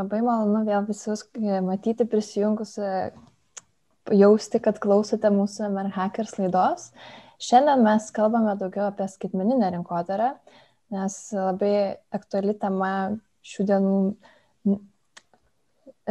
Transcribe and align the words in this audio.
Labai 0.00 0.22
malonu 0.24 0.62
vėl 0.64 0.86
visus 0.88 1.26
e, 1.36 1.58
matyti 1.64 2.06
prisijungus, 2.08 2.78
jausti, 4.08 4.60
kad 4.62 4.78
klausote 4.80 5.28
mūsų 5.34 5.68
Merhackers 5.74 6.38
laidos. 6.40 6.90
Šiandien 7.40 7.84
mes 7.84 8.08
kalbame 8.16 8.54
daugiau 8.60 8.88
apie 8.88 9.06
skaitmeninę 9.08 9.70
rinkodarą, 9.74 10.30
nes 10.92 11.16
labai 11.36 11.74
aktuali 12.16 12.54
tema 12.60 12.92
šių 13.46 13.66
dienų 13.70 13.94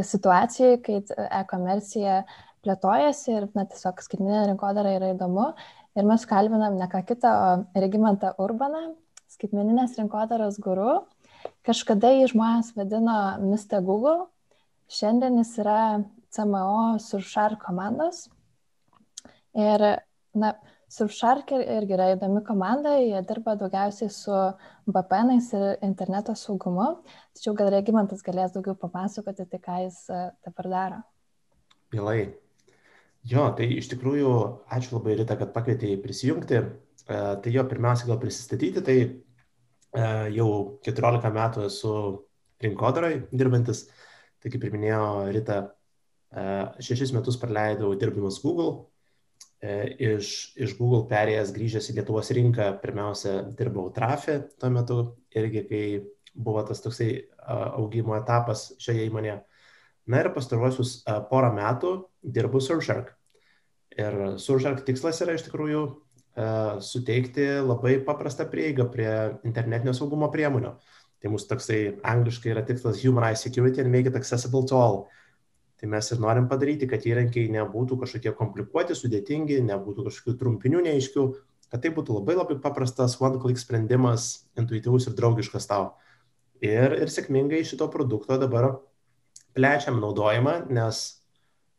situacijai, 0.06 0.80
kai 0.86 1.02
e-komercija 1.42 2.22
plėtojasi 2.66 3.36
ir 3.36 3.48
na, 3.56 3.66
tiesiog 3.70 4.02
skaitmeninė 4.06 4.48
rinkodara 4.52 4.96
yra 4.98 5.14
įdomu. 5.14 5.52
Ir 5.98 6.08
mes 6.08 6.26
kalbinam 6.30 6.78
ne 6.80 6.88
ką 6.92 7.02
kitą, 7.08 7.30
o 7.30 7.82
Regimantą 7.82 8.36
Urbaną, 8.42 8.94
skaitmeninės 9.34 9.98
rinkodaros 10.00 10.60
guru. 10.64 11.02
Kažkada 11.68 12.12
jį 12.16 12.32
žmonės 12.34 12.74
vadino 12.78 13.18
Mr. 13.44 13.84
Google, 13.86 14.28
šiandien 14.90 15.38
jis 15.42 15.54
yra 15.62 15.82
CMO 16.34 16.98
Surfshark 17.04 17.62
komandos. 17.66 18.28
Ir, 19.58 19.84
na, 20.38 20.54
Surfshark 20.90 21.52
irgi 21.54 21.94
yra 21.94 22.08
įdomi 22.16 22.42
komanda, 22.46 22.96
jie 22.98 23.20
dirba 23.30 23.54
daugiausiai 23.60 24.10
su 24.10 24.34
VPNais 24.90 25.52
ir 25.54 25.66
interneto 25.86 26.34
saugumu. 26.34 26.88
Tačiau 27.38 27.54
gal 27.58 27.70
Regimantas 27.76 28.26
galės 28.26 28.56
daugiau 28.56 28.74
papasakoti, 28.80 29.46
tai 29.52 29.60
ką 29.62 29.78
jis 29.84 30.00
e, 30.10 30.22
dabar 30.48 30.70
daro. 30.74 31.02
Mielai. 31.94 32.32
Jo, 33.30 33.52
tai 33.54 33.68
iš 33.78 33.92
tikrųjų 33.92 34.32
ačiū 34.74 34.96
labai 34.96 35.20
Rita, 35.20 35.38
kad 35.38 35.54
pakvietėjai 35.54 36.02
prisijungti. 36.02 36.64
E, 36.64 37.22
tai 37.44 37.54
jo, 37.54 37.66
pirmiausia, 37.70 38.10
gal 38.10 38.18
prisistatyti, 38.22 38.82
tai 38.86 38.98
jau 40.36 40.50
14 40.86 41.34
metų 41.34 41.66
esu 41.66 41.94
rinkodarai 42.62 43.16
dirbantis. 43.32 43.88
Tai 44.40 44.52
kaip 44.54 44.64
ir 44.64 44.76
minėjo 44.76 45.06
Rita, 45.36 45.58
e, 46.32 46.44
šešis 46.86 47.12
metus 47.16 47.40
praleidau 47.42 47.92
dirbdamas 48.00 48.38
Google, 48.44 48.90
E, 49.60 49.72
iš, 50.00 50.56
iš 50.56 50.78
Google 50.80 51.04
perėjęs 51.10 51.52
grįžęs 51.52 51.90
į 51.92 51.98
Lietuvos 51.98 52.32
rinką, 52.36 52.70
pirmiausia, 52.80 53.42
dirbau 53.60 53.90
Trafė 53.92 54.38
tuo 54.56 54.70
metu, 54.72 55.00
irgi 55.36 55.66
kai 55.68 55.82
buvo 56.32 56.64
tas 56.64 56.80
toksai 56.80 57.10
augimo 57.76 58.16
etapas 58.16 58.70
šioje 58.80 59.10
įmonėje. 59.10 59.42
Na 60.10 60.22
ir 60.24 60.32
pastaruosius 60.34 61.02
porą 61.30 61.52
metų 61.58 61.92
dirbu 62.24 62.62
Surfshark. 62.64 63.12
Ir 64.00 64.16
Surfshark 64.40 64.86
tikslas 64.88 65.20
yra 65.26 65.36
iš 65.36 65.44
tikrųjų 65.50 65.84
suteikti 66.86 67.46
labai 67.66 67.98
paprastą 68.06 68.46
prieigą 68.50 68.86
prie 68.92 69.10
internetinio 69.44 69.94
saugumo 69.98 70.30
priemonių. 70.32 70.74
Tai 71.20 71.32
mūsų 71.34 71.50
toksai 71.50 71.80
angliškai 72.08 72.54
yra 72.54 72.64
tikslas 72.64 73.02
Human 73.04 73.26
Eye 73.28 73.40
Security 73.40 73.84
and 73.84 73.92
Make 73.92 74.08
it 74.08 74.16
Accessible 74.16 74.64
to 74.70 74.78
All. 74.80 75.02
Tai 75.80 75.88
mes 75.92 76.12
ir 76.12 76.20
norim 76.20 76.48
padaryti, 76.52 76.88
kad 76.92 77.04
įrankiai 77.08 77.52
nebūtų 77.52 77.98
kažkokie 78.02 78.34
komplikuoti, 78.36 78.96
sudėtingi, 78.96 79.62
nebūtų 79.68 80.08
kažkokių 80.08 80.36
trumpinių 80.40 80.84
neaiškių, 80.88 81.24
kad 81.72 81.84
tai 81.84 81.92
būtų 81.96 82.18
labai 82.18 82.36
labai 82.36 82.58
paprastas 82.64 83.16
one-click 83.20 83.60
sprendimas, 83.62 84.50
intuityvus 84.60 85.08
ir 85.08 85.16
draugiškas 85.20 85.70
tau. 85.70 85.94
Ir, 86.60 86.98
ir 87.00 87.12
sėkmingai 87.12 87.62
šito 87.68 87.88
produkto 87.92 88.36
dabar 88.40 88.74
plečiam 89.56 90.02
naudojimą, 90.04 90.66
nes 90.76 91.04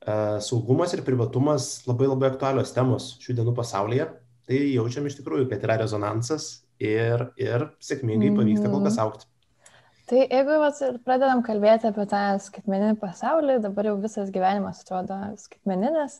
uh, 0.06 0.40
saugumas 0.40 0.96
ir 0.96 1.04
privatumas 1.04 1.82
labai 1.88 2.08
labai 2.08 2.30
aktualios 2.32 2.72
temos 2.76 3.14
šių 3.20 3.40
dienų 3.40 3.56
pasaulyje. 3.56 4.08
Tai 4.50 4.58
jaučiam 4.58 5.04
iš 5.06 5.14
tikrųjų, 5.20 5.44
kad 5.46 5.62
yra 5.62 5.76
rezonansas 5.84 6.64
ir, 6.82 7.28
ir 7.38 7.68
sėkmingai 7.86 8.32
pavyksta 8.34 8.66
kol 8.66 8.82
kas 8.82 8.96
mhm. 8.96 9.04
aukti. 9.04 9.28
Tai 10.10 10.24
jeigu 10.24 10.56
vat, 10.58 10.78
pradedam 11.06 11.44
kalbėti 11.46 11.86
apie 11.86 12.02
tą 12.10 12.20
skaitmeninį 12.42 12.96
pasaulį, 12.98 13.60
dabar 13.62 13.86
jau 13.86 13.94
visas 14.02 14.32
gyvenimas 14.34 14.80
atrodo 14.82 15.20
skaitmeninis, 15.38 16.16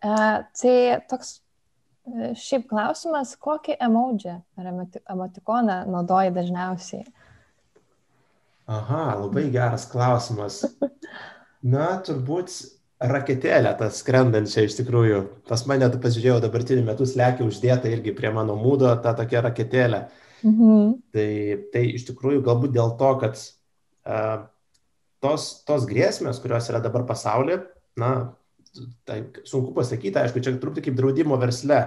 e, 0.00 0.14
tai 0.62 0.76
toks 1.10 1.34
e, 1.36 2.30
šiaip 2.40 2.64
klausimas, 2.70 3.34
kokį 3.36 3.76
emoji 3.84 4.32
ar 4.32 4.70
emotikoną 4.72 5.82
naudoji 5.92 6.32
dažniausiai? 6.38 7.04
Aha, 8.72 9.04
labai 9.20 9.50
geras 9.52 9.84
klausimas. 9.92 10.62
Na, 11.74 11.98
turbūt 12.06 12.54
raketėlę, 13.10 13.72
tą 13.78 13.88
skrendančią 13.92 14.66
iš 14.66 14.76
tikrųjų. 14.80 15.22
Pas 15.48 15.64
mane, 15.70 15.88
pasižiūrėjau, 16.02 16.42
dabartiniu 16.44 16.84
metu 16.86 17.06
slekia 17.08 17.46
uždėta 17.46 17.90
irgi 17.90 18.14
prie 18.16 18.30
mano 18.34 18.56
mūdo 18.58 18.92
ta 19.02 19.14
tokia 19.18 19.42
raketėlė. 19.46 20.04
Mhm. 20.42 20.94
Tai, 21.14 21.28
tai 21.74 21.82
iš 21.96 22.06
tikrųjų 22.10 22.42
galbūt 22.46 22.74
dėl 22.74 22.94
to, 23.00 23.10
kad 23.22 23.38
uh, 23.38 24.46
tos, 25.22 25.50
tos 25.68 25.86
grėsmės, 25.90 26.40
kurios 26.42 26.70
yra 26.72 26.82
dabar 26.82 27.06
pasaulyje, 27.08 27.62
na, 28.00 28.12
tai 29.08 29.20
sunku 29.48 29.74
pasakyti, 29.76 30.18
aišku, 30.18 30.42
čia 30.42 30.56
truputį 30.56 30.88
kaip 30.88 30.98
draudimo 30.98 31.38
versle, 31.40 31.82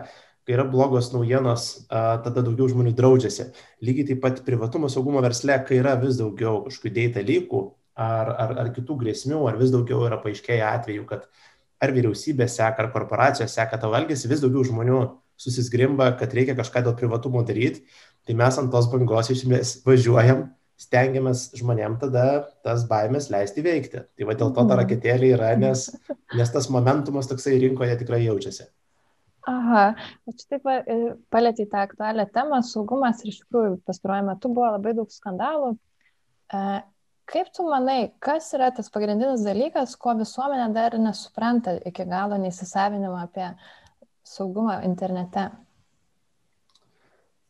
kai 0.46 0.56
yra 0.56 0.68
blogos 0.70 1.10
naujienos, 1.14 1.70
uh, 1.88 2.16
tada 2.24 2.44
daugiau 2.46 2.70
žmonių 2.72 2.94
draudžiasi. 2.96 3.50
Lygiai 3.84 4.12
taip 4.12 4.22
pat 4.24 4.44
privatumo 4.48 4.92
saugumo 4.94 5.24
versle, 5.26 5.58
kai 5.68 5.82
yra 5.82 5.98
vis 6.00 6.22
daugiau 6.22 6.62
kažkokių 6.68 6.96
dėta 7.00 7.26
lygų 7.26 7.66
ar, 7.96 8.32
ar, 8.46 8.56
ar 8.64 8.72
kitų 8.76 9.00
grėsmių, 9.04 9.44
ar 9.50 9.60
vis 9.60 9.74
daugiau 9.74 10.06
yra 10.08 10.20
paaiškėję 10.24 10.64
atvejų, 10.70 11.06
kad 11.10 11.30
ar 11.84 11.94
vyriausybė 11.96 12.48
seka, 12.52 12.86
ar 12.86 12.92
korporacijos 12.94 13.56
seka 13.56 13.80
tavo 13.82 13.98
elgesį, 14.00 14.32
vis 14.32 14.44
daugiau 14.44 14.64
žmonių 14.68 15.00
susisgrimba, 15.40 16.14
kad 16.20 16.32
reikia 16.34 16.56
kažką 16.56 16.86
dėl 16.86 16.94
privatumo 16.96 17.42
daryti 17.44 17.84
Tai 18.26 18.34
mes 18.34 18.56
ant 18.58 18.72
tos 18.74 18.88
bangos 18.90 19.28
iš 19.30 19.44
esmės 19.44 19.72
važiuojam, 19.86 20.48
stengiamės 20.82 21.52
žmonėm 21.60 22.00
tada 22.02 22.24
tas 22.66 22.88
baimės 22.90 23.30
leisti 23.30 23.62
veikti. 23.66 24.02
Tai 24.02 24.28
va 24.28 24.34
dėl 24.34 24.50
to 24.50 24.64
ta 24.64 24.66
mhm. 24.66 24.80
raketėlė 24.82 25.30
yra, 25.36 25.52
nes, 25.62 25.86
nes 26.34 26.54
tas 26.56 26.72
momentumas 26.74 27.30
toksai 27.30 27.60
rinkoje 27.62 28.00
tikrai 28.02 28.24
jaučiasi. 28.26 28.66
Aha, 29.46 29.84
čia 30.26 30.56
taip 30.56 30.66
e, 30.74 30.98
palėtė 31.30 31.68
tą 31.70 31.84
aktualią 31.86 32.26
temą, 32.34 32.64
saugumas 32.66 33.22
ir 33.22 33.30
iš 33.30 33.44
tikrųjų 33.44 33.76
pastaruoju 33.86 34.26
metu 34.32 34.50
buvo 34.56 34.72
labai 34.74 34.96
daug 34.98 35.12
skandalų. 35.14 35.76
Kaip 37.26 37.50
tu 37.56 37.66
manai, 37.66 38.12
kas 38.22 38.52
yra 38.54 38.70
tas 38.76 38.92
pagrindinis 38.94 39.42
dalykas, 39.46 39.96
ko 39.98 40.14
visuomenė 40.20 40.68
dar 40.76 40.98
nesupranta 41.02 41.80
iki 41.90 42.06
galo 42.06 42.38
neįsisavinimo 42.42 43.18
apie 43.18 43.48
saugumą 44.26 44.82
internete? 44.86 45.48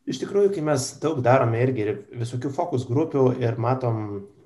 Iš 0.05 0.21
tikrųjų, 0.21 0.53
kai 0.55 0.63
mes 0.63 0.87
daug 1.01 1.19
darome 1.25 1.59
irgi 1.65 1.83
ir 1.83 1.91
visokių 2.21 2.53
fokus 2.55 2.85
grupių 2.87 3.27
ir 3.41 3.59
matom 3.59 3.99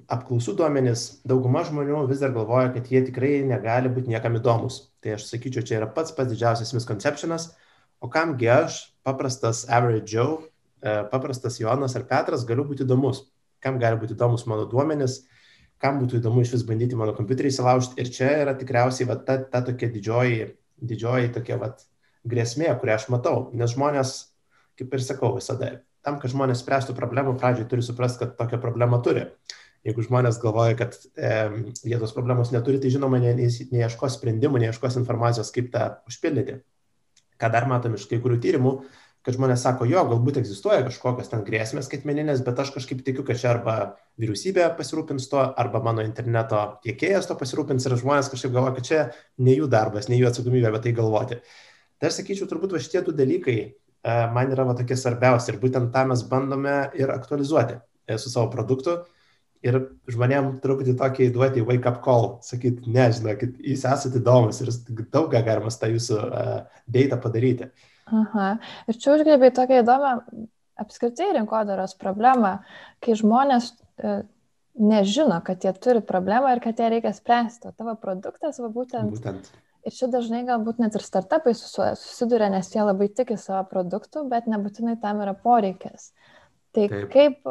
apklausų 0.10 0.56
duomenis, 0.58 1.06
dauguma 1.28 1.62
žmonių 1.68 2.06
vis 2.10 2.24
dar 2.24 2.32
galvoja, 2.34 2.72
kad 2.74 2.88
jie 2.90 3.04
tikrai 3.06 3.44
negali 3.46 3.92
būti 3.94 4.10
niekam 4.10 4.40
įdomus. 4.40 4.82
Tai 5.04 5.18
aš 5.18 5.28
sakyčiau, 5.30 5.66
čia 5.68 5.78
yra 5.82 5.90
pats 5.94 6.16
pats 6.16 6.32
didžiausias 6.34 6.74
misconceptionas, 6.74 7.52
o 8.02 8.10
kamgi 8.10 8.50
aš, 8.50 8.80
paprastas 9.06 9.68
average 9.70 10.10
Joe, 10.16 10.40
e, 10.82 11.04
paprastas 11.12 11.60
Jonas 11.62 11.94
ar 12.00 12.08
Petras, 12.10 12.48
galiu 12.50 12.66
būti 12.72 12.88
įdomus. 12.88 13.28
Kam 13.64 13.78
gali 13.82 14.00
būti 14.00 14.16
įdomus 14.16 14.46
mano 14.48 14.66
duomenis, 14.70 15.22
kam 15.84 16.00
būtų 16.02 16.20
įdomu 16.20 16.44
iš 16.44 16.56
vis 16.58 16.66
bandyti 16.68 16.98
mano 17.00 17.14
kompiuterį 17.18 17.52
įsilaužti. 17.52 18.00
Ir 18.02 18.12
čia 18.16 18.32
yra 18.46 18.56
tikriausiai 18.60 19.08
va, 19.10 19.20
ta, 19.20 19.38
ta 19.44 19.64
tokia 19.68 19.92
didžioji, 19.94 20.50
didžioji 20.92 21.34
tokia 21.36 21.60
va, 21.62 21.74
grėsmė, 22.30 22.72
kurią 22.80 23.00
aš 23.00 23.08
matau. 23.14 23.38
Nes 23.56 23.76
žmonės 23.76 24.18
kaip 24.80 24.96
ir 24.96 25.04
sakau 25.04 25.34
visada, 25.36 25.74
tam, 26.06 26.20
kad 26.22 26.32
žmonės 26.32 26.64
spręstų 26.64 26.96
problemą, 26.98 27.36
pradžioj 27.40 27.68
turi 27.72 27.84
suprasti, 27.84 28.24
kad 28.24 28.38
tokią 28.40 28.62
problemą 28.64 29.02
turi. 29.04 29.26
Jeigu 29.88 30.04
žmonės 30.04 30.40
galvoja, 30.42 30.76
kad 30.80 30.96
e, 31.16 31.30
jie 31.88 32.00
tos 32.00 32.14
problemos 32.16 32.52
neturi, 32.52 32.82
tai 32.84 32.92
žinoma, 32.92 33.20
ne, 33.24 33.32
neieškos 33.36 34.18
sprendimų, 34.18 34.60
neieškos 34.66 34.98
informacijos, 35.00 35.52
kaip 35.56 35.70
tą 35.76 35.86
užpildyti. 36.10 36.60
Ką 37.40 37.52
dar 37.52 37.68
matom 37.68 37.96
iš 37.96 38.08
kai 38.12 38.20
kurių 38.24 38.40
tyrimų, 38.44 38.74
kad 39.26 39.36
žmonės 39.36 39.66
sako, 39.66 39.88
jo, 39.90 40.04
galbūt 40.12 40.40
egzistuoja 40.42 40.86
kažkokios 40.86 41.32
ten 41.32 41.44
grėsmės 41.48 41.90
skaitmeninės, 41.90 42.44
bet 42.46 42.62
aš 42.64 42.72
kažkaip 42.78 43.02
tikiu, 43.06 43.26
kad 43.28 43.42
čia 43.42 43.52
arba 43.54 43.76
vyriausybė 44.22 44.70
pasirūpins 44.78 45.28
to, 45.32 45.42
arba 45.42 45.84
mano 45.84 46.06
interneto 46.06 46.62
tiekėjas 46.86 47.28
to 47.28 47.36
pasirūpins 47.40 47.86
ir 47.86 47.98
žmonės 48.00 48.32
kažkaip 48.32 48.56
galvoja, 48.56 48.78
kad 48.80 48.88
čia 48.88 49.04
ne 49.44 49.58
jų 49.58 49.68
darbas, 49.72 50.08
ne 50.10 50.22
jų 50.22 50.32
atsakomybė 50.32 50.72
apie 50.72 50.86
tai 50.88 50.96
galvoti. 51.02 51.42
Tai 52.00 52.10
aš 52.12 52.22
sakyčiau, 52.22 52.48
turbūt 52.48 52.78
va 52.78 52.82
šitie 52.82 53.04
du 53.04 53.16
dalykai 53.16 53.60
E, 54.00 54.12
man 54.32 54.52
yra 54.54 54.64
va 54.64 54.74
tokie 54.80 54.96
svarbiausi 54.96 55.52
ir 55.52 55.60
būtent 55.60 55.92
tą 55.92 56.06
mes 56.08 56.22
bandome 56.32 56.76
ir 56.96 57.12
aktualizuoti 57.12 57.76
e, 58.08 58.16
su 58.16 58.32
savo 58.32 58.48
produktu 58.54 58.94
ir 59.66 59.76
žmonėm 60.08 60.54
truputį 60.64 60.94
tokį 61.02 61.28
duoti 61.36 61.64
wake 61.68 61.92
up 61.92 62.00
call, 62.06 62.30
sakyti, 62.46 62.88
ne, 62.96 63.10
žinokit, 63.12 63.58
jūs 63.60 63.84
esate 63.84 64.22
įdomus 64.22 64.62
ir 64.64 64.72
daug 65.12 65.28
ką 65.34 65.42
galima 65.44 65.74
tą 65.82 65.90
jūsų 65.92 66.16
uh, 66.16 66.54
data 66.88 67.18
padaryti. 67.20 67.68
Aha, 68.10 68.50
ir 68.90 68.98
čia 68.98 69.14
užgrėbė 69.16 69.52
tokią 69.56 69.84
įdomią 69.84 70.14
apskritai 70.80 71.32
rinkodaros 71.36 71.96
problemą, 72.00 72.58
kai 73.04 73.18
žmonės 73.20 73.74
uh, 73.76 74.22
nežino, 74.80 75.42
kad 75.46 75.66
jie 75.66 75.74
turi 75.78 76.02
problemą 76.06 76.56
ir 76.56 76.64
kad 76.64 76.80
ją 76.80 76.92
reikia 76.94 77.12
spręsti, 77.14 77.70
o 77.70 77.76
tavo 77.76 77.98
produktas 78.00 78.62
va 78.64 78.72
būtent, 78.74 79.18
būtent 79.18 79.52
Ir 79.88 79.96
čia 79.96 80.10
dažnai 80.12 80.42
galbūt 80.44 80.82
net 80.84 80.96
ir 80.98 81.04
startupai 81.06 81.54
susiduria, 81.56 82.50
nes 82.52 82.68
jie 82.74 82.82
labai 82.84 83.08
tiki 83.16 83.38
savo 83.40 83.62
produktų, 83.72 84.26
bet 84.32 84.50
nebūtinai 84.52 84.98
tam 85.00 85.22
yra 85.24 85.32
poreikis. 85.40 86.12
Tai 86.76 86.90
Taip. 86.92 87.06
kaip, 87.14 87.48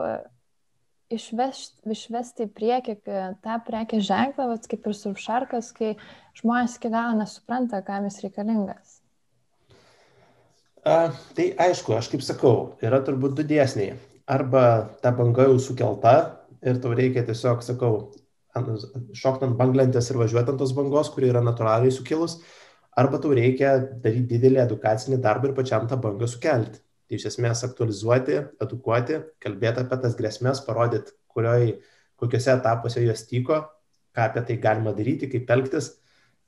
išvesti, 1.17 1.89
išvesti 1.97 2.45
į 2.45 2.53
priekį 2.53 2.97
tą 3.43 3.57
prekės 3.65 4.05
ženklą, 4.11 4.51
kaip 4.69 4.91
ir 4.91 4.99
surfšarkas, 4.99 5.73
kai 5.79 5.95
žmonės 6.39 6.77
iki 6.77 6.93
galo 6.93 7.17
nesupranta, 7.23 7.81
kam 7.87 8.11
jis 8.11 8.21
reikalingas? 8.27 8.98
A, 10.87 11.11
tai 11.35 11.51
aišku, 11.59 11.95
aš 11.97 12.11
kaip 12.13 12.23
sakau, 12.23 12.55
yra 12.85 13.01
turbūt 13.05 13.35
du 13.39 13.45
dėsniai. 13.47 13.97
Arba 14.29 14.63
ta 15.03 15.11
banga 15.17 15.49
jau 15.49 15.59
sukelta 15.63 16.15
ir 16.63 16.79
tau 16.83 16.93
reikia 16.97 17.25
tiesiog, 17.27 17.63
sakau, 17.65 18.11
šokti 18.57 19.47
ant 19.47 19.57
banglentės 19.59 20.11
ir 20.11 20.19
važiuoti 20.21 20.53
ant 20.53 20.61
tos 20.61 20.75
bangos, 20.77 21.11
kuri 21.15 21.31
yra 21.33 21.43
natūraliai 21.45 21.95
sukilus, 21.95 22.39
arba 22.99 23.21
tau 23.23 23.33
reikia 23.37 23.77
daryti 24.03 24.35
didelį 24.35 24.63
edukacinį 24.65 25.21
darbą 25.25 25.51
ir 25.51 25.57
pačiam 25.57 25.87
tą 25.89 25.99
bangą 26.03 26.29
sukelti. 26.31 26.83
Tai 27.09 27.17
iš 27.17 27.29
esmės 27.31 27.65
aktualizuoti, 27.65 28.37
edukuoti, 28.61 29.23
kalbėti 29.41 29.85
apie 29.85 29.99
tas 30.03 30.17
grėsmės, 30.19 30.61
parodyti, 30.67 31.15
kokiuose 31.33 32.53
etapuose 32.53 33.05
jos 33.07 33.23
tyko, 33.31 33.63
ką 34.13 34.27
apie 34.27 34.43
tai 34.45 34.59
galima 34.61 34.93
daryti, 34.93 35.31
kaip 35.33 35.49
elgtis. 35.55 35.95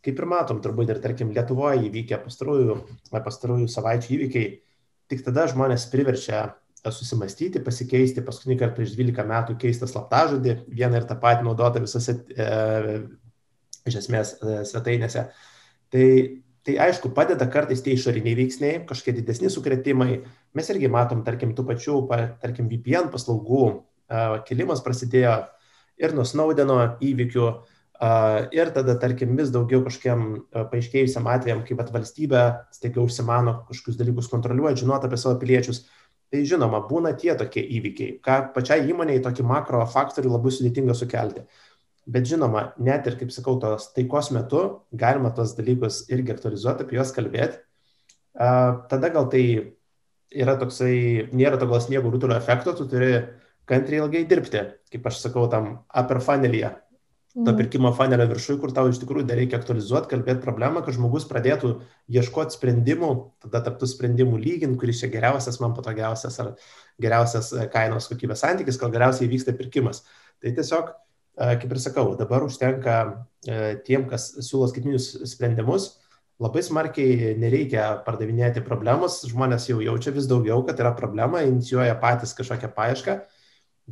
Kaip 0.05 0.21
ir 0.21 0.27
matom, 0.29 0.63
turbūt 0.65 0.95
ir 0.95 1.01
tarkim 1.05 1.33
Lietuvoje 1.37 1.85
įvykę 1.91 2.19
pastarųjų, 2.25 2.77
pastarųjų 3.13 3.69
savaičių 3.69 4.15
įvykiai, 4.17 4.51
tik 5.13 5.25
tada 5.27 5.45
žmonės 5.51 5.85
priverčia 5.93 6.47
susimastyti, 6.81 7.61
pasikeisti, 7.61 8.25
paskutinį 8.25 8.57
kartą 8.63 8.79
prieš 8.79 8.95
12 8.97 9.27
metų 9.29 9.57
keistą 9.61 9.89
slaptažodį, 9.91 10.55
vieną 10.73 11.03
ir 11.03 11.09
tą 11.09 11.19
patį 11.21 11.45
naudotą 11.45 11.83
visose, 11.85 12.17
e, 12.33 13.03
iš 13.91 13.99
esmės, 14.01 14.39
e, 14.41 14.63
svetainėse. 14.71 15.27
Tai 15.93 16.07
Tai 16.61 16.75
aišku, 16.77 17.15
padeda 17.17 17.47
kartais 17.49 17.81
tie 17.81 17.95
išoriniai 17.97 18.37
veiksniai, 18.37 18.83
kažkokie 18.89 19.15
didesni 19.17 19.49
sukretimai. 19.49 20.19
Mes 20.53 20.67
irgi 20.69 20.91
matom, 20.93 21.23
tarkim, 21.25 21.55
tų 21.57 21.65
pačių, 21.71 21.95
tarkim, 22.43 22.69
VPN 22.69 23.09
paslaugų 23.09 23.63
uh, 23.65 24.35
kilimas 24.45 24.83
prasidėjo 24.85 25.39
ir 26.01 26.13
nuo 26.13 26.27
Snaudeno 26.29 26.77
įvykių, 27.01 27.47
ir 28.01 28.71
tada, 28.73 28.95
tarkim, 29.01 29.35
vis 29.37 29.51
daugiau 29.53 29.83
kažkiem 29.85 30.21
uh, 30.35 30.67
paaiškėjusiam 30.71 31.27
atvejam, 31.29 31.65
kaip 31.69 31.83
valstybė 31.93 32.45
staiga 32.73 33.03
užsimano 33.05 33.59
kažkokius 33.69 33.99
dalykus 33.99 34.31
kontroliuoti, 34.33 34.81
žinoti 34.81 35.09
apie 35.09 35.19
savo 35.21 35.37
piliečius. 35.41 35.85
Tai 36.31 36.45
žinoma, 36.47 36.79
būna 36.87 37.11
tie 37.19 37.35
tokie 37.35 37.65
įvykiai, 37.77 38.21
ką 38.23 38.53
pačiai 38.55 38.87
įmoniai 38.89 39.21
tokį 39.21 39.45
makro 39.45 39.83
faktorių 39.91 40.31
labai 40.31 40.53
sudėtinga 40.55 40.95
sukelti. 40.95 41.43
Bet 42.11 42.29
žinoma, 42.31 42.71
net 42.79 43.09
ir, 43.11 43.17
kaip 43.19 43.33
sakau, 43.35 43.57
tos 43.61 43.91
taikos 43.97 44.31
metu 44.33 44.63
galima 44.95 45.33
tos 45.35 45.57
dalykus 45.59 46.05
irgi 46.09 46.37
aktualizuoti, 46.37 46.87
apie 46.87 46.97
juos 46.97 47.11
kalbėti. 47.15 47.59
Tada 48.39 49.11
gal 49.11 49.27
tai 49.31 49.43
yra 50.31 50.55
toksai, 50.59 51.29
nėra 51.35 51.59
to 51.59 51.67
gal 51.69 51.83
sniego 51.83 52.15
rutulio 52.15 52.39
efekto, 52.39 52.73
tu 52.79 52.87
turi 52.89 53.11
kantriai 53.69 54.05
ilgai 54.05 54.23
dirbti, 54.31 54.63
kaip 54.95 55.11
aš 55.11 55.21
sakau, 55.27 55.49
tam 55.51 55.81
upper 55.91 56.23
funnelyje, 56.25 56.71
to 57.35 57.45
mhm. 57.45 57.59
pirkimo 57.61 57.93
funnelio 57.95 58.27
viršui, 58.31 58.57
kur 58.63 58.73
tau 58.75 58.89
iš 58.91 58.99
tikrųjų 59.03 59.29
dar 59.29 59.39
reikia 59.39 59.61
aktualizuoti, 59.61 60.11
kalbėti 60.11 60.43
problemą, 60.43 60.83
kad 60.87 60.97
žmogus 60.97 61.29
pradėtų 61.31 61.77
ieškoti 62.11 62.57
sprendimų, 62.57 63.11
tada 63.47 63.61
tarptų 63.69 63.91
sprendimų 63.93 64.41
lyginti, 64.43 64.79
kuris 64.81 65.03
čia 65.03 65.13
geriausias, 65.13 65.61
man 65.63 65.77
patogiausias 65.77 66.41
ar 66.43 66.57
geriausias 67.03 67.53
e, 67.55 67.69
kainos 67.71 68.11
kokybės 68.11 68.43
santykis, 68.43 68.81
kol 68.81 68.91
galiausiai 68.95 69.31
vyksta 69.31 69.55
pirkimas. 69.55 70.03
Tai 70.43 70.57
tiesiog 70.57 70.91
kaip 71.41 71.73
ir 71.73 71.81
sakau, 71.81 72.13
dabar 72.19 72.45
užtenka 72.45 72.95
e, 73.49 73.77
tiem, 73.87 74.07
kas 74.11 74.29
siūlo 74.45 74.69
skaitminius 74.69 75.13
sprendimus, 75.31 75.95
labai 76.41 76.63
smarkiai 76.65 77.35
nereikia 77.41 77.87
pardavinėti 78.05 78.63
problemus, 78.65 79.21
žmonės 79.29 79.69
jau 79.71 79.81
jaučia 79.85 80.13
vis 80.17 80.29
daugiau, 80.29 80.63
kad 80.67 80.81
yra 80.83 80.93
problema, 80.97 81.45
inicijuoja 81.47 81.97
patys 82.03 82.35
kažkokią 82.37 82.73
paiešką, 82.77 83.17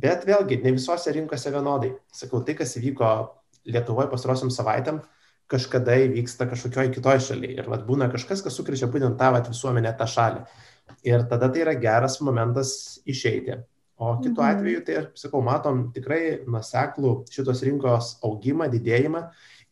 bet 0.03 0.25
vėlgi 0.27 0.59
ne 0.63 0.73
visose 0.75 1.13
rinkose 1.15 1.51
vienodai. 1.53 1.93
Sakau, 2.15 2.43
tai, 2.45 2.57
kas 2.59 2.75
įvyko 2.79 3.13
Lietuvoje 3.69 4.07
pastarosiam 4.09 4.49
savaitėm, 4.53 5.01
kažkada 5.51 5.97
įvyksta 6.05 6.47
kažkokioje 6.49 6.93
kitoje 6.95 7.25
šalyje. 7.27 7.57
Ir 7.59 7.67
vat, 7.69 7.83
būna 7.87 8.07
kažkas, 8.13 8.41
kas 8.45 8.55
sukrečia 8.57 8.89
būtent 8.91 9.17
tą 9.19 9.33
vat, 9.35 9.49
visuomenę, 9.51 9.91
tą 9.99 10.07
šalį. 10.09 10.45
Ir 11.05 11.25
tada 11.29 11.49
tai 11.51 11.65
yra 11.65 11.75
geras 11.77 12.17
momentas 12.25 12.71
išeiti. 13.09 13.59
O 13.99 14.13
kitu 14.23 14.39
mhm. 14.39 14.49
atveju, 14.49 14.81
tai, 14.87 14.99
sakau, 15.19 15.41
matom 15.43 15.89
tikrai 15.95 16.39
nuseklų 16.47 17.13
šitos 17.33 17.63
rinkos 17.67 18.13
augimą, 18.23 18.69
didėjimą 18.71 19.25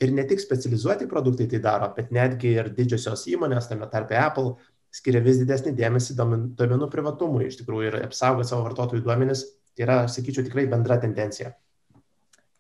ir 0.04 0.12
ne 0.14 0.26
tik 0.28 0.42
specializuoti 0.44 1.08
produktai 1.10 1.48
tai 1.50 1.62
daro, 1.64 1.88
bet 1.96 2.12
netgi 2.14 2.52
ir 2.60 2.74
didžiosios 2.76 3.24
įmonės, 3.32 3.70
tame 3.72 3.88
tarpe 3.92 4.18
Apple, 4.20 4.58
skiria 4.94 5.22
vis 5.24 5.40
didesnį 5.42 5.74
dėmesį 5.78 6.18
duomenų 6.18 6.90
privatumui 6.92 7.48
iš 7.48 7.62
tikrųjų 7.62 7.90
ir 7.90 7.98
apsaugoti 8.04 8.52
savo 8.52 8.66
vartotojų 8.68 9.06
duomenis. 9.06 9.46
Tai 9.78 9.86
yra, 9.86 9.98
sakyčiau, 10.10 10.46
tikrai 10.48 10.66
bendra 10.72 10.98
tendencija. 11.02 11.54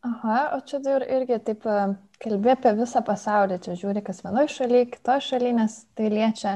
Aha, 0.05 0.41
o 0.55 0.61
čia 0.69 0.77
ir, 0.93 1.03
irgi 1.17 1.39
taip 1.43 1.65
e, 1.67 1.79
kalbė 2.21 2.53
apie 2.53 2.75
visą 2.77 3.01
pasaulį, 3.03 3.57
čia 3.65 3.73
žiūri, 3.79 4.05
kas 4.05 4.21
vienoje 4.23 4.53
šalyje, 4.53 4.91
kitoje 4.93 5.25
šalyje, 5.31 5.55
nes 5.57 5.79
tai 5.97 6.11
liečia 6.13 6.53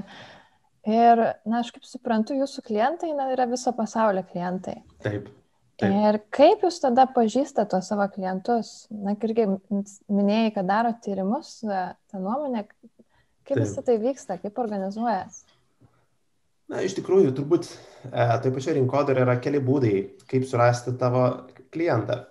Ir, 0.88 1.20
na, 1.46 1.60
aš 1.62 1.70
kaip 1.76 1.86
suprantu, 1.86 2.34
jūsų 2.40 2.64
klientai 2.66 3.12
na, 3.14 3.28
yra 3.36 3.46
viso 3.50 3.70
pasaulio 3.78 4.24
klientai. 4.26 4.80
Taip. 5.06 5.30
Taip. 5.82 5.94
Ir 5.94 6.18
kaip 6.34 6.64
jūs 6.66 6.80
tada 6.82 7.08
pažįstate 7.10 7.70
tuos 7.70 7.88
savo 7.90 8.08
klientus? 8.14 8.88
Na, 8.90 9.14
irgi 9.14 9.46
minėjai, 9.50 10.52
kad 10.58 10.70
daro 10.70 10.94
tyrimus, 11.06 11.60
tą 11.62 12.22
nuomonę, 12.22 12.66
kaip 13.46 13.62
visą 13.62 13.86
tai 13.86 14.00
vyksta, 14.02 14.40
kaip 14.42 14.58
organizuojas? 14.62 15.44
Na, 16.72 16.80
iš 16.86 16.96
tikrųjų, 16.96 17.34
turbūt 17.36 17.68
e, 17.68 17.74
taip 18.16 18.54
pačiai 18.56 18.78
rinkodar 18.78 19.18
yra 19.26 19.36
keli 19.44 19.60
būdai, 19.60 19.96
kaip 20.32 20.46
surasti 20.48 20.94
tavo 21.00 21.26
klientą. 21.74 22.22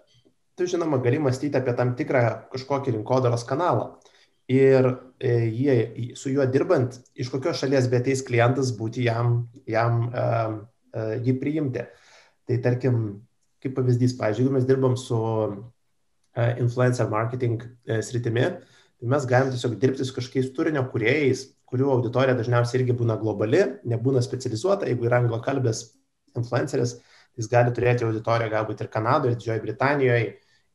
Tu, 0.56 0.64
žinoma, 0.70 0.96
gali 1.04 1.18
mąstyti 1.20 1.58
apie 1.60 1.74
tam 1.76 1.92
tikrą 1.98 2.22
kažkokį 2.52 2.94
rinkodaros 2.96 3.44
kanalą 3.48 3.98
ir 4.50 4.88
e, 5.20 5.34
jie, 5.52 5.76
su 6.16 6.32
juo 6.32 6.46
dirbant, 6.48 6.96
iš 7.20 7.28
kokios 7.32 7.60
šalies 7.60 7.90
beteis 7.92 8.24
klientas 8.26 8.72
būti 8.76 9.04
jam, 9.06 9.44
jam 9.68 10.06
uh, 10.08 10.56
uh, 10.96 11.12
jį 11.20 11.36
priimti. 11.38 11.84
Tai 12.48 12.58
tarkim, 12.64 12.96
kaip 13.62 13.76
pavyzdys, 13.76 14.16
pavyzdžiui, 14.18 14.48
jeigu 14.48 14.56
mes 14.56 14.66
dirbam 14.66 14.96
su 14.98 15.20
uh, 15.20 15.60
influencer 16.56 17.12
marketing 17.12 17.62
uh, 17.62 18.00
sritimi, 18.02 18.48
tai 19.00 19.08
mes 19.14 19.24
galim 19.28 19.54
tiesiog 19.54 19.78
dirbti 19.80 20.04
su 20.04 20.16
kažkokiais 20.16 20.52
turinio 20.56 20.84
kuriejais, 20.92 21.46
kurių 21.70 21.88
auditorija 21.94 22.36
dažniausiai 22.36 22.82
irgi 22.82 22.96
būna 22.98 23.16
globali, 23.20 23.62
nebūna 23.88 24.22
specializuota, 24.24 24.88
jeigu 24.90 25.08
yra 25.08 25.22
anglokalbės 25.22 25.86
influenceris, 26.36 26.98
jis 27.38 27.48
gali 27.50 27.72
turėti 27.74 28.04
auditoriją 28.04 28.50
galbūt 28.52 28.84
ir 28.84 28.90
Kanadoje, 28.92 29.38
Didžiojoje 29.38 29.64
Britanijoje, 29.64 30.30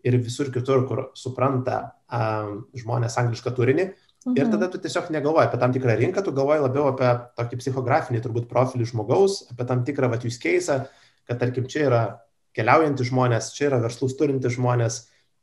ir 0.05 0.17
visur 0.21 0.51
kitur, 0.53 0.85
kur 0.89 1.01
supranta 1.17 1.79
um, 2.13 2.65
žmonės 2.77 3.17
anglišką 3.21 3.53
turinį. 3.57 3.87
Mhm. 4.25 4.35
Ir 4.39 4.51
tada 4.53 4.69
tu 4.73 4.81
tiesiog 4.81 5.09
negalvoji 5.13 5.49
apie 5.49 5.59
tam 5.61 5.73
tikrą 5.73 5.97
rinką, 5.99 6.23
tu 6.25 6.33
galvoji 6.33 6.63
labiau 6.63 6.89
apie 6.91 7.11
tokį 7.37 7.59
psichografinį 7.61 8.21
turbūt 8.25 8.47
profilį 8.49 8.89
žmogaus, 8.89 9.43
apie 9.53 9.67
tam 9.69 9.83
tikrą 9.85 10.09
vat 10.13 10.25
use 10.25 10.41
case, 10.41 10.79
kad 11.29 11.41
tarkim 11.41 11.67
čia 11.69 11.85
yra 11.89 12.01
keliaujantys 12.57 13.09
žmonės, 13.11 13.51
čia 13.57 13.69
yra 13.69 13.81
verslus 13.83 14.15
turintys 14.17 14.57
žmonės, 14.57 14.99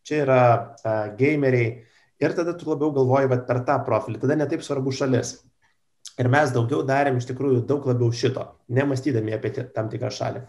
čia 0.07 0.23
yra 0.25 0.43
uh, 0.55 1.09
gameriai. 1.19 1.83
Ir 2.23 2.35
tada 2.37 2.55
tu 2.55 2.69
labiau 2.71 2.93
galvoji 2.95 3.31
vat, 3.33 3.47
per 3.49 3.65
tą 3.67 3.81
profilį, 3.87 4.21
tada 4.23 4.37
netaip 4.39 4.63
svarbu 4.63 4.93
šalis. 4.95 5.41
Ir 6.21 6.29
mes 6.31 6.53
daugiau 6.55 6.83
darėm 6.87 7.17
iš 7.19 7.27
tikrųjų 7.31 7.63
daug 7.67 7.87
labiau 7.89 8.13
šito, 8.15 8.45
nemastydami 8.71 9.35
apie 9.35 9.53
tam 9.75 9.89
tikrą 9.91 10.11
šalį. 10.13 10.43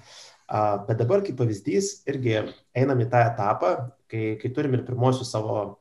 Bet 0.88 1.00
dabar 1.00 1.24
kaip 1.26 1.38
pavyzdys 1.40 2.04
irgi 2.12 2.36
einam 2.76 3.00
į 3.02 3.08
tą 3.10 3.22
etapą, 3.30 3.72
kai, 4.12 4.36
kai 4.42 4.52
turim 4.54 4.76
ir 4.76 4.84
pirmosius 4.86 5.32
savo 5.34 5.80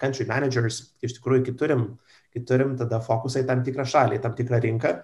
country 0.00 0.26
managers, 0.26 0.80
iš 1.04 1.18
tikrųjų, 1.18 1.44
kai 1.48 1.54
turim, 1.60 1.84
kai 2.34 2.42
turim 2.46 2.74
tada 2.78 3.02
fokusą 3.04 3.42
į 3.44 3.48
tam 3.50 3.62
tikrą 3.66 3.84
šalį, 3.86 4.20
tam 4.24 4.34
tikrą 4.38 4.62
rinką, 4.64 4.94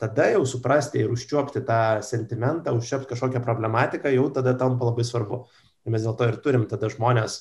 tada 0.00 0.28
jau 0.34 0.44
suprasti 0.48 1.02
ir 1.02 1.14
užčiuopti 1.14 1.64
tą 1.66 1.80
sentimentą, 2.04 2.74
užčiuopti 2.76 3.10
kažkokią 3.14 3.42
problematiką, 3.46 4.12
jau 4.12 4.28
tada 4.34 4.54
tampa 4.60 4.90
labai 4.90 5.06
svarbu. 5.08 5.44
Ir 5.86 5.94
mes 5.94 6.04
dėl 6.04 6.18
to 6.18 6.28
ir 6.28 6.38
turim 6.44 6.68
tada 6.68 6.90
žmonės, 6.92 7.40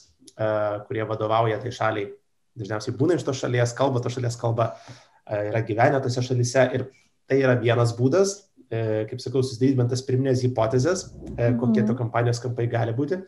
kurie 0.88 1.04
vadovauja 1.10 1.60
tai 1.60 1.74
šaliai, 1.76 2.14
dažniausiai 2.60 2.96
būna 3.00 3.18
iš 3.18 3.26
tos 3.28 3.40
šalies, 3.42 3.74
kalba 3.78 4.02
tos 4.04 4.18
šalies 4.18 4.38
kalba, 4.40 4.74
uh, 4.76 5.42
yra 5.50 5.64
gyvenę 5.66 6.02
tose 6.04 6.24
šalise 6.26 6.68
ir 6.78 6.86
tai 7.30 7.40
yra 7.44 7.56
vienas 7.62 7.96
būdas, 7.98 8.36
uh, 8.70 9.08
kaip 9.10 9.24
sakau, 9.24 9.44
susidaryti 9.46 9.80
bent 9.80 9.94
tas 9.94 10.06
pirminės 10.08 10.44
hipotezės, 10.46 11.08
uh, 11.10 11.50
kokie 11.60 11.82
to 11.84 11.94
mhm. 11.94 12.00
kampanijos 12.04 12.44
kampai 12.44 12.70
gali 12.72 12.96
būti. 12.98 13.24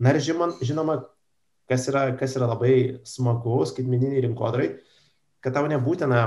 Na 0.00 0.12
ir 0.12 0.20
žinoma, 0.20 1.00
kas 1.68 1.86
yra, 1.90 2.08
kas 2.18 2.36
yra 2.38 2.50
labai 2.50 2.74
smagu 3.08 3.62
skaitmeniniai 3.68 4.26
rinkodarai, 4.26 4.74
kad 5.42 5.56
tau 5.56 5.68
nebūtina 5.70 6.26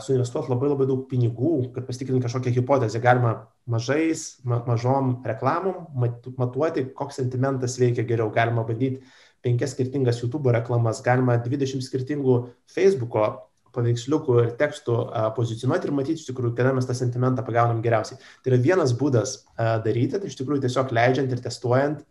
suinvestuoti 0.00 0.48
labai 0.48 0.70
labai 0.70 0.86
daug 0.88 1.02
pinigų, 1.10 1.68
kad 1.74 1.84
pasitikrinti 1.84 2.24
kažkokią 2.24 2.54
hipotezę. 2.56 3.00
Galima 3.04 3.34
mažais, 3.68 4.38
ma, 4.48 4.62
mažom 4.64 5.18
reklamom 5.28 5.90
mat, 6.00 6.24
matuoti, 6.40 6.86
koks 6.96 7.20
sentimentas 7.20 7.76
veikia 7.80 8.06
geriau. 8.08 8.30
Galima 8.32 8.64
bandyti 8.64 9.02
penkias 9.44 9.74
skirtingas 9.74 10.22
YouTube 10.22 10.52
reklamas, 10.54 11.02
galima 11.04 11.36
20 11.42 11.84
skirtingų 11.84 12.38
Facebook'o 12.74 13.28
paveiksliukų 13.74 14.36
ir 14.42 14.52
tekstų 14.58 14.94
pozicionuoti 15.36 15.88
ir 15.88 15.94
matyti 15.94 16.22
iš 16.22 16.28
tikrųjų, 16.30 16.54
kada 16.56 16.72
mes 16.74 16.88
tą 16.88 16.96
sentimentą 16.96 17.44
pagaunam 17.46 17.82
geriausiai. 17.84 18.18
Tai 18.42 18.52
yra 18.52 18.60
vienas 18.64 18.94
būdas 18.96 19.42
daryti, 19.84 20.16
tai 20.16 20.30
iš 20.30 20.38
tikrųjų 20.40 20.64
tiesiog 20.64 20.94
leidžiant 20.96 21.34
ir 21.34 21.42
testuojant 21.44 22.04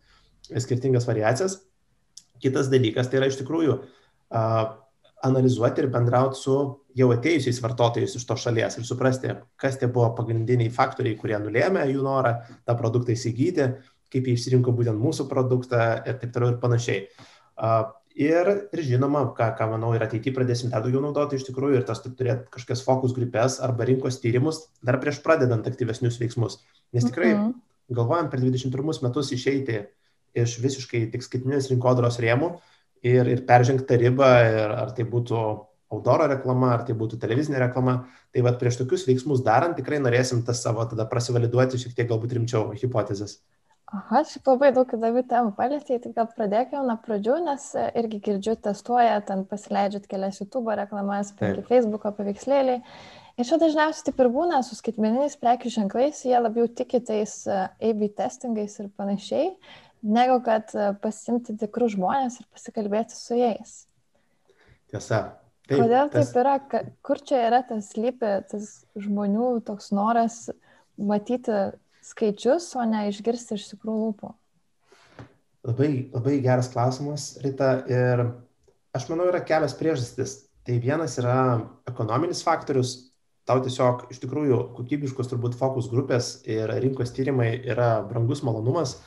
skirtingas 0.48 1.08
variacijas. 1.10 1.60
Kitas 2.44 2.70
dalykas 2.72 3.10
tai 3.10 3.20
yra 3.22 3.32
iš 3.32 3.40
tikrųjų 3.42 3.80
analizuoti 5.28 5.82
ir 5.82 5.90
bendrauti 5.92 6.38
su 6.40 6.56
jau 6.98 7.10
atėjusiais 7.14 7.60
vartotojais 7.64 8.16
iš 8.18 8.26
to 8.30 8.38
šalies 8.38 8.78
ir 8.78 8.86
suprasti, 8.86 9.34
kas 9.58 9.80
tie 9.82 9.90
buvo 9.90 10.12
pagrindiniai 10.18 10.70
faktoriai, 10.74 11.18
kurie 11.18 11.38
nulėmė 11.42 11.88
jų 11.90 12.06
norą 12.06 12.36
tą 12.66 12.78
produktą 12.78 13.16
įsigyti, 13.18 13.72
kaip 14.14 14.28
jie 14.28 14.36
išsirinko 14.38 14.74
būtent 14.76 15.00
mūsų 15.02 15.28
produktą 15.30 15.84
ir 16.06 16.20
taip 16.22 16.34
toliau 16.36 16.54
ir 16.54 16.60
panašiai. 16.62 17.08
Ir, 18.18 18.48
ir 18.74 18.82
žinoma, 18.82 19.28
ką, 19.38 19.52
ką 19.60 19.68
manau, 19.76 19.92
ir 19.94 20.02
ateityje 20.02 20.34
pradėsim 20.34 20.72
dar 20.72 20.82
daugiau 20.82 21.04
naudoti 21.04 21.38
iš 21.38 21.44
tikrųjų 21.52 21.78
ir 21.78 21.84
tas 21.86 22.02
turėti 22.02 22.48
kažkokias 22.56 22.82
fokus 22.82 23.14
grupės 23.14 23.60
arba 23.62 23.86
rinkos 23.86 24.18
tyrimus 24.24 24.64
dar 24.82 24.98
prieš 25.04 25.20
pradedant 25.26 25.70
aktyvesnius 25.70 26.18
veiksmus. 26.18 26.58
Nes 26.98 27.06
tikrai 27.06 27.36
mm 27.36 27.44
-hmm. 27.44 27.54
galvojam 27.94 28.32
per 28.32 28.42
21 28.42 29.04
metus 29.04 29.32
išeiti 29.32 29.84
iš 30.34 30.58
visiškai 30.64 31.12
tik 31.14 31.24
skaitinės 31.24 31.70
rinkodaros 31.70 32.18
rėmų 32.24 32.56
ir, 33.04 33.28
ir 33.28 33.46
peržengti 33.46 33.86
tą 33.86 34.00
ribą, 34.02 34.32
ir, 34.50 34.74
ar 34.82 34.92
tai 34.98 35.06
būtų 35.06 35.44
outdoor 35.94 36.26
reklama, 36.30 36.74
ar 36.74 36.86
tai 36.88 36.96
būtų 36.98 37.20
televizinė 37.22 37.60
reklama. 37.60 38.08
Tai 38.34 38.42
vad 38.42 38.58
prieš 38.60 38.82
tokius 38.82 39.06
veiksmus 39.08 39.44
darant 39.46 39.78
tikrai 39.78 40.00
norėsim 40.00 40.44
tas 40.46 40.64
savo 40.64 40.86
tada 40.86 41.06
prasivaliduoti 41.06 41.78
šiek 41.78 41.96
tiek 41.96 42.10
galbūt 42.10 42.34
rimčiau 42.34 42.74
hipotezės. 42.74 43.40
Aha, 43.88 44.20
šiaip 44.28 44.50
labai 44.52 44.74
daug 44.76 44.90
įdomių 44.92 45.22
temų 45.32 45.54
palėtėjai, 45.56 46.02
tai 46.04 46.10
gal 46.18 46.26
pradėkime 46.34 46.82
nuo 46.90 46.98
pradžių, 47.06 47.38
nes 47.46 47.68
e, 47.80 47.86
irgi 48.02 48.18
girdžiu, 48.26 48.58
testuoja, 48.66 49.22
ten 49.24 49.46
pasileidžiat 49.48 50.10
kelias 50.12 50.42
YouTube 50.42 50.76
reklamas, 50.76 51.32
Facebook'o 51.40 52.12
paveikslėliai. 52.18 52.82
Ir 53.40 53.48
čia 53.48 53.60
dažniausiai 53.62 54.10
taip 54.10 54.20
ir 54.20 54.32
būna 54.34 54.60
su 54.68 54.76
skaitmeniniais 54.76 55.40
prekių 55.40 55.72
ženklais, 55.72 56.20
jie 56.28 56.36
labiau 56.36 56.68
tiki 56.68 57.00
tais 57.00 57.38
e, 57.48 57.62
AB 57.88 58.04
testingais 58.20 58.76
ir 58.84 58.92
panašiai, 59.00 59.54
negu 60.04 60.42
kad 60.44 60.76
e, 60.76 60.92
pasimti 61.00 61.56
tikrus 61.64 61.96
žmonės 61.96 62.42
ir 62.42 62.52
pasikalbėti 62.52 63.16
su 63.16 63.40
jais. 63.40 63.78
Tiesa. 64.92 65.24
Taip, 65.64 65.80
Kodėl 65.80 66.12
tas... 66.12 66.34
taip 66.36 66.44
yra, 66.44 66.60
kur 67.08 67.24
čia 67.24 67.40
yra 67.48 67.64
tas 67.68 67.94
lypi, 67.96 68.36
tas 68.52 68.82
žmonių 69.00 69.54
toks 69.68 69.94
noras 69.96 70.48
matyti 71.00 71.70
skaičius, 72.08 72.70
o 72.80 72.86
ne 72.88 73.08
išgirsti 73.12 73.58
iš 73.58 73.72
tikrųjų 73.74 74.04
lūpų? 74.06 74.34
Labai, 75.68 75.90
labai 76.14 76.38
geras 76.44 76.70
klausimas, 76.72 77.34
Rita. 77.44 77.82
Ir 77.92 78.24
aš 78.96 79.10
manau, 79.12 79.28
yra 79.28 79.44
kelias 79.44 79.76
priežastis. 79.78 80.44
Tai 80.68 80.78
vienas 80.84 81.18
yra 81.20 81.36
ekonominis 81.88 82.44
faktorius. 82.44 82.96
Tau 83.48 83.62
tiesiog 83.64 84.10
iš 84.12 84.20
tikrųjų 84.20 84.58
kokybiškos 84.76 85.30
turbūt 85.32 85.56
fokus 85.56 85.88
grupės 85.88 86.42
ir 86.48 86.72
rinkos 86.84 87.14
tyrimai 87.16 87.54
yra 87.64 88.02
brangus 88.04 88.44
malonumas. 88.44 88.98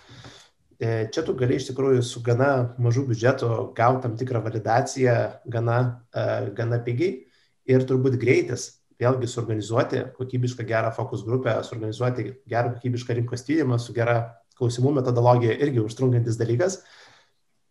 E, 0.81 1.11
čia 1.13 1.25
tu 1.27 1.35
gali 1.37 1.59
iš 1.61 1.67
tikrųjų 1.69 2.01
su 2.09 2.23
gana 2.25 2.73
mažu 2.81 3.05
biudžetu 3.09 3.51
gauti 3.77 4.07
tam 4.07 4.17
tikrą 4.17 4.41
validaciją 4.47 5.17
gana, 5.53 5.81
e, 6.09 6.25
gana 6.57 6.81
pigiai 6.87 7.27
ir 7.69 7.85
turbūt 7.85 8.17
greitis 8.21 8.80
vėlgi 9.01 9.29
suorganizuoti 9.31 10.05
kokybišką 10.17 10.67
gerą 10.69 10.93
fokus 10.97 11.25
grupę, 11.27 11.57
suorganizuoti 11.65 12.27
gerą 12.51 12.75
kokybišką 12.77 13.17
rinkos 13.19 13.47
tyrimą 13.47 13.79
su 13.81 13.95
gera 13.97 14.19
klausimų 14.61 14.95
metodologija 15.01 15.57
irgi 15.65 15.83
užtrunkantis 15.83 16.39
dalykas. 16.41 16.81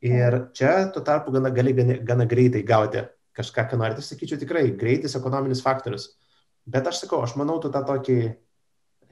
Ir 0.05 0.45
čia 0.55 0.89
tuo 0.93 1.03
tarpu 1.05 1.33
gana, 1.35 1.51
gali 1.53 1.73
gana, 1.77 1.99
gana 2.07 2.25
greitai 2.29 2.63
gauti 2.65 3.03
kažką, 3.35 3.67
ką 3.71 3.79
norite. 3.79 4.03
Aš 4.03 4.13
sakyčiau 4.13 4.39
tikrai, 4.41 4.69
greitis 4.79 5.15
ekonominis 5.19 5.63
faktorius. 5.63 6.09
Bet 6.69 6.87
aš 6.87 7.03
sakau, 7.03 7.21
aš 7.25 7.35
manau, 7.39 7.59
tu 7.61 7.71
tą 7.73 7.81
tokį, 7.87 8.19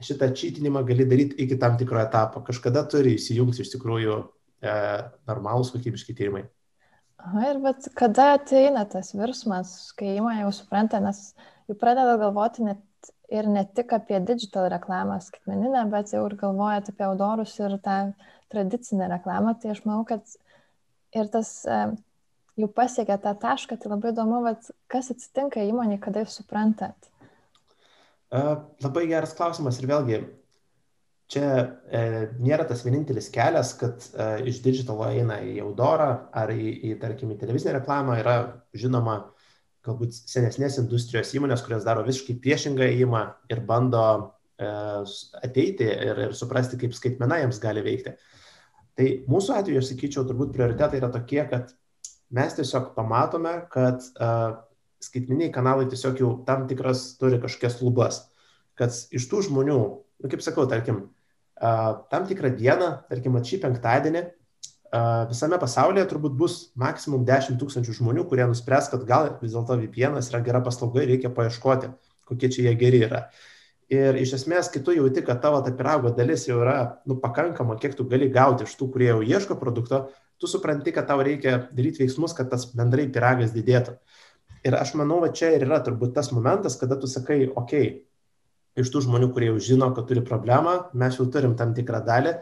šitą 0.04 0.30
čytinimą 0.34 0.84
gali 0.86 1.06
daryti 1.08 1.38
iki 1.44 1.58
tam 1.58 1.76
tikro 1.78 2.00
etapo. 2.00 2.42
Kažkada 2.46 2.84
turi 2.90 3.16
įsijungti 3.18 3.64
iš 3.64 3.72
tikrųjų 3.74 4.16
e, 4.18 4.74
normalūs 5.28 5.72
kokybiški 5.74 6.16
tyrimai. 6.18 6.44
Aha, 7.18 7.48
ir 7.50 7.58
bet 7.64 7.88
kada 7.98 8.32
ateina 8.36 8.84
tas 8.86 9.10
virsmas, 9.16 9.90
kai 9.98 10.14
įmonė 10.20 10.44
jau 10.44 10.52
supranta, 10.54 11.00
nes 11.02 11.32
jau 11.68 11.76
pradeda 11.78 12.16
galvoti 12.20 12.66
net 12.66 13.12
ir 13.32 13.48
ne 13.48 13.64
tik 13.76 13.92
apie 13.92 14.20
digital 14.24 14.70
reklamą 14.72 15.18
skaitmeninę, 15.22 15.84
bet 15.92 16.14
jau 16.14 16.24
ir 16.26 16.36
galvojat 16.40 16.88
apie 16.92 17.06
audorus 17.06 17.54
ir 17.60 17.76
tą 17.84 17.98
tradicinę 18.52 19.10
reklamą. 19.12 19.54
Tai 19.60 19.74
aš 19.74 19.82
manau, 19.84 20.06
kad 20.08 20.24
ir 21.16 21.28
tas 21.32 21.52
e, 21.68 21.82
jau 22.58 22.70
pasiekia 22.80 23.18
tą 23.22 23.34
tašką, 23.44 23.76
tai 23.76 23.92
labai 23.92 24.14
įdomu, 24.14 24.40
bet 24.48 24.72
kas 24.90 25.12
atsitinka 25.14 25.62
įmonė, 25.68 26.00
kada 26.02 26.24
jūs 26.24 26.40
suprantat? 26.40 27.12
Uh, 28.28 28.58
labai 28.84 29.06
geras 29.08 29.32
klausimas 29.36 29.78
ir 29.80 29.88
vėlgi, 29.88 30.18
čia 31.32 31.44
e, 31.92 32.02
nėra 32.40 32.64
tas 32.68 32.82
vienintelis 32.84 33.28
kelias, 33.32 33.74
kad 33.78 34.04
e, 34.12 34.28
iš 34.50 34.62
digitalo 34.64 35.06
eina 35.08 35.38
į 35.44 35.58
audorą 35.64 36.10
ar 36.36 36.52
į, 36.52 36.68
į, 36.88 36.94
tarkim, 37.00 37.32
į 37.34 37.38
televizinę 37.42 37.76
reklamą, 37.78 38.16
yra 38.22 38.36
žinoma 38.76 39.18
galbūt 39.88 40.16
senesnės 40.28 40.78
industrijos 40.82 41.32
įmonės, 41.36 41.64
kurios 41.64 41.86
daro 41.86 42.04
visiškai 42.06 42.38
priešingą 42.44 42.88
įimą 42.94 43.22
ir 43.52 43.62
bando 43.68 44.04
e, 44.14 44.68
ateiti 45.42 45.88
ir, 45.88 46.22
ir 46.28 46.36
suprasti, 46.36 46.78
kaip 46.80 46.96
skaitmena 46.96 47.40
jiems 47.42 47.60
gali 47.62 47.84
veikti. 47.84 48.14
Tai 48.98 49.10
mūsų 49.30 49.54
atveju, 49.54 49.82
aš 49.82 49.92
sakyčiau, 49.92 50.24
turbūt 50.26 50.54
prioritetai 50.54 50.98
yra 50.98 51.10
tokie, 51.14 51.42
kad 51.50 51.70
mes 52.34 52.56
tiesiog 52.56 52.92
pamatome, 52.96 53.52
kad 53.70 54.02
uh, 54.18 54.56
skaitminiai 55.02 55.52
kanalai 55.54 55.86
tiesiog 55.86 56.18
jau 56.18 56.32
tam 56.48 56.66
tikras 56.66 57.12
turi 57.20 57.38
kažkokias 57.38 57.78
lubas. 57.84 58.24
Kad 58.78 58.94
iš 59.14 59.28
tų 59.30 59.44
žmonių, 59.46 59.78
nu, 60.02 60.30
kaip 60.32 60.42
sakau, 60.42 60.66
tarkim, 60.70 61.04
uh, 61.62 61.92
tam 62.10 62.26
tikrą 62.26 62.50
dieną, 62.58 62.90
tarkim, 63.06 63.38
šį 63.38 63.60
penktadienį, 63.62 64.24
visame 65.28 65.58
pasaulyje 65.60 66.06
turbūt 66.08 66.36
bus 66.38 66.56
maksimum 66.78 67.24
10 67.28 67.58
tūkstančių 67.60 67.94
žmonių, 68.00 68.24
kurie 68.28 68.46
nuspręs, 68.48 68.88
kad 68.92 69.04
gal 69.08 69.34
vis 69.42 69.52
dėlto 69.52 69.76
VPN 69.82 70.16
yra 70.22 70.40
gera 70.44 70.62
paslauga 70.64 71.02
ir 71.02 71.12
reikia 71.12 71.30
paieškoti, 71.34 71.90
kokie 72.28 72.48
čia 72.48 72.68
jie 72.68 72.74
geri 72.80 73.02
yra. 73.04 73.26
Ir 73.88 74.16
iš 74.20 74.34
esmės, 74.36 74.68
kai 74.68 74.82
tu 74.84 74.92
jauti, 74.92 75.22
kad 75.24 75.40
tavo 75.40 75.60
ta 75.64 75.72
pirago 75.72 76.12
dalis 76.12 76.44
jau 76.48 76.58
yra 76.60 77.00
nu, 77.08 77.16
pakankama, 77.20 77.78
kiek 77.80 77.96
tu 77.96 78.04
gali 78.08 78.28
gauti 78.32 78.66
iš 78.68 78.74
tų, 78.76 78.90
kurie 78.92 79.08
jau 79.08 79.20
ieško 79.24 79.56
produkto, 79.60 80.08
tu 80.40 80.48
supranti, 80.48 80.92
kad 80.92 81.08
tau 81.08 81.22
reikia 81.24 81.68
daryti 81.72 82.04
veiksmus, 82.04 82.36
kad 82.36 82.50
tas 82.52 82.68
bendrai 82.76 83.08
piragas 83.12 83.54
didėtų. 83.56 83.96
Ir 84.68 84.76
aš 84.76 84.92
manau, 84.98 85.22
va 85.24 85.32
čia 85.32 85.54
ir 85.56 85.64
yra 85.64 85.80
turbūt 85.84 86.12
tas 86.16 86.32
momentas, 86.36 86.76
kada 86.76 86.98
tu 87.00 87.08
sakai, 87.08 87.46
okei, 87.48 87.56
okay, 87.62 88.82
iš 88.82 88.92
tų 88.92 89.06
žmonių, 89.06 89.30
kurie 89.32 89.48
jau 89.50 89.58
žino, 89.70 89.88
kad 89.96 90.08
turi 90.10 90.22
problemą, 90.24 90.74
mes 90.98 91.16
jau 91.18 91.26
turim 91.32 91.56
tam 91.58 91.72
tikrą 91.76 92.02
dalį, 92.06 92.34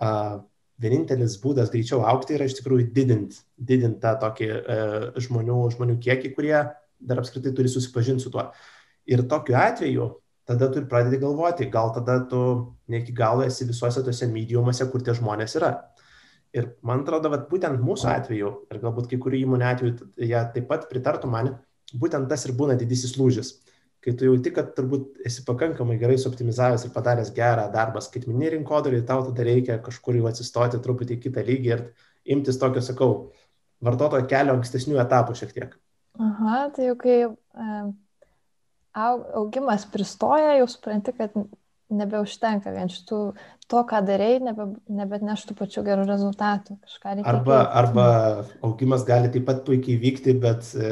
uh, 0.00 0.40
vienintelis 0.82 1.36
būdas 1.42 1.72
greičiau 1.72 2.04
aukti 2.06 2.36
yra 2.36 2.46
iš 2.48 2.58
tikrųjų 2.60 2.88
didinti 2.94 3.42
didint 3.58 3.98
tą 4.02 4.14
tokį 4.22 4.48
e, 4.48 4.78
žmonių, 5.24 5.58
žmonių 5.74 5.98
kiekį, 6.04 6.32
kurie 6.36 6.56
dar 6.98 7.20
apskritai 7.20 7.52
turi 7.54 7.70
susipažinti 7.70 8.24
su 8.24 8.32
tuo. 8.34 8.48
Ir 9.08 9.24
tokiu 9.30 9.56
atveju 9.58 10.08
tada 10.48 10.70
tu 10.72 10.80
ir 10.80 10.88
pradedi 10.88 11.20
galvoti, 11.20 11.68
gal 11.72 11.92
tada 11.94 12.20
tu 12.30 12.40
ne 12.88 13.02
iki 13.02 13.12
galo 13.12 13.44
esi 13.44 13.66
visuose 13.68 14.02
tose 14.04 14.28
mediumuose, 14.32 14.86
kur 14.90 15.04
tie 15.04 15.14
žmonės 15.18 15.58
yra. 15.60 15.72
Ir 16.56 16.70
man 16.86 17.02
atrodo, 17.02 17.28
kad 17.34 17.44
būtent 17.50 17.82
mūsų 17.84 18.08
atveju, 18.08 18.52
ir 18.72 18.80
galbūt 18.80 19.10
kai 19.10 19.18
kurių 19.20 19.42
įmonių 19.42 19.66
atveju, 19.68 19.96
jie 20.24 20.44
taip 20.54 20.70
pat 20.70 20.86
pritartų 20.88 21.28
man, 21.28 21.50
būtent 21.92 22.30
tas 22.30 22.46
ir 22.48 22.54
būna 22.56 22.78
didysis 22.80 23.18
lūžis 23.20 23.58
kai 24.04 24.14
tu 24.14 24.28
jauti, 24.28 24.52
kad 24.54 24.70
turbūt 24.76 25.22
esi 25.26 25.44
pakankamai 25.46 25.98
gerai 26.00 26.18
suoptimizavęs 26.22 26.86
ir 26.86 26.94
padaręs 26.94 27.32
gerą 27.36 27.66
darbą 27.74 28.02
skaitminį 28.04 28.54
rinkodarį, 28.56 29.02
tau 29.08 29.24
tada 29.26 29.46
reikia 29.46 29.80
kažkur 29.84 30.18
jau 30.20 30.28
atsistoti 30.30 30.80
truputį 30.84 31.18
į 31.18 31.22
kitą 31.26 31.44
lygį 31.46 31.72
ir 31.74 31.84
imtis 32.36 32.60
tokio, 32.60 32.82
sakau, 32.84 33.12
vartotojo 33.84 34.26
kelio 34.30 34.56
ankstesnių 34.58 35.00
etapų 35.02 35.36
šiek 35.38 35.54
tiek. 35.56 35.78
Aha, 36.18 36.66
tai 36.74 36.90
jau 36.90 36.96
kai 36.98 37.16
e, 37.26 37.80
augimas 39.38 39.86
pristoja, 39.90 40.56
jau 40.58 40.68
supranti, 40.70 41.14
kad 41.14 41.34
nebeužtenka 41.88 42.72
vien 42.74 42.90
šitų 42.92 43.18
to, 43.68 43.82
ką 43.88 44.00
darėjai, 44.04 44.42
nebe, 44.44 44.66
nebet 44.92 45.24
neštų 45.24 45.56
pačių 45.58 45.84
gerų 45.86 46.04
rezultatų. 46.08 46.76
Arba, 47.22 47.62
arba 47.80 48.06
augimas 48.66 49.06
gali 49.08 49.30
taip 49.32 49.46
pat 49.48 49.64
puikiai 49.66 49.96
vykti, 50.02 50.34
bet 50.42 50.68
e, 50.76 50.90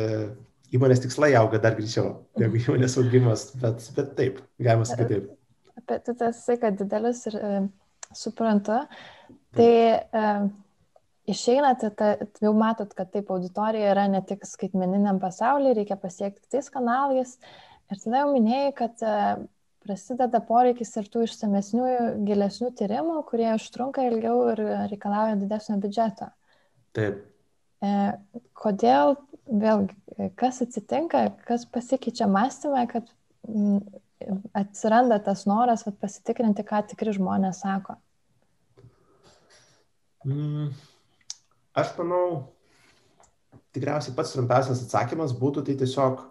įmonės 0.77 1.03
tikslai 1.05 1.33
auga 1.39 1.61
dar 1.63 1.77
greičiau 1.79 2.13
negu 2.41 2.61
įmonės 2.61 2.99
augimas, 3.01 3.49
bet, 3.61 3.89
bet 3.97 4.15
taip, 4.19 4.39
galima 4.63 4.87
sakyti 4.89 5.17
taip. 5.17 5.33
Apie 5.77 5.99
tai 6.07 6.15
tas 6.21 6.45
kad 6.63 6.79
didelis 6.79 7.25
ir 7.31 7.37
e, 7.37 7.51
suprantu, 8.17 8.79
tai 9.57 9.73
e, 9.97 10.31
išeinate, 11.31 11.91
ta, 11.99 12.13
jau 12.43 12.55
matot, 12.57 12.93
kad 12.97 13.11
taip 13.13 13.31
auditorija 13.35 13.93
yra 13.95 14.07
ne 14.11 14.23
tik 14.27 14.47
skaitmeniniam 14.47 15.21
pasaulyje, 15.23 15.77
reikia 15.81 15.99
pasiekti 16.01 16.47
tais 16.53 16.71
kanalais. 16.73 17.37
Ir 17.91 18.01
tada 18.03 18.25
jau 18.25 18.33
minėjai, 18.35 18.73
kad 18.79 19.05
e, 19.07 19.15
prasideda 19.87 20.41
poreikis 20.43 20.91
ir 20.99 21.07
tų 21.13 21.27
išsamesnių, 21.27 21.87
gilesnių 22.27 22.73
tyrimų, 22.79 23.21
kurie 23.29 23.53
užtrunka 23.55 24.07
ilgiau 24.09 24.41
ir 24.55 24.63
reikalauja 24.91 25.39
didesnio 25.39 25.79
biudžeto. 25.83 26.31
Taip. 26.97 27.23
E, 27.85 27.93
kodėl 28.57 29.17
vėlgi, 29.47 29.95
kas 30.39 30.63
atsitinka, 30.65 31.23
kas 31.49 31.67
pasikeičia 31.69 32.29
mąstymą, 32.31 32.87
kad 32.91 33.09
m, 33.49 33.81
atsiranda 34.57 35.19
tas 35.23 35.45
noras 35.49 35.85
vat, 35.87 35.99
pasitikrinti, 36.01 36.65
ką 36.67 36.83
tikri 36.93 37.15
žmonės 37.17 37.61
sako. 37.65 37.99
Mm, 40.27 40.71
aš 41.77 41.93
manau, 42.01 42.25
tikriausiai 43.77 44.17
pats 44.17 44.33
trumpiausias 44.35 44.83
atsakymas 44.87 45.37
būtų 45.37 45.67
tai 45.69 45.77
tiesiog 45.83 46.25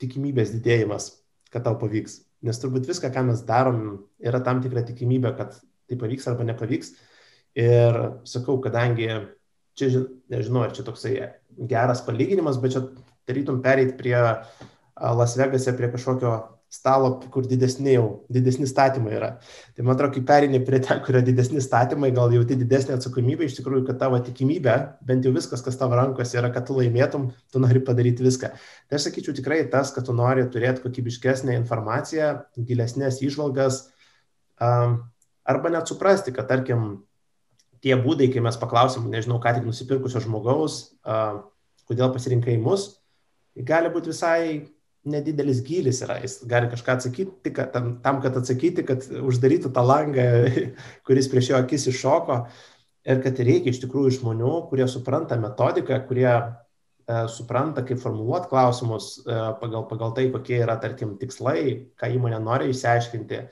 tikimybės 0.00 0.54
didėjimas, 0.54 1.10
kad 1.52 1.66
tau 1.66 1.76
pavyks. 1.80 2.20
Nes 2.46 2.60
turbūt 2.62 2.86
viską, 2.88 3.10
ką 3.12 3.24
mes 3.26 3.42
darom, 3.48 3.82
yra 4.22 4.40
tam 4.44 4.62
tikra 4.62 4.84
tikimybė, 4.86 5.32
kad 5.38 5.56
tai 5.88 5.98
pavyks 5.98 6.28
arba 6.30 6.46
nepavyks. 6.46 6.92
Ir 7.56 7.96
sakau, 8.28 8.58
kadangi 8.62 9.08
čia, 9.76 10.04
nežinau, 10.32 10.66
ar 10.66 10.74
čia 10.76 10.84
toksai 10.86 11.14
geras 11.58 12.02
palyginimas, 12.06 12.60
bet 12.62 12.76
čia 12.76 12.84
tarytum 13.26 13.62
pereiti 13.64 13.96
prie 13.98 14.18
Las 14.96 15.36
Vegase, 15.36 15.74
prie 15.76 15.90
kažkokio 15.92 16.34
stalo, 16.72 17.12
kur 17.32 17.46
didesni 17.46 17.94
jau, 17.94 18.26
didesni 18.32 18.66
statymai 18.68 19.12
yra. 19.16 19.28
Tai 19.76 19.84
man 19.86 19.94
atrodo, 19.94 20.16
kai 20.16 20.22
perini 20.26 20.58
prie 20.66 20.80
ten, 20.82 20.98
kur 21.04 21.14
yra 21.14 21.22
didesni 21.24 21.62
statymai, 21.62 22.10
gal 22.16 22.32
jauti 22.34 22.58
didesnį 22.58 22.96
atsakomybę, 22.96 23.46
iš 23.46 23.58
tikrųjų, 23.60 23.84
kad 23.86 24.00
tavo 24.02 24.18
tikimybė, 24.26 24.74
bent 25.06 25.24
jau 25.24 25.32
viskas, 25.36 25.62
kas 25.64 25.78
tavo 25.78 25.96
rankose 25.98 26.36
yra, 26.40 26.50
kad 26.54 26.66
tu 26.68 26.76
laimėtum, 26.76 27.28
tu 27.54 27.62
nori 27.62 27.82
padaryti 27.86 28.26
viską. 28.26 28.50
Tai 28.90 28.98
aš 28.98 29.08
sakyčiau 29.08 29.36
tikrai 29.38 29.62
tas, 29.72 29.94
kad 29.94 30.08
tu 30.08 30.16
nori 30.16 30.48
turėti 30.52 30.82
kokybiškesnę 30.84 31.54
informaciją, 31.60 32.32
gilesnės 32.58 33.22
išvalgas, 33.24 33.84
arba 34.58 35.72
net 35.72 35.92
suprasti, 35.92 36.34
kad 36.34 36.50
tarkim, 36.50 37.06
tie 37.84 37.96
būdai, 38.00 38.30
kai 38.32 38.44
mes 38.44 38.56
paklausim, 38.60 39.08
nežinau, 39.12 39.40
ką 39.42 39.56
tik 39.56 39.66
nusipirkusio 39.68 40.22
žmogaus, 40.24 40.96
uh, 41.06 41.42
kodėl 41.86 42.12
pasirinkai 42.14 42.56
mus, 42.62 42.88
gali 43.56 43.90
būti 43.92 44.12
visai 44.12 44.40
nedidelis 45.06 45.62
gylis 45.64 46.02
yra, 46.02 46.18
jis 46.22 46.40
gali 46.50 46.68
kažką 46.70 46.96
atsakyti, 46.98 47.52
kad, 47.54 47.70
tam, 47.74 47.96
tam, 48.02 48.18
kad 48.24 48.36
atsakyti, 48.40 48.84
kad 48.86 49.06
uždarytų 49.22 49.70
tą 49.74 49.84
langą, 49.86 50.26
kuris 51.06 51.30
prieš 51.30 51.52
jo 51.52 51.60
akis 51.60 51.86
iššoko 51.92 52.40
ir 53.06 53.22
kad 53.22 53.42
reikia 53.46 53.72
iš 53.72 53.80
tikrųjų 53.84 54.16
žmonių, 54.18 54.54
kurie 54.70 54.86
supranta 54.90 55.38
metodiką, 55.38 56.00
kurie 56.08 56.26
e, 56.34 57.20
supranta, 57.30 57.84
kaip 57.86 58.02
formuluoti 58.02 58.50
klausimus 58.50 59.12
e, 59.22 59.38
pagal, 59.60 59.86
pagal 59.90 60.16
tai, 60.16 60.26
kokie 60.34 60.58
yra, 60.64 60.74
tarkim, 60.82 61.14
tikslai, 61.20 61.60
ką 61.94 62.10
įmonė 62.16 62.42
nori 62.42 62.72
išsiaiškinti. 62.72 63.42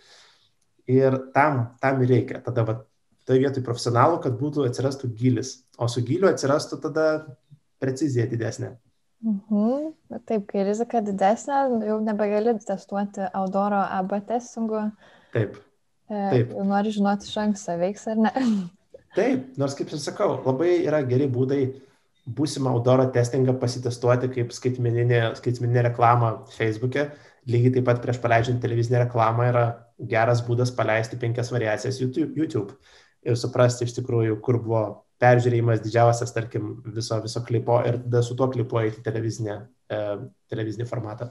Ir 0.91 1.21
tam, 1.37 1.63
tam 1.81 2.03
reikia. 2.03 2.43
Tada 2.45 2.67
va, 2.67 2.81
toje 3.29 3.43
vietoje 3.43 3.65
profesionalų, 3.65 4.21
kad 4.25 4.37
būtų 4.41 4.67
atsirastų 4.69 5.11
gilis, 5.19 5.57
o 5.79 5.89
su 5.89 6.05
giliu 6.05 6.29
atsirastų 6.31 6.81
tada 6.85 7.07
precizija 7.83 8.27
didesnė. 8.31 8.75
Mhm. 9.25 9.93
Taip, 10.29 10.47
kai 10.51 10.67
rizika 10.69 11.01
didesnė, 11.05 11.63
jau 11.89 11.99
nebegali 12.05 12.53
testuoti 12.61 13.25
Audoro 13.33 13.81
AB 13.99 14.19
testingų. 14.29 14.85
Taip. 15.33 15.57
E, 16.11 16.19
Taip. 16.19 16.53
Jau 16.53 16.65
nori 16.69 16.93
žinoti 16.93 17.31
iš 17.31 17.39
anksto, 17.41 17.77
veiks 17.81 18.05
ar 18.13 18.21
ne. 18.27 18.33
Taip, 19.19 19.55
nors 19.61 19.77
kaip 19.79 19.93
ir 19.95 20.03
sakau, 20.03 20.37
labai 20.45 20.83
yra 20.83 21.01
geri 21.09 21.29
būdai 21.31 21.63
būsimą 22.37 22.73
Audoro 22.73 23.07
testingą 23.15 23.55
pasitestuoti 23.61 24.31
kaip 24.33 24.53
skaitmeninė, 24.57 25.23
skaitmeninė 25.39 25.89
reklama 25.89 26.35
Facebook'e. 26.57 27.09
Lygiai 27.49 27.75
taip 27.75 27.85
pat 27.85 27.99
prieš 28.01 28.19
paleidžiant 28.23 28.63
televizinę 28.63 29.03
reklamą 29.03 29.51
yra 29.51 29.65
geras 30.01 30.41
būdas 30.47 30.71
paleisti 30.73 31.19
penkias 31.21 31.51
variacijas 31.53 32.01
YouTube 32.01 32.79
ir 33.25 33.39
suprasti 33.41 33.89
iš 33.89 33.97
tikrųjų, 33.99 34.39
kur 34.45 34.61
buvo 34.63 34.85
peržiūrėjimas 35.23 35.83
didžiausias, 35.85 36.33
tarkim, 36.35 36.77
viso, 36.95 37.19
viso 37.25 37.43
klipo 37.47 37.79
ir 37.87 38.01
tada 38.03 38.23
su 38.27 38.37
tuo 38.37 38.51
klipu 38.53 38.81
eiti 38.83 39.03
televizinę, 39.05 39.57
e, 39.89 40.01
televizinį 40.53 40.89
formatą. 40.91 41.31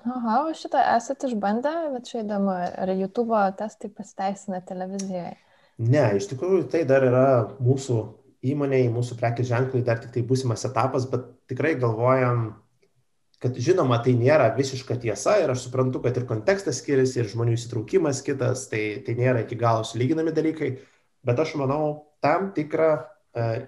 Aha, 0.00 0.38
o 0.48 0.54
šitą 0.56 0.80
esate 0.96 1.28
išbandę, 1.28 1.72
bet 1.92 2.08
čia 2.08 2.22
įdomu, 2.22 2.54
ar 2.54 2.92
YouTube 2.94 3.36
testai 3.58 3.90
pasiteisina 3.92 4.62
televizijoje? 4.64 5.34
Ne, 5.80 6.06
iš 6.16 6.30
tikrųjų 6.30 6.64
tai 6.72 6.86
dar 6.88 7.04
yra 7.04 7.26
mūsų 7.60 7.98
įmoniai, 8.52 8.88
mūsų 8.92 9.18
prekės 9.20 9.50
ženklai 9.50 9.82
dar 9.84 10.00
tik 10.00 10.14
tai 10.14 10.24
būsimas 10.24 10.64
etapas, 10.68 11.06
bet 11.10 11.26
tikrai 11.52 11.74
galvojam, 11.80 12.54
kad 13.40 13.56
žinoma, 13.56 14.00
tai 14.04 14.14
nėra 14.16 14.50
visiška 14.56 14.96
tiesa 15.00 15.36
ir 15.42 15.52
aš 15.52 15.66
suprantu, 15.66 16.00
kad 16.04 16.16
ir 16.16 16.26
kontekstas 16.28 16.80
skiriasi, 16.80 17.20
ir 17.20 17.28
žmonių 17.32 17.56
įsitraukimas 17.56 18.22
kitas, 18.24 18.66
tai, 18.72 18.84
tai 19.04 19.16
nėra 19.20 19.44
iki 19.44 19.60
galo 19.60 19.84
sulyginami 19.88 20.32
dalykai, 20.36 20.74
bet 21.26 21.40
aš 21.42 21.56
manau, 21.60 21.82
tam 22.24 22.50
tikrą 22.56 22.92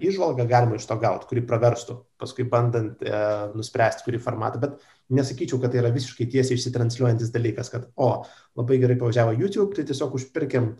išvalgą 0.03 0.43
e, 0.43 0.47
galima 0.47 0.75
iš 0.75 0.87
to 0.87 0.97
gauti, 0.99 1.27
kuri 1.29 1.43
praverstų, 1.47 1.95
paskui 2.19 2.45
bandant 2.49 3.01
e, 3.03 3.21
nuspręsti, 3.55 4.03
kurį 4.05 4.19
formatą, 4.23 4.59
bet 4.59 4.83
nesakyčiau, 5.13 5.61
kad 5.61 5.71
tai 5.71 5.79
yra 5.83 5.93
visiškai 5.93 6.27
tiesiai 6.31 6.57
išsitransliuojantis 6.59 7.31
dalykas, 7.31 7.71
kad, 7.71 7.87
o, 7.95 8.25
labai 8.59 8.79
gerai 8.81 8.97
pavažiavo 8.99 9.35
YouTube, 9.37 9.71
tai 9.77 9.87
tiesiog 9.87 10.17
užpirkim 10.19 10.73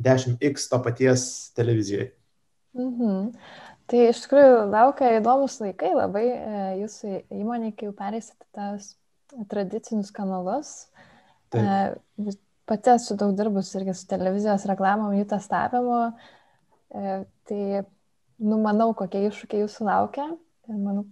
10x 0.00 0.70
to 0.70 0.80
paties 0.84 1.28
televizijoje. 1.56 2.14
Mhm. 2.74 3.30
Tai 3.84 4.00
iš 4.08 4.22
tikrųjų 4.24 4.60
laukia 4.72 5.18
įdomus 5.18 5.58
laikai 5.60 5.92
labai 5.92 6.24
e, 6.32 6.60
jūsų 6.80 7.18
įmonė, 7.36 7.74
kai 7.76 7.90
jau 7.90 7.96
perėsite 7.98 8.48
tas 8.56 8.94
tradicinius 9.50 10.08
kanalus. 10.14 10.72
Taip. 11.52 12.00
E, 12.64 12.68
pati 12.68 12.94
esu 12.94 13.16
daug 13.20 13.34
dirbus 13.36 13.74
irgi 13.78 13.94
su 13.96 14.06
televizijos 14.08 14.64
reklamom, 14.70 15.12
jų 15.18 15.26
testavimu. 15.34 16.00
E, 16.94 17.18
tai 17.48 17.84
numanau, 18.40 18.92
kokie 18.96 19.26
iššūkiai 19.28 19.64
jūsų 19.64 19.86
laukia 19.88 20.26
ir 20.68 20.80
manau, 20.80 21.04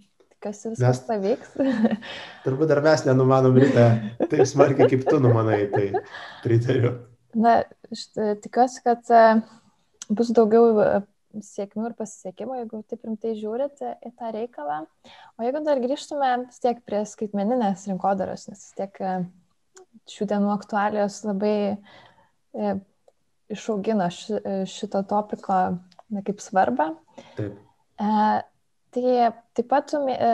kas 0.43 0.65
viskas 0.67 0.83
mes, 0.83 1.01
pavyks. 1.07 1.55
turbūt 2.45 2.71
dar 2.71 2.83
mes 2.85 3.05
nenumanom 3.07 3.57
ryte 3.61 3.87
taip 4.25 4.45
smarkiai, 4.49 4.89
kaip 4.91 5.07
tu 5.07 5.19
numanai, 5.23 5.65
tai 5.71 5.89
pritariu. 6.43 6.95
Na, 7.33 7.61
e, 7.63 8.33
tikiuosi, 8.43 8.83
kad 8.85 9.09
e, 9.13 9.23
bus 10.13 10.33
daugiau 10.35 10.73
e, 10.83 10.89
sėkmių 11.43 11.87
ir 11.89 11.95
pasisekimo, 11.97 12.57
jeigu 12.59 12.83
taip 12.89 13.07
rimtai 13.07 13.33
žiūrit 13.39 13.81
į 13.81 14.11
tą 14.19 14.33
reikalą. 14.35 14.83
O 15.39 15.45
jeigu 15.45 15.63
dar 15.65 15.81
grįžtume 15.81 16.33
tiek 16.61 16.83
prie 16.85 17.01
skaitmeninės 17.09 17.87
rinkodaros, 17.89 18.45
nes 18.51 18.67
tiek 18.77 19.01
šių 20.11 20.27
dienų 20.31 20.49
aktualijos 20.53 21.21
labai 21.25 21.55
išaugino 23.53 24.09
šito 24.11 25.01
topiko 25.09 25.59
na, 26.13 26.23
kaip 26.25 26.41
svarbą. 26.41 26.93
Taip. 27.37 27.57
E, 27.99 28.07
tai 28.93 29.13
taip 29.57 29.69
pat 29.69 29.89
tu 29.91 30.01
e, 30.09 30.31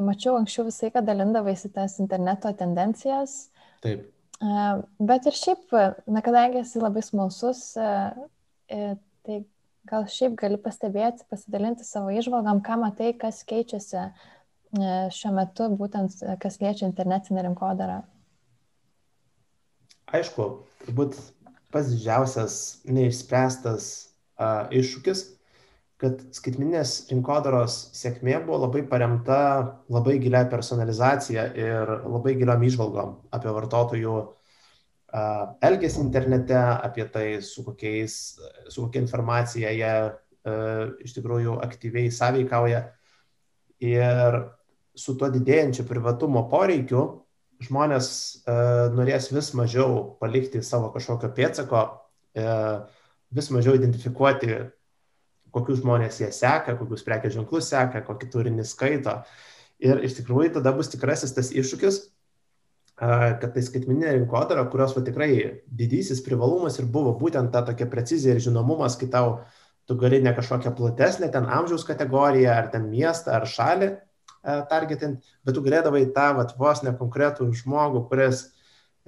mačiau 0.00 0.38
anksčiau 0.38 0.66
visą 0.68 0.88
laiką 0.88 1.04
dalindavaisi 1.06 1.72
tas 1.74 1.98
interneto 2.02 2.52
tendencijas. 2.56 3.36
Taip. 3.84 4.04
E, 4.40 4.66
bet 5.12 5.30
ir 5.30 5.38
šiaip, 5.38 5.72
na, 6.08 6.24
kadangi 6.26 6.62
esi 6.64 6.82
labai 6.82 7.04
smalsus, 7.06 7.64
e, 7.76 7.88
e, 8.76 8.92
tai 9.26 9.40
gal 9.90 10.06
šiaip 10.10 10.36
gali 10.40 10.60
pastebėti, 10.60 11.26
pasidalinti 11.30 11.86
savo 11.88 12.12
išvalgam, 12.14 12.62
ką 12.64 12.78
matai, 12.84 13.12
kas 13.18 13.42
keičiasi 13.48 13.98
e, 14.00 14.08
šiuo 15.16 15.34
metu, 15.36 15.68
būtent 15.80 16.22
kas 16.42 16.60
liečia 16.62 16.88
internetinę 16.88 17.48
rinkodarą. 17.48 18.02
Aišku, 20.10 20.44
turbūt 20.82 21.14
pats 21.70 21.92
didžiausias 21.92 22.54
neišspręstas 22.90 23.84
a, 24.34 24.66
iššūkis, 24.74 25.22
kad 26.02 26.24
skaitminės 26.34 26.94
rinkodaros 27.12 27.76
sėkmė 27.94 28.40
buvo 28.46 28.64
labai 28.64 28.82
paremta 28.90 29.38
labai 29.92 30.16
gilia 30.22 30.42
personalizacija 30.50 31.44
ir 31.54 31.92
labai 32.08 32.34
giliam 32.40 32.64
išvalgom 32.66 33.14
apie 33.36 33.54
vartotojų 33.54 34.16
a, 34.18 35.22
elgesį 35.70 36.02
internete, 36.08 36.58
apie 36.58 37.06
tai, 37.14 37.26
su, 37.46 37.62
kokiais, 37.68 38.16
su 38.66 38.88
kokia 38.88 39.04
informacija 39.04 39.70
jie 39.76 39.94
a, 39.94 40.58
iš 41.06 41.14
tikrųjų 41.20 41.60
aktyviai 41.62 42.10
sąveikauja. 42.10 42.88
Ir 43.80 44.42
su 44.98 45.14
tuo 45.14 45.30
didėjančiu 45.32 45.86
privatumo 45.88 46.48
poreikiu 46.50 47.19
žmonės 47.64 48.08
e, 48.48 48.54
norės 48.96 49.30
vis 49.32 49.52
mažiau 49.56 50.16
palikti 50.20 50.62
savo 50.64 50.90
kažkokio 50.94 51.30
pėtsako, 51.36 51.82
e, 52.34 52.46
vis 53.36 53.50
mažiau 53.54 53.76
identifikuoti, 53.78 54.54
kokius 55.54 55.82
žmonės 55.82 56.20
jie 56.22 56.30
seka, 56.34 56.76
kokius 56.78 57.04
prekės 57.06 57.34
ženklus 57.36 57.68
seka, 57.72 58.04
kokį 58.06 58.30
turinį 58.32 58.66
skaito. 58.66 59.20
Ir 59.80 60.02
iš 60.04 60.18
tikrųjų 60.20 60.56
tada 60.58 60.72
bus 60.76 60.92
tikrasis 60.92 61.34
tas 61.36 61.50
iššūkis, 61.56 62.00
kad 63.00 63.54
tai 63.54 63.62
skaitmininė 63.64 64.12
rinkodara, 64.18 64.66
kurios 64.68 64.92
va, 64.92 65.00
tikrai 65.06 65.30
didysis 65.64 66.20
privalumas 66.20 66.76
ir 66.78 66.88
buvo 66.92 67.14
būtent 67.16 67.48
ta 67.54 67.62
tokia 67.64 67.88
precizija 67.88 68.34
ir 68.36 68.42
žinomumas, 68.44 68.98
kai 69.00 69.08
tau 69.08 69.38
tu 69.88 69.96
gali 69.98 70.20
ne 70.20 70.34
kažkokią 70.36 70.74
platesnę 70.76 71.30
ten 71.32 71.48
amžiaus 71.48 71.86
kategoriją, 71.88 72.52
ar 72.52 72.68
ten 72.74 72.90
miestą, 72.92 73.38
ar 73.38 73.48
šalį 73.48 73.94
targetint, 74.42 75.20
bet 75.44 75.56
tu 75.56 75.62
galėdavai 75.64 76.06
tą 76.14 76.30
vat, 76.38 76.54
vos 76.58 76.82
nekonkretų 76.86 77.50
žmogų, 77.60 78.04
kuris 78.10 78.46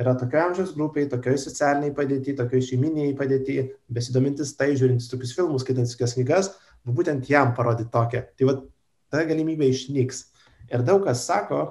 yra 0.01 0.15
tokioje 0.19 0.45
amžiaus 0.47 0.75
grupėje, 0.77 1.11
tokioje 1.13 1.43
socialiniai 1.45 1.95
padėti, 1.97 2.35
tokioje 2.37 2.71
šeiminiai 2.71 3.15
padėti, 3.17 3.59
besidomintis 3.93 4.55
tai, 4.59 4.73
žiūrintis 4.79 5.11
tokius 5.13 5.35
filmus, 5.37 5.65
skaitantis 5.65 5.97
tokias 5.97 6.17
knygas, 6.17 6.51
būtent 6.85 7.29
jam 7.31 7.55
parodyti 7.57 7.93
tokią. 7.93 8.25
Tai 8.37 8.49
va, 8.49 8.57
ta 9.13 9.25
galimybė 9.29 9.69
išnyks. 9.71 10.27
Ir 10.73 10.85
daug 10.87 11.05
kas 11.07 11.25
sako, 11.29 11.63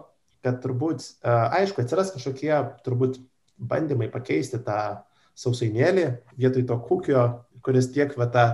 kad 0.45 0.61
turbūt, 0.63 1.05
aišku, 1.25 1.83
atsiras 1.83 2.13
kažkokie 2.13 2.53
turbūt 2.85 3.19
bandymai 3.61 4.09
pakeisti 4.13 4.61
tą 4.65 5.01
sausainėlį 5.37 6.05
vietoj 6.37 6.65
to 6.69 6.77
kūkio, 6.87 7.25
kuris 7.65 7.91
tiek 7.93 8.13
va 8.17 8.27
tą, 8.33 8.45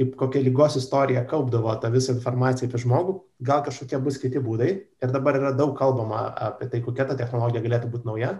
kaip 0.00 0.14
kokia 0.16 0.40
lygos 0.40 0.78
istorija 0.80 1.26
kaupdavo 1.28 1.74
tą 1.76 1.90
visą 1.92 2.14
informaciją 2.16 2.70
apie 2.70 2.78
žmogų, 2.80 3.14
gal 3.44 3.60
kažkokie 3.66 3.98
bus 4.00 4.16
kiti 4.22 4.40
būdai. 4.40 4.70
Ir 5.04 5.10
dabar 5.12 5.36
yra 5.36 5.50
daug 5.52 5.74
kalbama 5.76 6.22
apie 6.48 6.70
tai, 6.72 6.80
kokia 6.80 7.04
ta 7.10 7.16
technologija 7.18 7.60
galėtų 7.66 7.90
būti 7.92 8.08
nauja. 8.08 8.30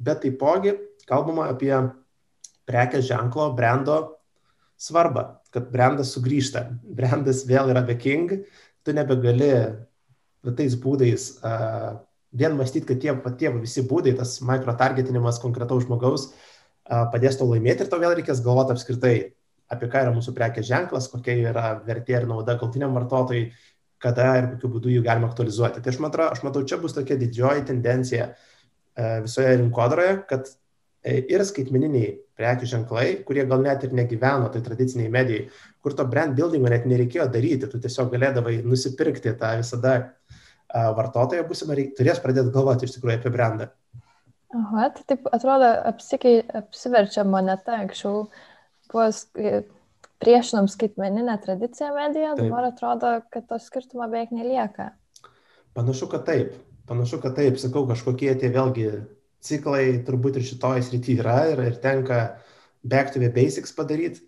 Bet 0.00 0.22
taipogi 0.22 0.72
kalbama 1.10 1.50
apie 1.52 1.74
prekės 2.64 3.04
ženklo, 3.10 3.50
brando 3.58 3.98
svarbą, 4.80 5.26
kad 5.52 5.68
brandas 5.74 6.14
sugrįžta. 6.16 6.64
Brandas 6.82 7.44
vėl 7.44 7.68
yra 7.74 7.84
the 7.84 7.98
king, 7.98 8.32
tu 8.82 8.96
nebegali 8.96 9.52
tais 10.56 10.78
būdais 10.80 11.28
uh, 11.44 12.00
vien 12.32 12.56
mąstyti, 12.56 12.88
kad 12.88 13.04
tie, 13.04 13.12
tie 13.38 13.52
visi 13.60 13.84
būdai, 13.84 14.16
tas 14.16 14.38
mikrotargetinimas 14.40 15.36
konkretaus 15.44 15.84
žmogaus 15.84 16.30
uh, 16.32 17.04
padės 17.12 17.36
to 17.36 17.52
laimėti 17.52 17.84
ir 17.84 17.92
to 17.92 18.00
vėl 18.00 18.16
reikės 18.16 18.40
galvoti 18.42 18.72
apskritai, 18.74 19.14
apie 19.72 19.88
ką 19.92 20.06
yra 20.06 20.14
mūsų 20.14 20.34
prekės 20.36 20.68
ženklas, 20.68 21.08
kokia 21.12 21.36
yra 21.50 21.66
vertė 21.86 22.18
ir 22.20 22.28
nauda 22.30 22.56
galtiniam 22.60 22.94
vartotojui, 22.96 23.50
kada 24.02 24.32
ir 24.40 24.48
kokiu 24.54 24.72
būdu 24.76 24.96
jų 24.96 25.04
galima 25.06 25.30
aktualizuoti. 25.30 25.82
Tai 25.82 25.92
aš 25.92 26.00
matau, 26.02 26.26
aš 26.30 26.42
matau 26.46 26.64
čia 26.66 26.78
bus 26.82 26.96
tokia 26.96 27.18
didžioji 27.20 27.66
tendencija 27.68 28.32
e, 28.32 28.34
visoje 29.24 29.54
rinkodaroje, 29.60 30.16
kad 30.30 30.50
e, 30.50 31.20
ir 31.32 31.44
skaitmeniniai 31.46 32.16
prekių 32.38 32.70
ženklai, 32.72 33.06
kurie 33.26 33.46
gal 33.48 33.62
net 33.62 33.86
ir 33.86 33.94
negyveno 33.94 34.50
tai 34.52 34.64
tradiciniai 34.66 35.12
medijai, 35.12 35.46
kur 35.82 35.94
to 35.94 36.06
brand 36.10 36.34
buildingo 36.38 36.72
net 36.72 36.88
nereikėjo 36.90 37.28
daryti, 37.30 37.70
tu 37.70 37.80
tiesiog 37.82 38.10
galėdavai 38.14 38.58
nusipirkti 38.66 39.36
tą 39.38 39.54
visada 39.62 39.94
vartotoją 40.72 41.44
būsimą, 41.48 41.76
turės 41.98 42.20
pradėti 42.24 42.52
galvoti 42.52 42.88
iš 42.88 42.96
tikrųjų 42.96 43.18
apie 43.18 43.32
brandą. 43.34 43.68
Aha, 44.52 44.88
tai 44.92 45.04
taip 45.08 45.28
atrodo, 45.32 45.68
apsikei, 45.88 46.42
apsiverčia 46.56 47.24
moneta, 47.24 47.78
anksčiau 47.80 48.26
buvo 48.92 49.08
priešinom 50.22 50.68
skaitmeninę 50.70 51.38
tradiciją 51.42 51.94
mediją, 51.94 52.34
dabar 52.38 52.68
atrodo, 52.70 53.14
kad 53.30 53.48
to 53.48 53.58
skirtumo 53.58 54.06
beveik 54.06 54.30
nelieka. 54.30 54.92
Panašu, 55.74 56.06
kad 56.12 56.26
taip. 56.28 56.54
Panašu, 56.86 57.18
kad 57.22 57.34
taip. 57.36 57.58
Sakau, 57.58 57.86
kažkokie 57.88 58.34
tie 58.38 58.50
vėlgi 58.52 58.88
ciklai 59.42 59.86
turbūt 60.06 60.38
ir 60.38 60.46
šitoje 60.46 60.84
srityje 60.86 61.22
yra 61.24 61.38
ir, 61.50 61.62
ir 61.72 61.78
tenka 61.82 62.22
back 62.84 63.12
to 63.12 63.20
the 63.20 63.30
basics 63.30 63.74
padaryti, 63.74 64.22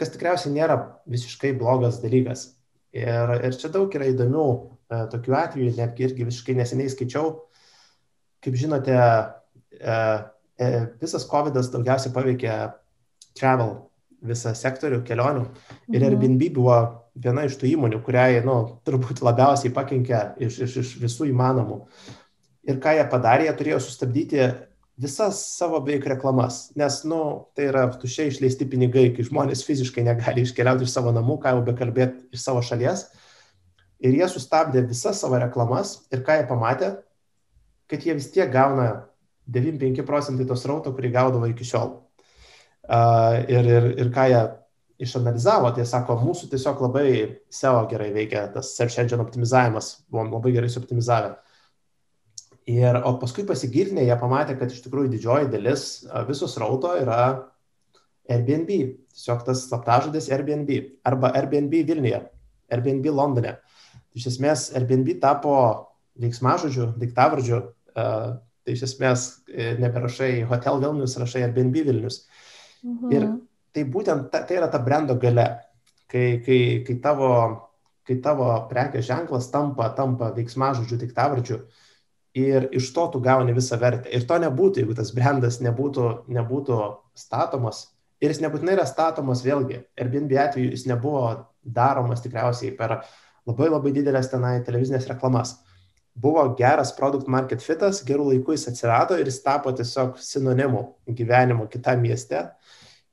kas 0.00 0.12
tikriausiai 0.14 0.54
nėra 0.54 0.78
visiškai 1.10 1.54
blogas 1.58 2.00
dalykas. 2.02 2.52
Ir, 2.94 3.34
ir 3.44 3.56
čia 3.58 3.70
daug 3.74 3.92
yra 3.96 4.06
įdomių 4.12 4.44
e, 4.46 5.00
tokių 5.12 5.34
atvejų, 5.40 5.72
netgi 5.76 6.06
irgi 6.06 6.28
visiškai 6.28 6.54
neseniai 6.60 6.92
skaičiau. 6.92 7.32
Kaip 8.44 8.56
žinote, 8.60 8.94
e, 9.80 9.96
e, 10.62 10.70
visas 11.02 11.26
COVID 11.28 11.58
daugiausiai 11.58 12.14
paveikė 12.14 12.54
travel 13.34 13.74
visą 14.24 14.54
sektorių 14.56 15.02
kelionių. 15.06 15.46
Ir 15.92 16.00
mhm. 16.00 16.06
Airbnb 16.08 16.44
buvo 16.56 16.78
viena 17.14 17.46
iš 17.46 17.58
tų 17.60 17.70
įmonių, 17.74 18.00
kuriai, 18.04 18.40
nu, 18.44 18.58
turbūt 18.86 19.22
labiausiai 19.24 19.72
pakenkė 19.74 20.20
iš, 20.42 20.60
iš, 20.66 20.76
iš 20.82 20.92
visų 21.02 21.30
įmanomų. 21.30 21.80
Ir 22.64 22.80
ką 22.82 22.94
jie 22.96 23.04
padarė, 23.12 23.48
jie 23.48 23.56
turėjo 23.58 23.80
sustabdyti 23.84 24.46
visas 25.00 25.40
savo 25.56 25.80
beveik 25.84 26.06
reklamas, 26.14 26.68
nes, 26.78 27.00
nu, 27.08 27.20
tai 27.56 27.68
yra 27.70 27.84
tušiai 28.00 28.30
išleisti 28.30 28.66
pinigai, 28.70 29.08
kai 29.14 29.26
žmonės 29.26 29.64
fiziškai 29.66 30.04
negali 30.06 30.46
iškeliauti 30.46 30.86
iš 30.86 30.94
savo 30.94 31.12
namų, 31.14 31.38
ką 31.42 31.54
jau 31.54 31.64
bekalbėti 31.66 32.28
iš 32.34 32.44
savo 32.46 32.62
šalies. 32.64 33.08
Ir 34.04 34.14
jie 34.16 34.28
sustabdė 34.30 34.84
visas 34.86 35.20
savo 35.22 35.38
reklamas 35.40 35.98
ir 36.14 36.22
ką 36.26 36.38
jie 36.40 36.46
pamatė, 36.48 36.94
kad 37.90 38.06
jie 38.06 38.16
vis 38.16 38.30
tiek 38.32 38.50
gauna 38.52 39.06
95 39.50 40.06
procentai 40.08 40.46
tos 40.48 40.64
rauto, 40.68 40.92
kurį 40.94 41.12
gaudavo 41.14 41.50
iki 41.50 41.66
šiol 41.68 42.03
ir, 42.88 43.70
ir, 43.76 43.88
ir 44.02 44.12
ką 44.14 44.26
jie 44.30 44.42
išanalizavo, 45.04 45.72
tai 45.74 45.86
sako, 45.88 46.18
mūsų 46.22 46.50
tiesiog 46.52 46.82
labai 46.84 47.08
SEO 47.52 47.84
gerai 47.90 48.12
veikia, 48.14 48.46
tas 48.54 48.74
search 48.76 49.00
engine 49.02 49.24
optimizavimas, 49.24 50.04
buvom 50.12 50.30
labai 50.36 50.54
gerai 50.54 50.70
suoptimizavę. 50.72 51.34
Ir, 52.70 52.96
o 53.04 53.16
paskui 53.20 53.44
pasigirdinė, 53.44 54.06
jie 54.06 54.14
pamatė, 54.20 54.54
kad 54.56 54.70
iš 54.72 54.84
tikrųjų 54.86 55.10
didžioji 55.12 55.50
dalis 55.52 55.82
visos 56.28 56.54
rauto 56.60 56.94
yra 56.96 57.18
Airbnb, 58.30 58.70
tiesiog 59.12 59.42
tas 59.44 59.66
slaptažodis 59.68 60.30
Airbnb 60.32 60.70
arba 61.04 61.34
Airbnb 61.36 61.74
Vilniuje, 61.84 62.22
Airbnb 62.72 63.10
Londone. 63.12 63.58
Iš 64.16 64.30
esmės 64.32 64.70
Airbnb 64.78 65.10
tapo 65.20 65.56
veiksmažodžiu, 66.22 66.94
diktavardžiu, 67.02 67.60
tai 67.94 68.72
iš 68.72 68.86
esmės 68.86 69.26
e, 69.50 69.74
neberašai 69.82 70.46
Hotel 70.48 70.80
Vilnius, 70.80 71.18
rašai 71.20 71.44
Airbnb 71.44 71.76
Vilnius. 71.84 72.22
Mhm. 72.84 73.12
Ir 73.12 73.28
tai 73.74 73.84
būtent 73.90 74.28
ta, 74.30 74.44
tai 74.46 74.58
yra 74.60 74.68
ta 74.70 74.78
brendo 74.78 75.16
gale, 75.18 75.48
kai, 76.10 76.42
kai, 76.44 76.60
kai, 76.86 76.98
tavo, 77.02 77.30
kai 78.06 78.20
tavo 78.22 78.50
prekės 78.70 79.08
ženklas 79.08 79.50
tampa, 79.50 79.88
tampa 79.96 80.30
veiksmažodžiu, 80.36 81.00
diktavardžiu 81.00 81.62
ir 82.34 82.68
iš 82.72 82.92
to 82.94 83.06
tu 83.12 83.20
gauni 83.22 83.54
visą 83.54 83.78
vertę. 83.78 84.10
Ir 84.10 84.26
to 84.26 84.38
nebūtų, 84.42 84.82
jeigu 84.82 84.94
tas 84.98 85.12
brandas 85.14 85.60
nebūtų, 85.62 86.06
nebūtų 86.34 86.78
statomas. 87.18 87.86
Ir 88.22 88.32
jis 88.32 88.40
nebūtinai 88.42 88.74
yra 88.74 88.86
statomas 88.88 89.44
vėlgi. 89.46 89.84
Airbnb 90.00 90.34
atveju 90.42 90.72
jis 90.74 90.86
nebuvo 90.90 91.28
daromas 91.62 92.24
tikriausiai 92.24 92.74
per 92.76 92.98
labai 93.46 93.70
labai 93.70 93.92
didelės 93.94 94.30
tenai 94.32 94.58
televizinės 94.66 95.06
reklamas. 95.10 95.56
Buvo 96.14 96.44
geras 96.58 96.92
produkt 96.94 97.30
market 97.30 97.62
fitas, 97.62 98.02
gerų 98.06 98.28
laikų 98.32 98.54
jis 98.54 98.68
atsirado 98.70 99.18
ir 99.18 99.30
jis 99.30 99.40
tapo 99.42 99.72
tiesiog 99.74 100.18
sinonimu 100.22 100.84
gyvenimo 101.10 101.66
kitam 101.70 102.02
mieste. 102.02 102.44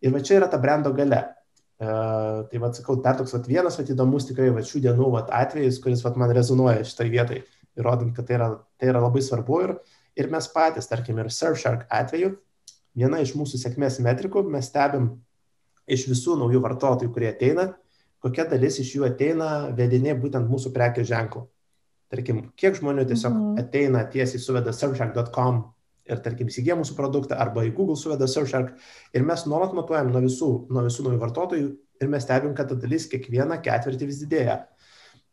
Ir 0.02 0.14
va 0.14 0.22
čia 0.26 0.40
yra 0.40 0.50
ta 0.50 0.60
brendo 0.62 0.94
gale. 0.98 1.22
Uh, 1.82 2.44
tai 2.50 2.60
vad 2.62 2.78
sakau, 2.78 3.00
dar 3.02 3.16
toks 3.18 3.34
vat, 3.34 3.48
vienas 3.50 3.80
vat, 3.80 3.88
įdomus 3.90 4.28
tikrai 4.28 4.52
vat, 4.54 4.68
šių 4.70 4.84
dienų 4.84 5.08
vat, 5.16 5.32
atvejis, 5.34 5.80
kuris 5.82 6.04
vat, 6.06 6.18
man 6.22 6.30
rezonuoja 6.38 6.84
šitai 6.86 7.08
vietai, 7.10 7.40
įrodant, 7.80 8.14
kad 8.14 8.28
tai 8.30 8.36
yra, 8.38 8.50
tai 8.78 8.92
yra 8.92 9.02
labai 9.02 9.24
svarbu. 9.26 9.58
Ir, 9.66 9.74
ir 10.22 10.30
mes 10.30 10.50
patys, 10.54 10.90
tarkim, 10.92 11.18
ir 11.18 11.32
Surfshark 11.34 11.88
atveju, 11.90 12.36
viena 12.94 13.24
iš 13.24 13.34
mūsų 13.34 13.58
sėkmės 13.64 13.98
metrikų, 14.06 14.44
mes 14.54 14.70
stebim 14.70 15.10
iš 15.90 16.06
visų 16.12 16.38
naujų 16.44 16.62
vartotojų, 16.62 17.14
kurie 17.16 17.32
ateina, 17.32 17.72
kokia 18.22 18.46
dalis 18.52 18.78
iš 18.84 18.94
jų 19.00 19.08
ateina 19.10 19.50
vedinė 19.74 20.14
būtent 20.22 20.54
mūsų 20.54 20.76
prekės 20.76 21.10
ženklų. 21.10 21.48
Tarkim, 22.12 22.44
kiek 22.60 22.76
žmonių 22.78 23.08
tiesiog 23.08 23.34
mm 23.34 23.42
-hmm. 23.42 23.60
ateina 23.66 24.04
tiesiai 24.06 24.42
suveda 24.44 24.74
surfshark.com 24.76 25.64
ir, 26.12 26.22
tarkim, 26.26 26.50
įsigyja 26.52 26.78
mūsų 26.80 26.98
produktą 26.98 27.38
arba 27.42 27.64
į 27.68 27.74
Google 27.78 27.98
suveda 28.00 28.28
Surfshark 28.30 28.76
ir 29.16 29.26
mes 29.28 29.46
nuolat 29.50 29.76
matuojam 29.78 30.12
nuo 30.14 30.22
visų, 30.26 30.52
nuo 30.72 30.86
visų 30.88 31.08
naujų 31.08 31.22
vartotojų 31.22 31.72
ir 32.02 32.12
mes 32.12 32.26
stebim, 32.26 32.54
kad 32.58 32.72
ta 32.72 32.78
dalis 32.80 33.08
kiekvieną 33.12 33.62
ketvirtį 33.66 34.10
vis 34.10 34.22
didėja. 34.24 34.62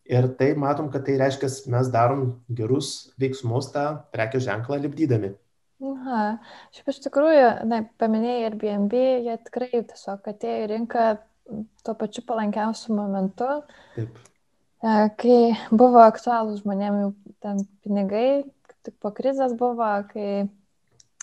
Ir 0.09 0.31
tai 0.41 0.55
matom, 0.57 0.89
kad 0.93 1.05
tai 1.05 1.19
reiškia, 1.21 1.51
mes 1.73 1.91
darom 1.93 2.23
gerus 2.49 3.11
veiksmus 3.21 3.69
tą 3.75 3.85
prekės 4.15 4.47
ženklą 4.47 4.81
lipdydami. 4.87 5.35
Aha, 5.85 6.23
šiaip 6.75 6.89
iš 6.91 7.03
tikrųjų, 7.05 7.51
na, 7.71 7.83
paminėjai 8.01 8.47
Airbnb, 8.49 8.95
jie 9.29 9.37
tikrai 9.47 9.69
tiesiog 9.77 10.25
atėjo 10.33 10.63
į 10.65 10.71
rinką 10.73 11.05
tuo 11.85 11.95
pačiu 12.01 12.25
palankiausiu 12.27 12.97
momentu. 12.97 13.51
Taip. 13.95 14.19
E, 14.83 14.95
kai 15.21 15.39
buvo 15.71 16.03
aktualūs 16.03 16.65
žmonėms 16.65 17.15
ten 17.45 17.63
pinigai, 17.85 18.45
tik 18.87 18.97
po 19.03 19.13
krizės 19.15 19.55
buvo, 19.59 19.91
kai 20.11 20.49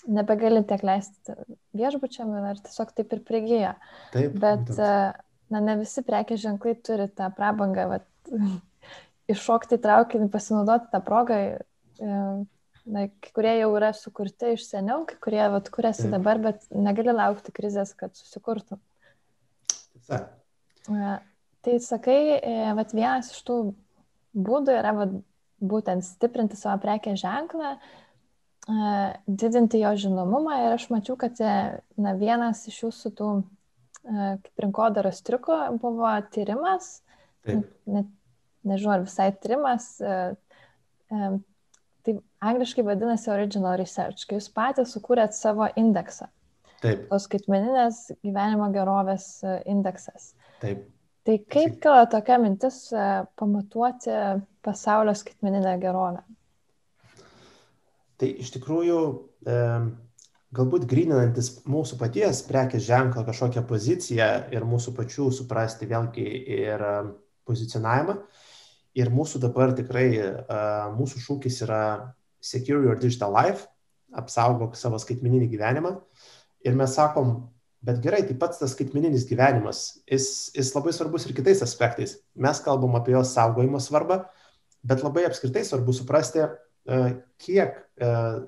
nebegali 0.06 0.62
tiek 0.66 0.82
leisti 0.86 1.34
viešbučiam 1.76 2.32
ir 2.38 2.60
tiesiog 2.64 2.92
taip 2.96 3.14
ir 3.14 3.22
prigyja. 3.26 3.74
Taip. 4.14 4.36
Bet, 4.38 4.66
būtent. 4.70 4.80
E, 4.80 5.52
na, 5.52 5.62
ne 5.62 5.76
visi 5.80 6.02
prekės 6.06 6.42
ženklai 6.42 6.76
turi 6.86 7.08
tą 7.12 7.28
prabangą, 7.34 7.86
vat, 7.92 8.06
iššokti 9.32 9.80
traukinį, 9.82 10.30
pasinaudoti 10.32 10.90
tą 10.92 11.02
progą. 11.06 11.40
E, 11.56 12.18
na, 12.86 13.06
kai 13.10 13.32
kurie 13.34 13.54
jau 13.58 13.70
yra 13.78 13.92
sukurti 13.96 14.54
iš 14.54 14.68
seniau, 14.68 15.04
kai 15.08 15.18
kurie 15.22 15.42
vat, 15.52 15.70
kuriasi 15.74 16.06
taip. 16.06 16.16
dabar, 16.18 16.42
bet 16.42 16.66
negali 16.70 17.14
laukti 17.14 17.54
krizės, 17.54 17.94
kad 17.98 18.14
susikurtų. 18.18 18.78
Tiesa. 19.66 20.22
E, 20.86 21.16
tai 21.66 21.80
sakai, 21.82 22.20
vat, 22.78 22.94
vienas 22.94 23.32
iš 23.34 23.42
tų 23.46 23.60
būdų 24.36 24.78
yra 24.78 24.94
vat, 24.94 25.16
būtent 25.56 26.04
stiprinti 26.04 26.58
savo 26.58 26.76
prekės 26.82 27.22
ženklą, 27.22 27.70
uh, 27.74 28.05
didinti 28.66 29.80
jo 29.80 29.92
žinomumą 30.02 30.56
ir 30.64 30.74
aš 30.74 30.88
mačiau, 30.90 31.16
kad 31.20 31.38
na, 31.40 32.14
vienas 32.18 32.64
iš 32.66 32.82
jūsų 32.86 33.12
tų 33.18 33.30
kaip 34.06 34.62
rinkodaros 34.62 35.22
triukų 35.26 35.58
buvo 35.82 36.10
tyrimas, 36.34 37.00
net 37.46 38.08
nežinau, 38.66 38.96
ar 38.96 39.04
visai 39.06 39.30
tyrimas, 39.42 39.88
tai 41.08 42.16
angliškai 42.46 42.84
vadinasi 42.86 43.30
original 43.34 43.78
research, 43.78 44.26
kai 44.26 44.38
jūs 44.38 44.50
patys 44.54 44.94
sukūrėt 44.94 45.34
savo 45.34 45.68
indeksą. 45.78 46.28
Taip. 46.82 47.06
Tos 47.10 47.24
skaitmeninės 47.26 48.02
gyvenimo 48.20 48.68
gerovės 48.74 49.40
indeksas. 49.66 50.34
Taip. 50.62 50.84
Tai 51.26 51.36
kaip 51.50 51.78
kilo 51.82 52.02
tokia 52.10 52.36
mintis 52.38 52.76
pamatuoti 53.38 54.12
pasaulio 54.62 55.14
skaitmeninę 55.18 55.72
gerovę? 55.82 56.22
Tai 58.16 58.28
iš 58.42 58.50
tikrųjų, 58.54 58.98
galbūt 60.56 60.86
grininantis 60.88 61.50
mūsų 61.68 61.98
paties 62.00 62.42
prekės 62.48 62.86
ženklą 62.86 63.26
kažkokią 63.26 63.62
poziciją 63.68 64.28
ir 64.54 64.64
mūsų 64.64 64.94
pačių 64.96 65.30
suprasti 65.34 65.88
vėlgi 65.90 66.26
ir 66.56 66.84
pozicionavimą. 67.46 68.16
Ir 68.96 69.10
mūsų 69.12 69.42
dabar 69.42 69.74
tikrai, 69.76 70.08
mūsų 70.96 71.20
šūkis 71.20 71.60
yra 71.66 71.82
Secure 72.40 72.86
Your 72.86 72.96
Digital 72.96 73.34
Life, 73.36 73.66
apsaugok 74.16 74.78
savo 74.80 74.96
skaitmeninį 75.02 75.50
gyvenimą. 75.52 75.92
Ir 76.64 76.78
mes 76.78 76.94
sakom, 76.96 77.50
bet 77.84 78.00
gerai, 78.02 78.22
tai 78.24 78.38
pats 78.40 78.62
tas 78.62 78.72
skaitmeninis 78.72 79.26
gyvenimas, 79.28 80.00
jis, 80.08 80.48
jis 80.56 80.72
labai 80.72 80.94
svarbus 80.96 81.28
ir 81.28 81.36
kitais 81.36 81.60
aspektais. 81.66 82.16
Mes 82.32 82.62
kalbam 82.64 82.96
apie 82.96 83.12
jos 83.12 83.34
saugojimo 83.36 83.82
svarbą, 83.84 84.22
bet 84.86 85.04
labai 85.04 85.26
apskritai 85.28 85.66
svarbu 85.68 85.92
suprasti, 85.94 86.46
kiek 87.42 87.82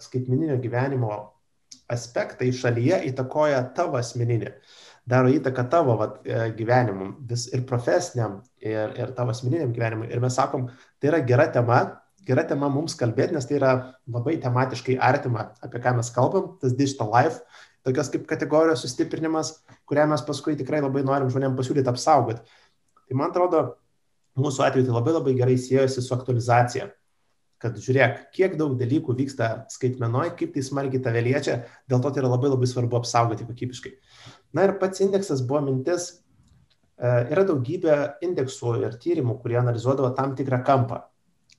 skaitmeninio 0.05 0.59
gyvenimo 0.62 1.16
aspektai 1.88 2.51
šalyje 2.53 3.01
įtakoja 3.09 3.62
tavo 3.77 3.98
asmeninį, 4.01 4.51
daro 5.09 5.31
įtaką 5.33 5.64
tavo 5.72 5.96
vat, 6.01 6.18
e, 6.27 6.51
gyvenimui, 6.59 7.14
vis 7.31 7.46
ir 7.55 7.64
profesiniam, 7.68 8.42
ir, 8.61 8.92
ir 8.98 9.14
tavo 9.16 9.33
asmeniniam 9.33 9.72
gyvenimui. 9.72 10.11
Ir 10.12 10.20
mes 10.20 10.37
sakom, 10.37 10.68
tai 11.01 11.12
yra 11.12 11.22
gera 11.24 11.48
tema, 11.53 11.81
gera 12.29 12.44
tema 12.44 12.68
mums 12.72 12.96
kalbėti, 12.98 13.37
nes 13.37 13.48
tai 13.48 13.57
yra 13.57 13.72
labai 14.05 14.37
tematiškai 14.42 14.98
artima, 15.01 15.48
apie 15.64 15.81
ką 15.85 15.96
mes 15.96 16.12
kalbam, 16.12 16.53
tas 16.61 16.77
digital 16.77 17.09
life, 17.14 17.40
tokios 17.88 18.12
kaip 18.12 18.29
kategorijos 18.29 18.85
sustiprinimas, 18.85 19.55
kurią 19.88 20.05
mes 20.12 20.24
paskui 20.29 20.59
tikrai 20.61 20.83
labai 20.85 21.07
norim 21.09 21.33
žmonėms 21.33 21.57
pasiūlyti 21.57 21.88
apsaugoti. 21.88 22.44
Tai 23.09 23.16
man 23.16 23.33
atrodo, 23.33 23.64
mūsų 24.38 24.66
atveju 24.66 24.90
tai 24.90 24.98
labai 24.98 25.16
labai 25.16 25.38
gerai 25.40 25.57
siejasi 25.57 26.05
su 26.05 26.12
aktualizacija 26.14 26.90
kad 27.62 27.79
žiūrėk, 27.83 28.29
kiek 28.35 28.55
daug 28.59 28.77
dalykų 28.79 29.16
vyksta 29.18 29.49
skaitmenoj, 29.73 30.33
kaip 30.38 30.55
tai 30.55 30.62
smarkiai 30.64 31.03
tave 31.03 31.23
liečia, 31.27 31.59
dėl 31.90 32.03
to 32.05 32.12
tai 32.12 32.23
yra 32.23 32.31
labai 32.31 32.53
labai 32.53 32.68
svarbu 32.71 33.01
apsaugoti 33.01 33.47
kokybiškai. 33.49 33.92
Na 34.55 34.68
ir 34.68 34.77
pats 34.79 35.03
indeksas 35.03 35.42
buvo 35.47 35.64
mintis, 35.66 36.09
e, 36.99 37.11
yra 37.35 37.44
daugybė 37.49 37.99
indeksų 38.25 38.77
ir 38.85 38.94
tyrimų, 39.03 39.40
kurie 39.42 39.59
analizuodavo 39.59 40.12
tam 40.16 40.37
tikrą 40.38 40.62
kampą, 40.66 41.03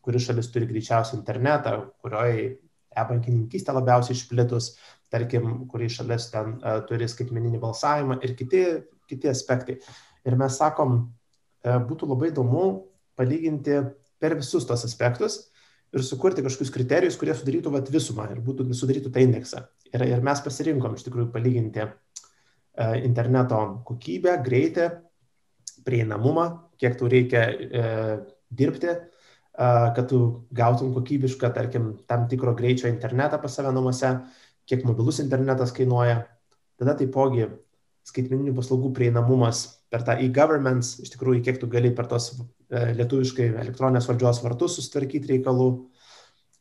kuri 0.06 0.24
šalis 0.24 0.48
turi 0.54 0.70
greičiausiai 0.70 1.20
internetą, 1.20 1.76
kurioje 2.02 2.48
e-bankininkystė 2.96 3.76
labiausiai 3.76 4.16
išplitus, 4.16 4.72
tarkim, 5.12 5.68
kuri 5.70 5.90
šalis 5.92 6.30
ten 6.32 6.56
uh, 6.58 6.80
turi 6.88 7.08
skaitmeninį 7.10 7.60
balsavimą 7.62 8.20
ir 8.26 8.36
kiti, 8.40 8.64
kiti 9.10 9.30
aspektai. 9.30 9.80
Ir 10.26 10.36
mes 10.40 10.58
sakom, 10.58 11.00
uh, 11.66 11.78
būtų 11.86 12.10
labai 12.10 12.32
įdomu 12.32 12.66
palyginti 13.20 13.82
per 14.20 14.36
visus 14.40 14.66
tos 14.68 14.86
aspektus 14.88 15.49
ir 15.94 16.06
sukurti 16.06 16.44
kažkokius 16.46 16.72
kriterijus, 16.74 17.18
kurie 17.20 17.36
sudarytų 17.38 17.74
vat, 17.74 17.92
visumą 17.94 18.28
ir 18.34 18.42
būtų, 18.46 18.68
sudarytų 18.78 19.12
tą 19.14 19.24
indeksą. 19.26 19.64
Ir, 19.90 20.06
ir 20.06 20.26
mes 20.26 20.42
pasirinkom 20.46 20.98
iš 20.98 21.06
tikrųjų 21.08 21.30
palyginti 21.34 21.86
uh, 21.86 22.96
interneto 23.02 23.62
kokybę, 23.88 24.36
greitį, 24.46 24.90
prieinamumą, 25.88 26.46
kiek 26.82 26.98
tau 27.00 27.10
reikia 27.12 27.46
uh, 27.50 28.12
dirbti, 28.50 28.94
uh, 28.94 29.90
kad 29.98 30.06
tu 30.12 30.22
gautum 30.56 30.94
kokybišką, 30.98 31.54
tarkim, 31.56 31.94
tam 32.10 32.28
tikro 32.30 32.54
greičio 32.58 32.92
internetą 32.92 33.42
pas 33.42 33.58
save 33.58 33.74
namuose, 33.74 34.14
kiek 34.70 34.86
mobilus 34.86 35.24
internetas 35.24 35.74
kainuoja. 35.74 36.22
Tada 36.80 36.94
taipogi 37.00 37.50
skaitmeninių 38.08 38.56
paslaugų 38.58 38.92
prieinamumas 38.96 39.66
per 39.92 40.06
tą 40.08 40.16
e-governments, 40.22 40.96
iš 41.04 41.14
tikrųjų, 41.16 41.44
kiek 41.46 41.60
tu 41.62 41.70
gali 41.72 41.92
per 41.96 42.10
tos 42.10 42.32
e, 42.36 42.92
lietuviškai 43.00 43.50
elektroninės 43.66 44.10
valdžios 44.10 44.44
vartus 44.46 44.78
susitvarkyti 44.78 45.34
reikalų. 45.34 45.70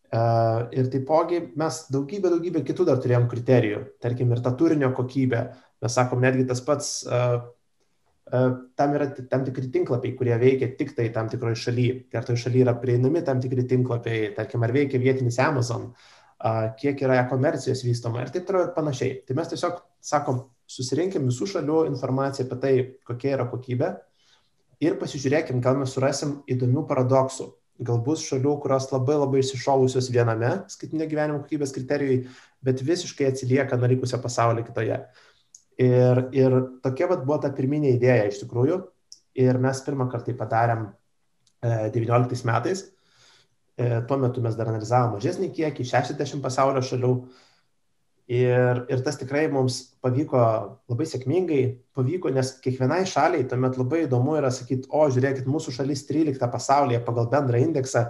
E, 0.09 0.23
ir 0.81 0.91
taipogi 0.93 1.43
mes 1.61 1.85
daugybę, 1.95 2.33
daugybę 2.35 2.65
kitų 2.67 2.89
dar 2.89 3.01
turėjom 3.05 3.29
kriterijų, 3.31 3.85
tarkim 4.03 4.33
ir 4.35 4.43
ta 4.45 4.55
turinio 4.57 4.91
kokybė. 4.97 5.45
Mes 5.85 5.95
sakom, 5.95 6.25
netgi 6.25 6.49
tas 6.49 6.59
pats, 6.67 6.91
uh, 7.07 7.39
tam 8.77 8.95
yra 8.95 9.09
tam 9.31 9.45
tikri 9.45 9.71
tinklapiai, 9.73 10.15
kurie 10.17 10.37
veikia 10.41 10.71
tik 10.77 10.95
tai 10.97 11.09
tam 11.15 11.29
tikroje 11.29 11.57
šalyje. 11.63 11.95
Ir 12.13 12.27
toje 12.27 12.43
šalyje 12.45 12.67
yra 12.67 12.75
prieinami 12.81 13.23
tam 13.25 13.41
tikri 13.41 13.65
tinklapiai, 13.69 14.33
tarkim, 14.37 14.63
ar 14.63 14.73
veikia 14.75 15.01
vietinis 15.01 15.39
Amazon, 15.41 15.89
kiek 16.81 17.01
yra 17.03 17.23
e-komercijos 17.23 17.85
vystoma 17.87 18.23
ir 18.23 18.33
taip 18.35 18.47
toliau 18.49 18.69
ir 18.69 18.75
panašiai. 18.77 19.23
Tai 19.27 19.39
mes 19.39 19.53
tiesiog 19.53 19.81
sakom, 20.05 20.45
susirinkim 20.69 21.29
visų 21.29 21.49
šalių 21.55 21.85
informaciją 21.89 22.47
apie 22.47 22.59
tai, 22.63 22.75
kokia 23.09 23.37
yra 23.37 23.47
kokybė 23.51 23.95
ir 24.85 24.99
pasižiūrėkim, 25.01 25.63
gal 25.65 25.79
mes 25.81 25.95
surasim 25.95 26.43
įdomių 26.51 26.85
paradoksų. 26.89 27.49
Gal 27.89 28.01
bus 28.03 28.25
šalių, 28.27 28.57
kurios 28.63 28.89
labai 28.91 29.15
labai 29.21 29.41
išsišovusios 29.45 30.09
viename 30.11 30.51
skaitinio 30.71 31.07
gyvenimo 31.11 31.45
kokybės 31.45 31.73
kriterijui, 31.77 32.25
bet 32.65 32.83
visiškai 32.83 33.29
atsilieka 33.31 33.79
nuo 33.79 33.91
likusio 33.93 34.19
pasaulio 34.23 34.65
kitoje. 34.67 34.99
Ir, 35.79 36.23
ir 36.35 36.57
tokia 36.83 37.07
vat, 37.07 37.23
buvo 37.27 37.39
ta 37.43 37.53
pirminė 37.55 37.95
idėja 37.95 38.27
iš 38.27 38.41
tikrųjų. 38.43 38.81
Ir 39.39 39.61
mes 39.63 39.83
pirmą 39.87 40.09
kartą 40.11 40.33
tai 40.33 40.39
padarėm 40.41 40.89
e, 40.89 41.91
19 41.95 42.49
metais. 42.51 42.83
E, 43.79 44.01
tuo 44.11 44.19
metu 44.19 44.43
mes 44.43 44.59
dar 44.59 44.73
analizavom 44.73 45.15
mažesnį 45.15 45.53
kiekį, 45.55 45.87
60 45.87 46.43
pasaulio 46.43 46.83
šalių. 46.83 47.13
Ir, 48.29 48.83
ir 48.93 49.01
tas 49.01 49.17
tikrai 49.17 49.47
mums 49.49 49.79
pavyko 50.05 50.41
labai 50.91 51.07
sėkmingai, 51.09 51.63
pavyko, 51.97 52.29
nes 52.37 52.51
kiekvienai 52.61 53.07
šaliai 53.09 53.47
tuomet 53.49 53.79
labai 53.81 54.03
įdomu 54.05 54.35
yra 54.37 54.51
sakyti, 54.53 54.85
o 54.93 55.07
žiūrėkit, 55.09 55.47
mūsų 55.49 55.73
šalis 55.79 56.05
13 56.11 56.51
pasaulyje 56.53 57.01
pagal 57.07 57.31
bendrą 57.33 57.63
indeksą. 57.65 58.05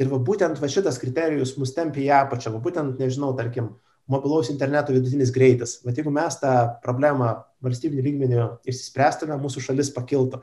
Ir 0.00 0.10
va 0.12 0.18
būtent 0.20 0.60
va 0.60 0.68
šitas 0.68 1.00
kriterijus 1.00 1.54
mus 1.56 1.72
tempia 1.72 2.04
į 2.04 2.10
apačią, 2.18 2.52
va 2.52 2.60
būtent, 2.60 3.00
nežinau, 3.00 3.32
tarkim, 3.38 3.70
mobilaus 4.12 4.50
interneto 4.52 4.92
vidutinis 4.92 5.32
greitis. 5.32 5.78
Bet 5.86 5.96
jeigu 5.96 6.12
mes 6.12 6.36
tą 6.42 6.52
problemą 6.84 7.32
valstybinių 7.64 8.04
lygmenių 8.06 8.46
išspręstume, 8.68 9.38
mūsų 9.40 9.64
šalis 9.70 9.92
pakiltų. 9.94 10.42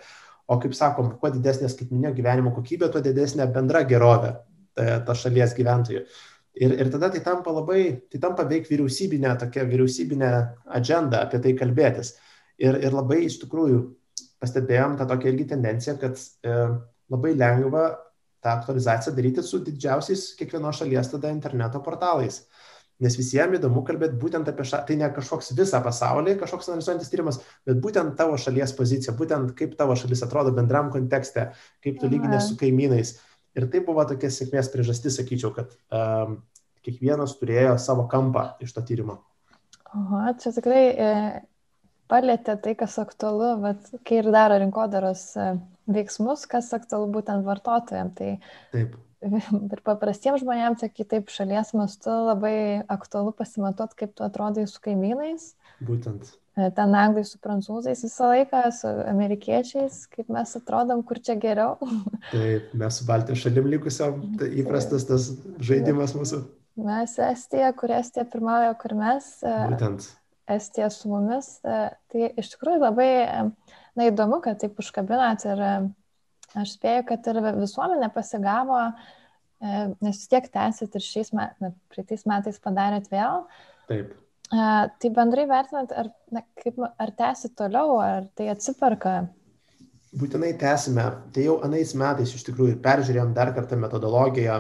O 0.49 0.57
kaip 0.61 0.73
sakom, 0.73 1.13
kuo 1.21 1.29
didesnė 1.29 1.69
skaitminio 1.69 2.15
gyvenimo 2.17 2.53
kokybė, 2.55 2.89
tuo 2.89 3.03
didesnė 3.05 3.45
bendra 3.53 3.83
gerovė 3.85 4.33
ta, 4.73 4.99
ta 5.05 5.17
šalies 5.17 5.53
gyventojų. 5.57 6.05
Ir, 6.57 6.73
ir 6.73 6.89
tada 6.91 7.11
tai 7.13 7.21
tampa 7.23 7.53
labai, 7.53 7.83
tai 8.09 8.19
tampa 8.21 8.43
veik 8.49 8.67
vyriausybinė, 8.67 9.35
tokia 9.39 9.63
vyriausybinė 9.69 10.31
agenda 10.79 11.21
apie 11.23 11.39
tai 11.43 11.53
kalbėtis. 11.59 12.15
Ir, 12.59 12.75
ir 12.83 12.95
labai 12.95 13.21
iš 13.27 13.37
tikrųjų 13.43 13.83
pastebėjom 14.41 14.97
tą 14.99 15.07
tokią 15.07 15.33
irgi 15.33 15.45
tendenciją, 15.53 15.95
kad 16.01 16.17
e, 16.19 16.55
labai 17.11 17.35
lengva 17.37 17.85
tą 18.43 18.55
aktualizaciją 18.55 19.13
daryti 19.15 19.43
su 19.43 19.61
didžiausiais 19.63 20.33
kiekvienos 20.39 20.81
šalies 20.81 21.11
tada 21.13 21.31
interneto 21.33 21.81
portalais. 21.85 22.41
Nes 22.99 23.15
visiems 23.15 23.55
įdomu 23.55 23.85
kalbėti 23.87 24.19
būtent 24.19 24.49
apie 24.51 24.65
šalį, 24.67 24.83
tai 24.87 24.95
ne 24.99 25.07
kažkoks 25.15 25.53
visą 25.55 25.79
pasaulį, 25.83 26.35
kažkoks 26.41 26.67
analizuojantis 26.67 27.11
tyrimas, 27.11 27.39
bet 27.67 27.79
būtent 27.79 28.17
tavo 28.19 28.35
šalies 28.35 28.73
pozicija, 28.75 29.15
būtent 29.15 29.53
kaip 29.59 29.77
tavo 29.79 29.95
šalis 29.99 30.25
atrodo 30.25 30.51
bendram 30.55 30.91
kontekste, 30.91 31.45
kaip 31.83 32.01
tu 32.01 32.11
lyginė 32.11 32.41
su 32.43 32.59
kaimynais. 32.59 33.15
Ir 33.59 33.67
tai 33.71 33.81
buvo 33.83 34.05
tokia 34.07 34.31
sėkmės 34.31 34.71
priežastis, 34.71 35.17
sakyčiau, 35.19 35.51
kad 35.55 35.73
um, 35.91 36.39
kiekvienas 36.85 37.35
turėjo 37.39 37.75
savo 37.81 38.07
kampą 38.11 38.53
iš 38.63 38.71
to 38.75 38.83
tyrimo. 38.87 39.19
Oho, 39.97 40.21
čia 40.39 40.53
tikrai 40.55 40.83
e, 40.93 41.09
palėtė 42.11 42.55
tai, 42.63 42.75
kas 42.77 42.95
aktualu, 43.01 43.51
bet 43.63 43.91
kai 44.07 44.21
ir 44.21 44.29
daro 44.33 44.59
rinkodaros 44.61 45.25
e, 45.35 45.51
veiksmus, 45.89 46.45
kas 46.49 46.71
aktualu 46.77 47.09
būtent 47.17 47.45
vartotojams. 47.47 48.15
Tai 48.17 48.33
Taip. 48.75 48.97
Ir 49.75 49.81
paprastiems 49.83 50.45
žmonėms, 50.45 50.79
tai 50.79 50.87
kitaip 50.95 51.31
šalies 51.33 51.73
mastu 51.75 52.13
labai 52.29 52.85
aktualu 52.87 53.33
pasimatuoti, 53.35 53.97
kaip 53.99 54.13
tu 54.15 54.23
atrodai 54.23 54.63
su 54.71 54.79
kaimynais. 54.85 55.49
Būtent. 55.83 56.29
E, 56.59 56.69
ten 56.75 56.93
anglai 56.97 57.23
su 57.27 57.39
prancūzais 57.39 58.01
visą 58.03 58.29
laiką, 58.33 58.61
su 58.75 58.89
amerikiečiais, 59.07 60.01
kaip 60.11 60.31
mes 60.33 60.55
atrodom, 60.59 61.03
kur 61.07 61.21
čia 61.23 61.37
geriau. 61.39 61.77
Taip, 62.33 62.73
mes 62.81 62.99
su 62.99 63.07
Baltijos 63.07 63.43
šalim 63.45 63.69
likusiam, 63.71 64.17
tai 64.39 64.49
įprastas 64.59 65.07
tas 65.07 65.29
žaidimas 65.63 66.15
mūsų. 66.17 66.41
Mes 66.83 67.15
Estija, 67.23 67.71
kur 67.77 67.93
Estija 67.95 68.25
pirmauja, 68.27 68.73
kur 68.81 68.97
mes. 68.99 69.31
E, 69.43 69.55
Būtent. 69.71 70.09
Estija 70.49 70.89
su 70.91 71.11
mumis. 71.11 71.53
E, 71.63 71.79
tai 72.11 72.31
iš 72.41 72.53
tikrųjų 72.55 72.83
labai 72.83 73.09
na, 73.29 74.09
įdomu, 74.09 74.41
kad 74.43 74.59
taip 74.59 74.79
užkabinat 74.81 75.45
ir 75.47 75.65
aš 76.59 76.75
spėju, 76.75 77.05
kad 77.11 77.27
ir 77.29 77.43
visuomenė 77.59 78.09
pasigavo, 78.11 78.79
nes 79.61 80.15
vis 80.17 80.31
tiek 80.31 80.47
tęsit 80.49 80.95
ir 80.97 81.03
šiais 81.05 81.29
metais, 81.35 81.75
praeitais 81.91 82.25
metais 82.25 82.57
padarėt 82.63 83.11
vėl. 83.13 83.43
Taip 83.91 84.15
Tai 84.49 85.09
bendrai 85.13 85.45
vertinant, 85.45 85.91
ar, 85.93 86.07
na, 86.33 86.41
kaip, 86.57 86.79
ar 86.81 87.11
tęsi 87.17 87.51
toliau, 87.57 87.99
ar 88.01 88.25
tai 88.33 88.47
atsiperka? 88.49 89.19
Būtinai 90.17 90.55
tęsime. 90.57 91.05
Tai 91.35 91.43
jau 91.45 91.59
anais 91.65 91.93
metais 91.93 92.33
iš 92.33 92.47
tikrųjų 92.47 92.79
peržiūrėjom 92.81 93.35
dar 93.37 93.53
kartą 93.53 93.77
metodologiją, 93.77 94.57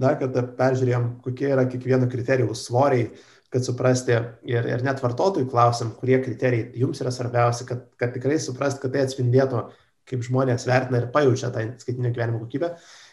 dar 0.00 0.16
kartą 0.20 0.46
peržiūrėjom, 0.56 1.10
kokie 1.26 1.50
yra 1.52 1.66
kiekvieno 1.68 2.08
kriterijų 2.08 2.56
svoriai, 2.56 3.10
kad 3.52 3.68
suprasti 3.68 4.16
ir, 4.48 4.64
ir 4.72 4.84
net 4.86 5.04
vartotojų 5.04 5.50
klausim, 5.52 5.92
kurie 6.00 6.16
kriterijai 6.24 6.72
jums 6.80 7.04
yra 7.04 7.12
svarbiausi, 7.12 7.68
kad, 7.68 7.84
kad 8.00 8.16
tikrai 8.16 8.40
suprast, 8.40 8.80
kad 8.80 8.96
tai 8.96 9.04
atspindėtų, 9.04 9.66
kaip 10.08 10.24
žmonės 10.24 10.64
vertina 10.66 11.02
ir 11.02 11.10
pajaučia 11.12 11.52
tą 11.52 11.68
skaitinio 11.84 12.14
gyvenimo 12.16 12.40
kokybę. 12.46 12.72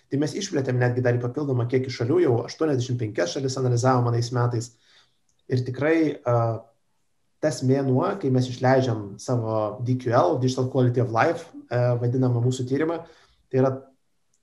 Tai 0.10 0.20
mes 0.24 0.32
išplėtėm 0.40 0.80
netgi 0.80 1.04
dar 1.04 1.20
į 1.20 1.26
papildomą 1.28 1.68
kiekį 1.70 1.92
šalių, 1.92 2.24
jau 2.24 2.38
85 2.46 3.28
šalis 3.36 3.60
analizavom 3.60 4.08
anais 4.10 4.32
metais 4.34 4.72
Ir 5.50 5.64
tikrai 5.66 5.96
uh, 6.14 6.60
tas 7.44 7.62
mėnuo, 7.66 8.06
kai 8.22 8.32
mes 8.34 8.50
išleidžiam 8.52 9.16
savo 9.22 9.80
DQL, 9.86 10.38
Digital 10.44 10.70
Quality 10.72 11.04
of 11.04 11.14
Life, 11.16 11.50
uh, 11.70 11.96
vadinamą 12.02 12.44
mūsų 12.44 12.68
tyrimą, 12.70 13.00
tai 13.50 13.64
yra 13.64 13.74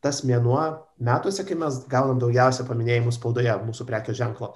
tas 0.04 0.22
mėnuo 0.26 0.60
metuose, 1.02 1.44
kai 1.46 1.56
mes 1.58 1.80
gaunam 1.90 2.20
daugiausia 2.22 2.66
paminėjimų 2.68 3.14
spaudoje 3.14 3.54
mūsų 3.66 3.86
prekio 3.88 4.14
ženklo. 4.16 4.52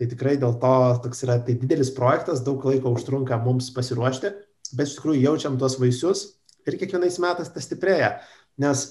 Tai 0.00 0.08
tikrai 0.08 0.36
dėl 0.40 0.56
to 0.60 0.74
toks 1.04 1.24
yra 1.26 1.38
tai 1.44 1.56
didelis 1.60 1.92
projektas, 1.96 2.44
daug 2.44 2.62
laiko 2.64 2.92
užtrunka 2.96 3.36
mums 3.44 3.68
pasiruošti, 3.76 4.32
bet 4.76 4.88
iš 4.88 4.96
tikrųjų 4.98 5.24
jaučiam 5.26 5.58
tuos 5.60 5.76
vaisius 5.80 6.24
ir 6.68 6.76
kiekvienais 6.80 7.18
metais 7.22 7.52
tas 7.52 7.66
stiprėja, 7.68 8.14
nes 8.60 8.86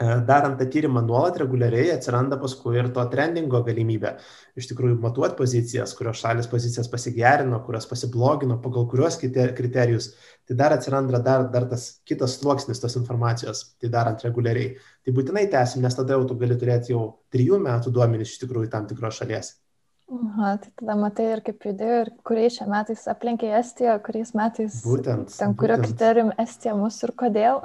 darant 0.00 0.58
tą 0.58 0.66
tyrimą 0.66 1.02
nuolat 1.06 1.36
reguliariai 1.40 1.92
atsiranda 1.94 2.38
paskui 2.40 2.78
ir 2.78 2.88
to 2.94 3.04
trendingo 3.12 3.62
galimybė. 3.66 4.16
Iš 4.58 4.68
tikrųjų, 4.72 4.98
matuoti 5.02 5.38
pozicijas, 5.38 5.94
kurios 5.98 6.20
šalis 6.22 6.48
pozicijas 6.50 6.90
pasigerino, 6.92 7.60
kurios 7.66 7.86
pasiblogino, 7.90 8.58
pagal 8.62 8.88
kuriuos 8.90 9.18
kriterijus. 9.22 10.12
Tai 10.48 10.58
dar 10.58 10.74
atsiranda 10.76 11.22
dar, 11.22 11.46
dar 11.52 11.68
tas 11.70 11.88
kitas 12.08 12.38
sluoksnis 12.40 12.82
tos 12.82 12.98
informacijos, 12.98 13.64
tai 13.80 13.92
darant 13.92 14.22
reguliariai. 14.26 14.76
Tai 15.04 15.14
būtinai 15.16 15.46
tęsim, 15.52 15.82
nes 15.84 15.98
tada 15.98 16.18
jau 16.18 16.26
tu 16.28 16.38
gali 16.40 16.58
turėti 16.58 16.96
jau 16.96 17.04
trijų 17.32 17.62
metų 17.62 17.94
duomenys 17.94 18.34
iš 18.34 18.42
tikrųjų 18.44 18.72
tam 18.72 18.88
tikros 18.90 19.22
šalies. 19.22 19.54
Aha, 20.12 20.56
tai 20.60 20.68
tada 20.76 20.96
matai 20.98 21.28
ir 21.32 21.40
kaip 21.46 21.62
judėjo, 21.64 22.00
ir 22.02 22.10
kuriais 22.26 22.58
šiais 22.58 22.68
metais 22.68 23.06
aplenkė 23.08 23.54
Estiją, 23.56 23.94
kuriais 24.04 24.34
metais. 24.36 24.82
Būtent. 24.84 25.32
Ten 25.38 25.54
kurio 25.56 25.78
kriterijum 25.80 26.34
Estija 26.42 26.74
mus 26.76 26.98
ir 27.06 27.14
kodėl. 27.16 27.62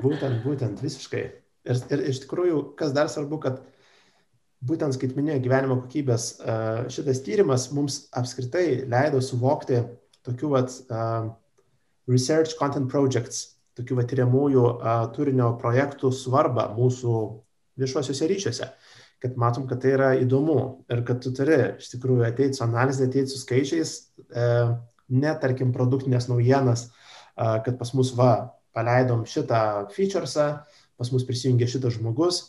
Būtent, 0.00 0.40
būtent, 0.46 0.80
visiškai. 0.80 1.26
Ir, 1.68 1.80
ir 1.92 2.02
iš 2.12 2.22
tikrųjų, 2.24 2.62
kas 2.78 2.94
dar 2.96 3.10
svarbu, 3.12 3.40
kad 3.42 3.60
būtent 4.64 4.96
skaitminio 4.96 5.38
gyvenimo 5.42 5.78
kokybės 5.82 6.32
šitas 6.92 7.22
tyrimas 7.24 7.68
mums 7.76 8.02
apskritai 8.16 8.82
leido 8.88 9.20
suvokti 9.24 9.82
tokių 10.26 10.52
vat, 10.52 10.74
research 12.10 12.56
content 12.58 12.90
projects, 12.92 13.56
tokių 13.78 14.00
vat, 14.00 14.08
tyriamųjų 14.10 14.64
turinio 15.16 15.54
projektų 15.60 16.12
svarbą 16.16 16.70
mūsų 16.76 17.16
viešuosiuose 17.80 18.28
ryšiuose. 18.28 18.68
Kad 19.20 19.36
matom, 19.36 19.66
kad 19.68 19.82
tai 19.82 19.94
yra 19.98 20.12
įdomu 20.16 20.86
ir 20.88 21.02
kad 21.08 21.20
tu 21.20 21.32
turi 21.36 21.58
iš 21.76 21.90
tikrųjų 21.92 22.24
ateiti 22.28 22.56
su 22.56 22.64
analizė, 22.64 23.08
ateiti 23.08 23.32
su 23.32 23.40
skaičiais, 23.42 23.92
uh, 24.32 24.78
ne 25.10 25.32
tarkim 25.42 25.74
produktinės 25.74 26.28
naujienas, 26.30 26.88
kad 27.36 27.76
pas 27.78 27.92
mus 27.96 28.12
va, 28.16 28.56
paleidom 28.76 29.24
šitą 29.26 29.90
featuresą, 29.94 30.62
pas 31.00 31.10
mus 31.14 31.24
prisijungė 31.26 31.68
šitas 31.70 31.96
žmogus, 31.96 32.42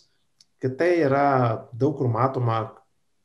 kad 0.62 0.78
tai 0.80 0.92
yra 1.06 1.26
daug 1.74 1.96
kur 1.98 2.12
matoma 2.12 2.62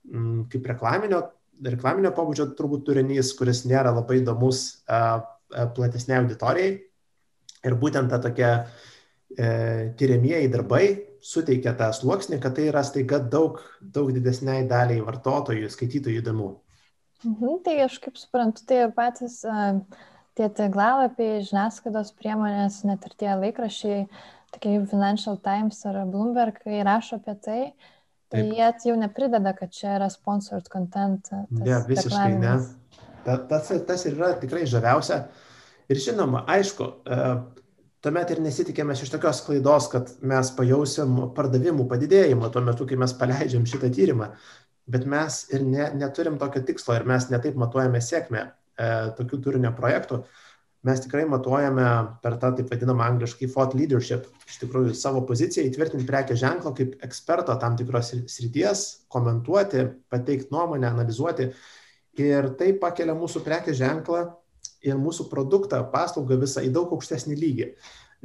mm, 0.07 0.47
kaip 0.53 0.69
reklaminio, 0.73 1.23
reklaminio 1.67 2.13
pobūdžio 2.17 2.53
turbūt 2.57 2.87
turinys, 2.87 3.35
kuris 3.39 3.65
nėra 3.69 3.93
labai 3.97 4.21
įdomus 4.23 4.67
platesnė 5.77 6.21
auditorijai. 6.21 6.77
Ir 7.67 7.75
būtent 7.81 8.13
ta 8.13 8.21
tokia 8.23 8.51
e, 8.63 9.47
tyriamieji 9.99 10.51
darbai 10.53 10.85
suteikia 11.25 11.73
tą 11.79 11.89
sluoksnį, 11.97 12.39
kad 12.43 12.55
tai 12.55 12.69
yra 12.71 12.85
staiga 12.87 13.19
daug, 13.19 13.59
daug 13.83 14.13
didesniai 14.15 14.67
daliai 14.71 15.03
vartotojų, 15.03 15.71
skaitytojų 15.73 16.21
įdomu. 16.23 16.51
Mhm, 17.25 17.63
tai 17.67 17.81
aš 17.87 17.97
kaip 18.05 18.21
suprantu, 18.21 18.63
tai 18.69 18.85
ir 18.85 18.93
patys 18.95 19.41
uh, 19.49 19.81
tie 20.37 20.49
tinklalapiai, 20.53 21.41
žiniasklaidos 21.47 22.13
priemonės, 22.19 22.83
net 22.89 23.05
ir 23.09 23.15
tie 23.19 23.33
laikrašiai 23.41 24.05
tokie 24.57 24.87
Financial 24.87 25.37
Times 25.37 25.85
ar 25.87 26.05
Bloomberg, 26.07 26.59
kai 26.65 26.83
rašo 26.85 27.21
apie 27.21 27.35
tai, 27.45 27.61
tai 28.31 28.43
Taip. 28.43 28.55
jie 28.57 28.91
jau 28.91 28.97
neprideda, 28.99 29.53
kad 29.57 29.71
čia 29.73 29.97
yra 29.99 30.09
sponsored 30.11 30.69
content. 30.73 31.29
Ne, 31.51 31.79
visiškai 31.87 32.39
ne. 32.41 32.57
Ta, 33.27 33.39
tas, 33.51 33.71
tas 33.87 34.07
ir 34.07 34.17
yra 34.17 34.33
tikrai 34.41 34.67
žaviausia. 34.67 35.27
Ir 35.91 36.01
žinoma, 36.03 36.45
aišku, 36.51 36.87
e, 37.07 37.19
tuomet 38.03 38.33
ir 38.35 38.43
nesitikėmės 38.43 39.05
iš 39.05 39.13
tokios 39.15 39.43
klaidos, 39.47 39.91
kad 39.93 40.11
mes 40.23 40.51
pajausim 40.57 41.21
pardavimų 41.37 41.87
padidėjimą 41.91 42.51
tuo 42.55 42.63
metu, 42.67 42.87
kai 42.87 42.99
mes 42.99 43.15
paleidžiam 43.19 43.67
šitą 43.67 43.91
tyrimą. 43.95 44.33
Bet 44.91 45.07
mes 45.11 45.45
ir 45.55 45.63
ne, 45.67 45.91
neturim 45.99 46.39
tokio 46.39 46.63
tikslo 46.67 46.95
ir 46.95 47.07
mes 47.07 47.29
netaip 47.31 47.59
matuojame 47.59 48.03
sėkmę 48.03 48.43
e, 48.43 48.91
tokių 49.19 49.41
turinio 49.43 49.73
projektų. 49.79 50.23
E, 50.23 50.46
mes 50.87 51.03
tikrai 51.03 51.25
matuojame 51.29 51.87
per 52.23 52.37
tą 52.43 52.53
taip 52.57 52.71
vadinamą 52.71 53.09
angliškai 53.11 53.49
thought 53.51 53.75
leadership, 53.75 54.29
iš 54.47 54.61
tikrųjų 54.63 54.95
savo 54.95 55.25
poziciją 55.27 55.67
įtvirtinti 55.67 56.07
prekės 56.07 56.41
ženklą 56.45 56.73
kaip 56.79 56.95
eksperto 57.07 57.57
tam 57.63 57.77
tikros 57.79 58.13
srities, 58.31 58.87
komentuoti, 59.13 59.89
pateikti 60.13 60.55
nuomonę, 60.55 60.89
analizuoti. 60.93 61.51
Ir 62.23 62.53
tai 62.57 62.73
pakelia 62.81 63.17
mūsų 63.19 63.43
prekės 63.45 63.81
ženklą 63.81 64.25
ir 64.87 64.99
mūsų 65.01 65.29
produktą, 65.33 65.83
paslaugą 65.93 66.39
visą 66.41 66.63
į 66.65 66.73
daug 66.75 66.95
aukštesnį 66.95 67.39
lygį. 67.43 67.71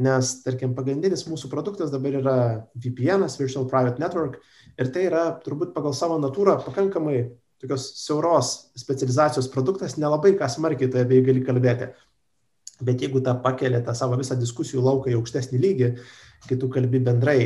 Nes, 0.02 0.32
tarkim, 0.46 0.72
pagrindinis 0.78 1.26
mūsų 1.28 1.50
produktas 1.52 1.92
dabar 1.92 2.16
yra 2.22 2.36
VPN, 2.80 3.28
Virtual 3.38 3.68
Private 3.70 4.02
Network, 4.02 4.40
ir 4.80 4.92
tai 4.94 5.08
yra 5.10 5.26
turbūt 5.44 5.74
pagal 5.76 5.94
savo 5.98 6.16
natūrą 6.22 6.62
pakankamai 6.64 7.26
tokios 7.62 7.92
siauros 8.02 8.72
specializacijos 8.80 9.50
produktas, 9.52 9.98
nelabai 10.02 10.34
ką 10.40 10.48
smarkiai 10.50 10.90
tai 10.90 11.04
apie 11.06 11.20
jį 11.20 11.28
gali 11.28 11.44
kalbėti. 11.46 11.92
Bet 12.86 13.04
jeigu 13.04 13.22
tą 13.26 13.36
pakelia 13.44 13.82
tą 13.86 13.96
savo 13.98 14.18
visą 14.20 14.38
diskusijų 14.40 14.84
lauką 14.86 15.12
į 15.12 15.20
aukštesnį 15.20 15.62
lygį, 15.62 15.92
kai 16.48 16.58
tu 16.58 16.70
kalbi 16.74 17.02
bendrai 17.04 17.42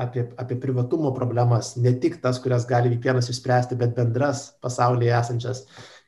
apie, 0.00 0.26
apie 0.40 0.58
privatumo 0.60 1.12
problemas, 1.16 1.74
ne 1.76 1.92
tik 2.02 2.18
tas, 2.22 2.40
kurias 2.42 2.66
gali 2.68 2.92
kiekvienas 2.94 3.30
išspręsti, 3.30 3.78
bet 3.80 3.94
bendras 3.96 4.48
pasaulyje 4.64 5.14
esančias, 5.18 5.64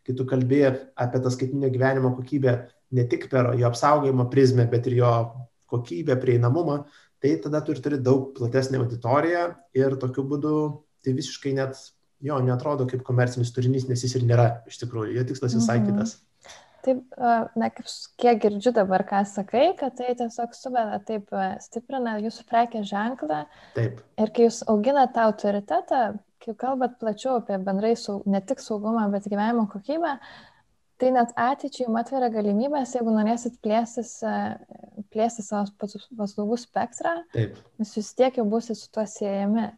kai 0.06 0.16
tu 0.18 0.26
kalbi 0.28 0.64
apie 0.66 1.22
tą 1.22 1.32
skaitinio 1.32 1.70
gyvenimo 1.72 2.14
kokybę 2.16 2.56
ne 2.92 3.06
tik 3.08 3.28
per 3.30 3.52
jo 3.58 3.68
apsaugojimo 3.68 4.28
prizmę, 4.30 4.66
bet 4.70 4.86
ir 4.90 4.98
jo 5.00 5.12
kokybę, 5.72 6.16
prieinamumą, 6.20 6.82
tai 7.22 7.36
tada 7.40 7.62
tu 7.64 7.72
ir 7.72 7.80
turi 7.80 7.98
daug 8.02 8.32
platesnį 8.36 8.82
auditoriją 8.82 9.44
ir 9.78 9.96
tokiu 10.00 10.24
būdu 10.28 10.56
tai 11.04 11.14
visiškai 11.16 11.54
net 11.56 11.78
jo 12.22 12.38
netrodo 12.44 12.86
kaip 12.90 13.02
komercinis 13.06 13.52
turinys, 13.54 13.88
nes 13.88 14.04
jis 14.04 14.18
ir 14.18 14.26
nėra 14.28 14.48
iš 14.70 14.78
tikrųjų, 14.82 15.16
jo 15.16 15.24
tikslas 15.30 15.56
visai 15.58 15.80
mhm. 15.80 15.88
kitas. 15.90 16.18
Taip, 16.82 17.02
na, 17.54 17.68
kaip 17.70 17.86
kiek 18.18 18.40
girdžiu 18.42 18.72
dabar, 18.74 19.04
ką 19.06 19.20
sakai, 19.28 19.68
kad 19.78 19.94
tai 19.98 20.16
tiesiog 20.18 20.54
suveda 20.58 20.98
taip 21.06 21.28
stiprina 21.62 22.16
jūsų 22.18 22.46
prekės 22.48 22.88
ženklą. 22.90 23.44
Taip. 23.76 24.00
Ir 24.18 24.32
kai 24.34 24.48
jūs 24.48 24.62
auginate 24.70 25.14
tą 25.14 25.28
autoritetą, 25.28 26.00
kai 26.42 26.54
kalbat 26.58 26.96
plačiau 26.98 27.36
apie 27.38 27.60
bendrai 27.62 27.92
saug, 27.98 28.24
ne 28.26 28.40
tik 28.42 28.58
saugumą, 28.64 29.04
bet 29.12 29.28
gyvenimo 29.30 29.68
kokybę, 29.70 30.16
tai 30.98 31.12
net 31.14 31.30
ateičiai 31.38 31.86
jums 31.86 32.00
atveria 32.00 32.30
galimybės, 32.34 32.96
jeigu 32.96 33.14
norėsit 33.14 33.60
plėstis, 33.62 34.16
plėsti 35.14 35.44
savo 35.46 35.92
paslaugų 36.18 36.58
spektrą, 36.64 37.20
Taip. 37.36 37.60
nes 37.78 37.94
jūs 37.94 38.10
tiek 38.18 38.40
jau 38.40 38.46
būsit 38.50 38.80
su 38.80 38.90
tuo 38.90 39.06
siejami. 39.06 39.68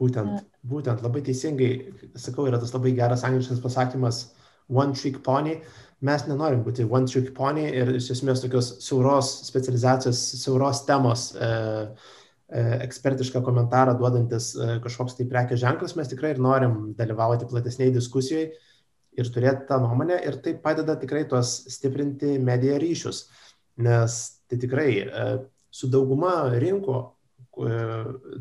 Būtent, 0.00 0.42
būtent, 0.66 1.04
labai 1.04 1.22
teisingai, 1.22 1.70
sakau, 2.18 2.48
yra 2.50 2.58
tas 2.58 2.74
labai 2.74 2.96
geras 2.98 3.22
angliškas 3.28 3.62
pasakymas, 3.62 4.24
one 4.70 4.94
trick 4.96 5.22
pony. 5.22 5.60
Uh, 5.60 5.89
mes 6.06 6.24
nenorim 6.28 6.62
būti 6.64 6.86
one 6.88 7.08
trick 7.10 7.34
pony 7.36 7.66
ir 7.68 7.92
iš 7.98 8.10
esmės 8.16 8.42
tokios 8.44 8.72
siauros 8.84 9.30
specializacijos, 9.48 10.20
siauros 10.40 10.82
temos 10.88 11.26
e, 11.34 11.50
e, 12.48 12.64
ekspertišką 12.86 13.42
komentarą 13.44 13.96
duodantis 14.00 14.54
e, 14.56 14.78
kažkoks 14.84 15.18
tai 15.18 15.28
prekės 15.30 15.60
ženklas, 15.62 15.96
mes 15.98 16.08
tikrai 16.10 16.34
ir 16.34 16.42
norim 16.42 16.94
dalyvauti 16.98 17.48
platesniai 17.50 17.92
diskusijai 17.94 18.48
ir 19.20 19.30
turėti 19.34 19.66
tą 19.68 19.80
nuomonę 19.82 20.20
ir 20.26 20.40
tai 20.44 20.54
padeda 20.62 20.96
tikrai 20.98 21.26
tuos 21.28 21.52
stiprinti 21.74 22.38
mediją 22.40 22.78
ryšius, 22.80 23.24
nes 23.84 24.20
tai 24.48 24.60
tikrai 24.62 24.90
e, 25.02 25.26
su 25.70 25.90
dauguma 25.90 26.34
rinkų, 26.62 26.96
e, 27.66 27.74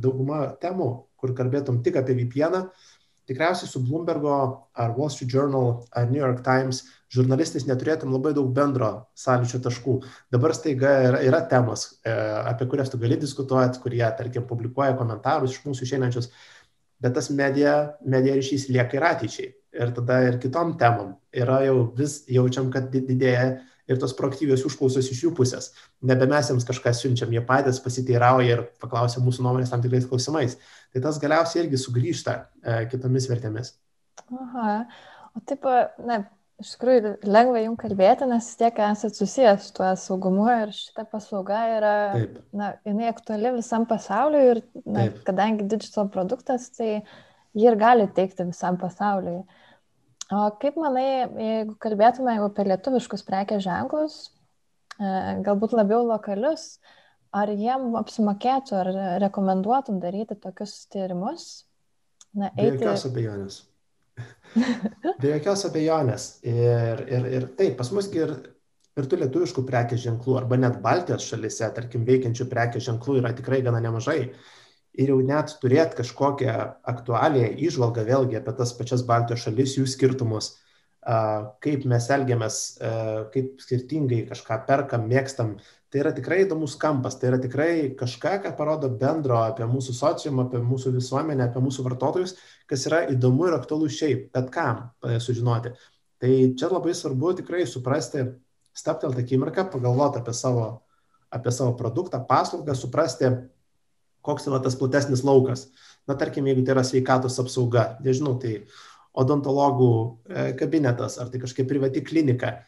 dauguma 0.02 0.46
temų, 0.62 0.90
kur 1.20 1.36
kalbėtum 1.36 1.84
tik 1.84 2.00
apie 2.00 2.16
VPN, 2.22 2.70
tikriausiai 3.30 3.70
su 3.70 3.82
Bloombergo 3.86 4.36
ar 4.74 4.96
Wall 4.98 5.12
Street 5.14 5.32
Journal 5.32 5.84
ar 5.94 6.10
New 6.10 6.20
York 6.20 6.42
Times 6.46 6.84
žurnalistais 7.14 7.66
neturėtum 7.70 8.14
labai 8.14 8.34
daug 8.38 8.50
bendro 8.54 8.90
sąlyčio 9.18 9.62
taškų. 9.66 9.96
Dabar 10.34 10.54
staiga 10.58 10.94
yra, 11.08 11.22
yra 11.26 11.42
temos, 11.52 11.86
e, 12.06 12.14
apie 12.52 12.68
kurias 12.70 12.92
tu 12.92 13.00
gali 13.02 13.18
diskutuoti, 13.22 13.82
kurie, 13.84 14.04
tarkim, 14.18 14.46
publikuoja 14.50 14.98
komentarus 14.98 15.56
iš 15.56 15.64
mūsų 15.66 15.88
išeinančius, 15.88 16.30
bet 17.02 17.16
tas 17.18 17.32
medija, 17.34 17.76
medija 18.06 18.38
ryšys 18.38 18.70
lieka 18.74 19.00
ir 19.00 19.08
ateičiai. 19.14 19.50
Ir 19.80 19.92
tada 19.94 20.24
ir 20.26 20.40
kitom 20.42 20.74
temom 20.82 21.14
yra 21.30 21.60
jau 21.68 21.92
vis 21.98 22.24
jaučiam, 22.30 22.72
kad 22.74 22.90
didėja 22.94 23.60
ir 23.90 24.00
tos 24.02 24.16
proaktyvios 24.18 24.64
užklausos 24.70 25.12
iš 25.12 25.26
jų 25.26 25.34
pusės. 25.38 25.72
Nebe 26.06 26.28
mes 26.30 26.52
jiems 26.52 26.68
kažką 26.68 26.94
siunčiam, 26.96 27.34
jie 27.34 27.44
patys 27.46 27.82
pasiteirauja 27.84 28.56
ir 28.56 28.66
paklausia 28.82 29.24
mūsų 29.26 29.46
nuomonės 29.46 29.74
tam 29.74 29.84
tikrais 29.84 30.08
klausimais. 30.10 30.60
Tai 30.94 31.04
tas 31.06 31.22
galiausiai 31.22 31.66
irgi 31.66 31.82
sugrįžta 31.82 32.36
e, 32.40 32.82
kitomis 32.92 33.30
vertėmis. 33.32 33.76
Aha. 34.30 34.74
O 35.38 35.42
taip, 35.48 35.66
na, 36.06 36.24
Iš 36.60 36.74
tikrųjų, 36.76 37.12
lengva 37.24 37.62
jums 37.62 37.80
kalbėti, 37.80 38.26
nes 38.28 38.48
tiek 38.60 38.80
esate 38.84 39.16
susijęs 39.16 39.70
su 39.70 39.76
tuo 39.78 39.94
saugumu 39.96 40.50
ir 40.52 40.74
šita 40.76 41.06
paslauga 41.08 41.60
yra, 41.78 41.94
Taip. 42.12 42.34
na, 42.52 42.74
jinai 42.84 43.08
aktuali 43.14 43.54
visam 43.56 43.86
pasauliu 43.88 44.42
ir, 44.44 44.60
na, 44.84 45.06
Taip. 45.06 45.22
kadangi 45.30 45.70
digital 45.72 46.10
produktas, 46.12 46.68
tai 46.76 46.90
jį 47.56 47.70
ir 47.70 47.80
gali 47.80 48.10
teikti 48.18 48.50
visam 48.50 48.76
pasauliu. 48.82 49.46
O 50.30 50.44
kaip 50.62 50.76
manai, 50.78 51.26
jeigu 51.42 51.74
kalbėtume 51.82 52.36
jau 52.38 52.50
apie 52.50 52.68
lietuviškus 52.70 53.24
prekės 53.26 53.64
ženklus, 53.66 54.18
e, 55.00 55.08
galbūt 55.46 55.74
labiau 55.74 56.04
lokalius, 56.06 56.76
ar 57.34 57.50
jiem 57.50 57.96
apsimokėtų, 57.98 58.76
ar 58.78 58.92
rekomenduotum 59.24 59.98
daryti 60.04 60.38
tokius 60.38 60.84
tyrimus? 60.94 61.48
Na, 62.38 62.52
eiti... 62.54 62.78
Be 62.78 62.86
jokios 62.86 63.08
abejonės. 63.10 63.58
Be 65.22 65.34
jokios 65.34 65.66
abejonės. 65.70 66.30
Ir, 66.46 67.04
ir, 67.10 67.28
ir 67.40 67.50
taip, 67.58 67.76
pas 67.82 67.90
mus 67.96 68.12
ir, 68.14 68.36
ir 69.00 69.10
tų 69.10 69.24
lietuviškų 69.24 69.66
prekės 69.66 70.06
ženklų, 70.06 70.38
arba 70.44 70.62
net 70.62 70.78
Baltijos 70.84 71.26
šalise, 71.32 71.72
tarkim, 71.74 72.06
veikiančių 72.06 72.50
prekės 72.54 72.86
ženklų 72.86 73.18
yra 73.24 73.34
tikrai 73.38 73.64
gana 73.66 73.82
nemažai. 73.82 74.22
Ir 74.98 75.14
jau 75.14 75.20
net 75.22 75.54
turėti 75.62 76.00
kažkokią 76.00 76.56
aktualią 76.90 77.52
išvalgą 77.68 78.08
vėlgi 78.08 78.40
apie 78.40 78.56
tas 78.58 78.74
pačias 78.78 79.06
Baltijos 79.06 79.46
šalis, 79.46 79.78
jų 79.78 79.86
skirtumus, 79.88 80.56
kaip 81.64 81.86
mes 81.88 82.08
elgiamės, 82.12 82.58
kaip 83.34 83.62
skirtingai 83.64 84.24
kažką 84.32 84.58
perkam, 84.68 85.06
mėgstam, 85.08 85.54
tai 85.90 86.02
yra 86.04 86.12
tikrai 86.14 86.44
įdomus 86.44 86.76
kampas, 86.80 87.18
tai 87.20 87.32
yra 87.32 87.40
tikrai 87.42 87.72
kažką, 87.98 88.36
ką 88.44 88.52
parodo 88.58 88.90
bendro 88.90 89.40
apie 89.42 89.66
mūsų 89.70 89.96
sociumą, 89.98 90.46
apie 90.48 90.62
mūsų 90.62 90.94
visuomenę, 90.98 91.48
apie 91.48 91.64
mūsų 91.66 91.86
vartotojus, 91.88 92.36
kas 92.70 92.86
yra 92.90 93.06
įdomu 93.14 93.48
ir 93.50 93.58
aktualu 93.58 93.90
šiaip, 93.90 94.28
bet 94.36 94.52
kam 94.54 94.90
e, 95.02 95.18
sužinoti. 95.24 95.74
Tai 96.20 96.34
čia 96.60 96.70
labai 96.70 96.94
svarbu 96.94 97.34
tikrai 97.40 97.64
suprasti, 97.66 98.28
staptelti 98.76 99.24
akimirką, 99.24 99.70
pagalvoti 99.72 100.22
apie 100.22 100.36
savo, 100.36 100.68
apie 101.34 101.54
savo 101.56 101.74
produktą, 101.80 102.22
paslaugą, 102.28 102.76
suprasti, 102.78 103.32
koks 104.26 104.50
yra 104.50 104.60
tas 104.64 104.78
platesnis 104.80 105.24
laukas. 105.28 105.68
Na, 106.10 106.16
tarkim, 106.18 106.48
jeigu 106.50 106.64
tai 106.66 106.74
yra 106.76 106.84
sveikatos 106.88 107.38
apsauga, 107.42 107.94
nežinau, 108.06 108.36
tai 108.42 108.64
odontologų 109.20 109.94
e, 110.00 110.44
kabinetas 110.60 111.18
ar 111.22 111.30
tai 111.32 111.42
kažkaip 111.42 111.68
privati 111.70 112.04
klinika, 112.06 112.60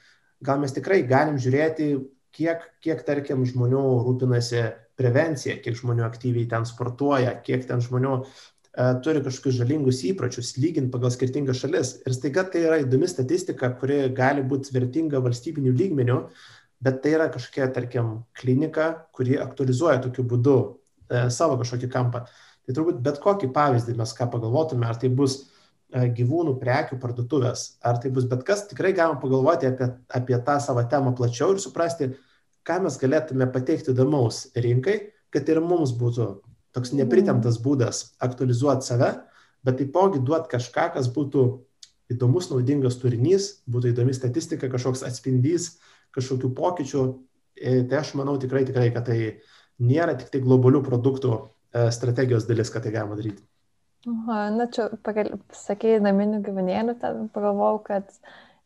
gal 0.43 0.61
mes 0.61 0.73
tikrai 0.75 1.01
galim 1.07 1.39
žiūrėti 1.41 1.91
kiek, 2.35 2.63
kiek 2.83 3.03
tarkim, 3.07 3.43
žmonių 3.47 3.81
rūpinasi 4.07 4.63
prevencija, 4.99 5.57
kiek 5.63 5.77
žmonių 5.77 6.05
aktyviai 6.07 6.47
ten 6.49 6.65
sportuoja, 6.67 7.33
kiek 7.45 7.65
ten 7.69 7.83
žmonių 7.83 8.15
e, 8.21 8.25
turi 9.05 9.23
kažkokius 9.25 9.59
žalingus 9.61 10.01
įpročius, 10.09 10.55
lygint 10.61 10.91
pagal 10.93 11.13
skirtingas 11.13 11.61
šalis. 11.61 11.95
Ir 12.05 12.17
staiga 12.17 12.45
tai 12.49 12.65
yra 12.67 12.81
įdomi 12.83 13.09
statistika, 13.09 13.71
kuri 13.77 14.03
gali 14.17 14.45
būti 14.47 14.73
vertinga 14.75 15.21
valstybinių 15.23 15.73
lygmenių, 15.77 16.19
bet 16.81 17.01
tai 17.03 17.15
yra 17.17 17.29
kažkokia, 17.33 17.69
tarkim, 17.75 18.21
klinika, 18.37 18.91
kuri 19.15 19.37
aktualizuoja 19.41 20.01
tokiu 20.07 20.25
būdu 20.27 20.57
savo 21.34 21.57
kažkokį 21.62 21.89
kampą. 21.91 22.26
Tai 22.66 22.76
turbūt 22.78 22.99
bet 23.03 23.20
kokį 23.24 23.49
pavyzdį 23.55 23.97
mes 23.99 24.14
ką 24.18 24.28
pagalvotume, 24.34 24.86
ar 24.88 24.99
tai 25.01 25.09
bus 25.14 25.39
e, 25.41 26.05
gyvūnų 26.18 26.57
prekių 26.62 26.99
parduotuvės, 27.01 27.66
ar 27.84 27.97
tai 28.03 28.12
bus 28.14 28.28
bet 28.30 28.45
kas, 28.47 28.68
tikrai 28.70 28.93
galima 28.97 29.20
pagalvoti 29.22 29.72
apie, 29.72 29.89
apie 30.14 30.38
tą 30.45 30.59
savo 30.62 30.84
temą 30.91 31.16
plačiau 31.18 31.55
ir 31.55 31.64
suprasti, 31.64 32.12
ką 32.68 32.84
mes 32.86 32.99
galėtume 33.01 33.49
pateikti 33.53 33.91
įdomaus 33.95 34.45
rinkai, 34.55 34.99
kad 35.34 35.49
ir 35.49 35.62
mums 35.66 35.95
būtų 35.97 36.30
toks 36.76 36.93
nepritemtas 36.95 37.57
būdas 37.64 38.12
aktualizuoti 38.24 38.88
save, 38.88 39.12
bet 39.66 39.80
taipogi 39.82 40.22
duoti 40.24 40.51
kažką, 40.53 40.91
kas 40.95 41.09
būtų 41.14 41.45
įdomus, 42.12 42.49
naudingas 42.51 42.97
turinys, 43.01 43.49
būtų 43.72 43.93
įdomi 43.93 44.14
statistika, 44.16 44.70
kažkoks 44.72 45.03
atspindys, 45.07 45.78
kažkokių 46.16 46.51
pokyčių. 46.57 47.03
E, 47.55 47.82
tai 47.88 47.99
aš 48.01 48.14
manau 48.20 48.38
tikrai, 48.41 48.64
tikrai, 48.68 48.89
kad 48.95 49.07
tai 49.09 49.20
nėra 49.82 50.15
tik 50.19 50.29
tai 50.34 50.43
globalių 50.43 50.84
produktų 50.86 51.34
e, 51.38 51.89
strategijos 51.95 52.47
dalis, 52.49 52.71
kad 52.73 52.86
tai 52.86 52.93
galima 52.95 53.17
daryti. 53.19 53.43
Aha, 54.09 54.47
na 54.55 54.65
čia, 54.73 54.88
sakėjai, 55.53 55.99
naminių 56.01 56.39
gyvūnėlių, 56.45 56.95
ten 57.01 57.27
pagalvojau, 57.34 57.84
kad 57.86 58.15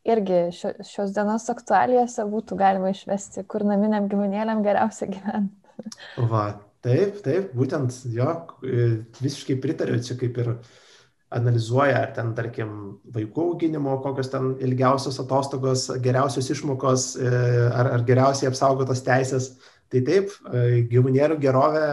irgi 0.08 0.46
šio, 0.56 0.72
šios 0.86 1.12
dienos 1.16 1.44
aktualijose 1.52 2.24
būtų 2.30 2.56
galima 2.56 2.92
išvesti, 2.94 3.44
kur 3.50 3.66
naminiam 3.68 4.08
gyvūnėliam 4.08 4.62
geriausia 4.64 5.10
gyventi. 5.12 5.90
Va, 6.32 6.46
taip, 6.84 7.20
taip, 7.26 7.52
būtent 7.58 8.00
jo, 8.14 8.32
visiškai 9.20 9.58
pritariu, 9.60 10.00
čia 10.00 10.16
kaip 10.20 10.40
ir 10.40 10.54
analizuoja, 11.36 11.98
ar 12.04 12.12
ten, 12.16 12.32
tarkim, 12.38 12.72
vaikų 13.12 13.48
auginimo, 13.50 13.96
kokios 14.04 14.30
ten 14.32 14.52
ilgiausios 14.62 15.18
atostogos, 15.20 15.88
geriausios 16.02 16.48
išmokos, 16.54 17.08
e, 17.18 17.32
ar, 17.66 17.90
ar 17.98 18.04
geriausiai 18.06 18.48
apsaugotos 18.52 19.02
teisės. 19.04 19.56
Tai 19.92 20.02
taip, 20.06 20.32
e, 20.50 20.62
gyvūnėlių 20.90 21.36
gerovė, 21.42 21.88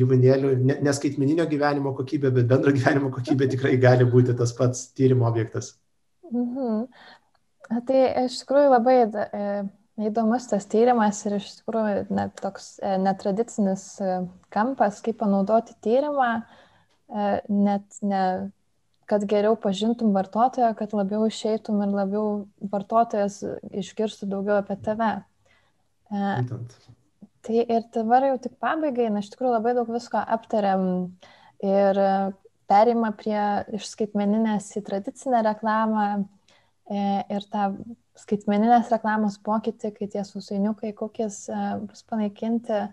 gyvūnėlių, 0.00 0.52
neskaitmeninio 0.86 1.44
gyvenimo 1.50 1.92
kokybė, 1.98 2.30
bet 2.36 2.48
bendro 2.50 2.72
gyvenimo 2.76 3.10
kokybė 3.12 3.50
tikrai 3.52 3.74
gali 3.82 4.06
būti 4.08 4.36
tas 4.38 4.54
pats 4.56 4.86
tyrimo 4.96 5.26
objektas. 5.28 5.74
Mhm. 6.30 6.86
Tai 7.86 7.98
iš 8.24 8.40
tikrųjų 8.42 8.70
labai 8.72 8.96
e, 9.04 9.50
įdomus 10.08 10.48
tas 10.50 10.64
tyrimas 10.70 11.20
ir 11.28 11.36
iš 11.36 11.50
tikrųjų 11.60 12.06
net 12.16 12.40
toks 12.40 12.72
e, 12.80 12.96
netradicinis 13.02 13.84
kampas, 14.54 15.02
kaip 15.04 15.20
panaudoti 15.20 15.76
tyrimą, 15.84 16.32
net 17.50 17.96
ne, 18.06 18.24
kad 19.10 19.24
geriau 19.26 19.56
pažintum 19.58 20.14
vartotoją, 20.14 20.70
kad 20.78 20.94
labiau 20.94 21.26
išeitum 21.26 21.82
ir 21.82 21.94
labiau 21.94 22.26
vartotojas 22.72 23.40
išgirstų 23.82 24.28
daugiau 24.30 24.60
apie 24.62 24.76
tave. 24.86 25.10
Būtent. 26.10 26.74
Tai 27.46 27.62
ir 27.62 27.86
dabar 27.94 28.26
jau 28.26 28.36
tik 28.44 28.58
pabaigai, 28.60 29.08
na 29.12 29.22
iš 29.22 29.30
tikrųjų 29.32 29.54
labai 29.54 29.72
daug 29.78 29.88
visko 29.88 30.20
aptariam 30.20 30.82
ir 31.64 32.00
perėjimą 32.70 33.10
prie 33.18 33.40
iš 33.78 33.88
skaitmeninės 33.94 34.68
į 34.78 34.84
tradicinę 34.86 35.40
reklamą 35.46 36.04
e, 36.18 37.00
ir 37.32 37.46
tą 37.52 37.70
skaitmeninės 38.20 38.90
reklamos 38.92 39.38
pokytį, 39.46 39.92
kai 39.96 40.10
tie 40.12 40.24
susainiukai, 40.26 40.92
kokies 40.98 41.42
e, 41.48 41.62
bus 41.86 42.04
panaikinti. 42.10 42.84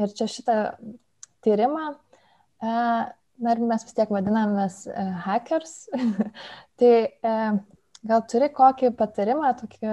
Ir 0.00 0.16
čia 0.16 0.26
šitą 0.30 0.58
tyrimą, 1.44 1.92
e, 2.64 2.74
na 3.44 3.54
ir 3.54 3.62
mes 3.68 3.84
vis 3.86 3.94
tiek 3.94 4.10
vadinamės 4.10 4.84
hackers, 5.26 5.90
tai 6.80 6.92
gal 7.20 8.24
turi 8.30 8.48
kokį 8.54 8.94
patarimą, 8.98 9.52
tokį 9.60 9.90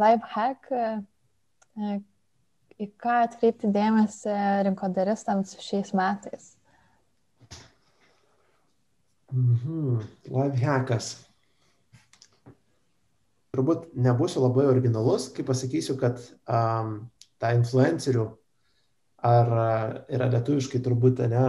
live 0.00 0.32
hack, 0.32 0.70
į 1.74 2.88
ką 3.00 3.20
atkreipti 3.24 3.70
dėmesį 3.74 4.34
rinkodaristams 4.68 5.56
šiais 5.62 5.94
metais? 5.96 6.54
Mhm. 9.34 10.02
Live 10.30 10.60
hackas. 10.62 11.14
Turbūt 13.54 13.92
nebūsiu 13.94 14.42
labai 14.42 14.66
originalus, 14.70 15.28
kai 15.34 15.44
pasakysiu, 15.46 15.96
kad 15.98 16.18
um, 16.50 16.96
ta 17.38 17.52
influencerių 17.54 18.26
ar 19.24 19.50
yra 20.12 20.28
lietuviškai 20.34 20.82
turbūt 20.84 21.22
ne 21.30 21.44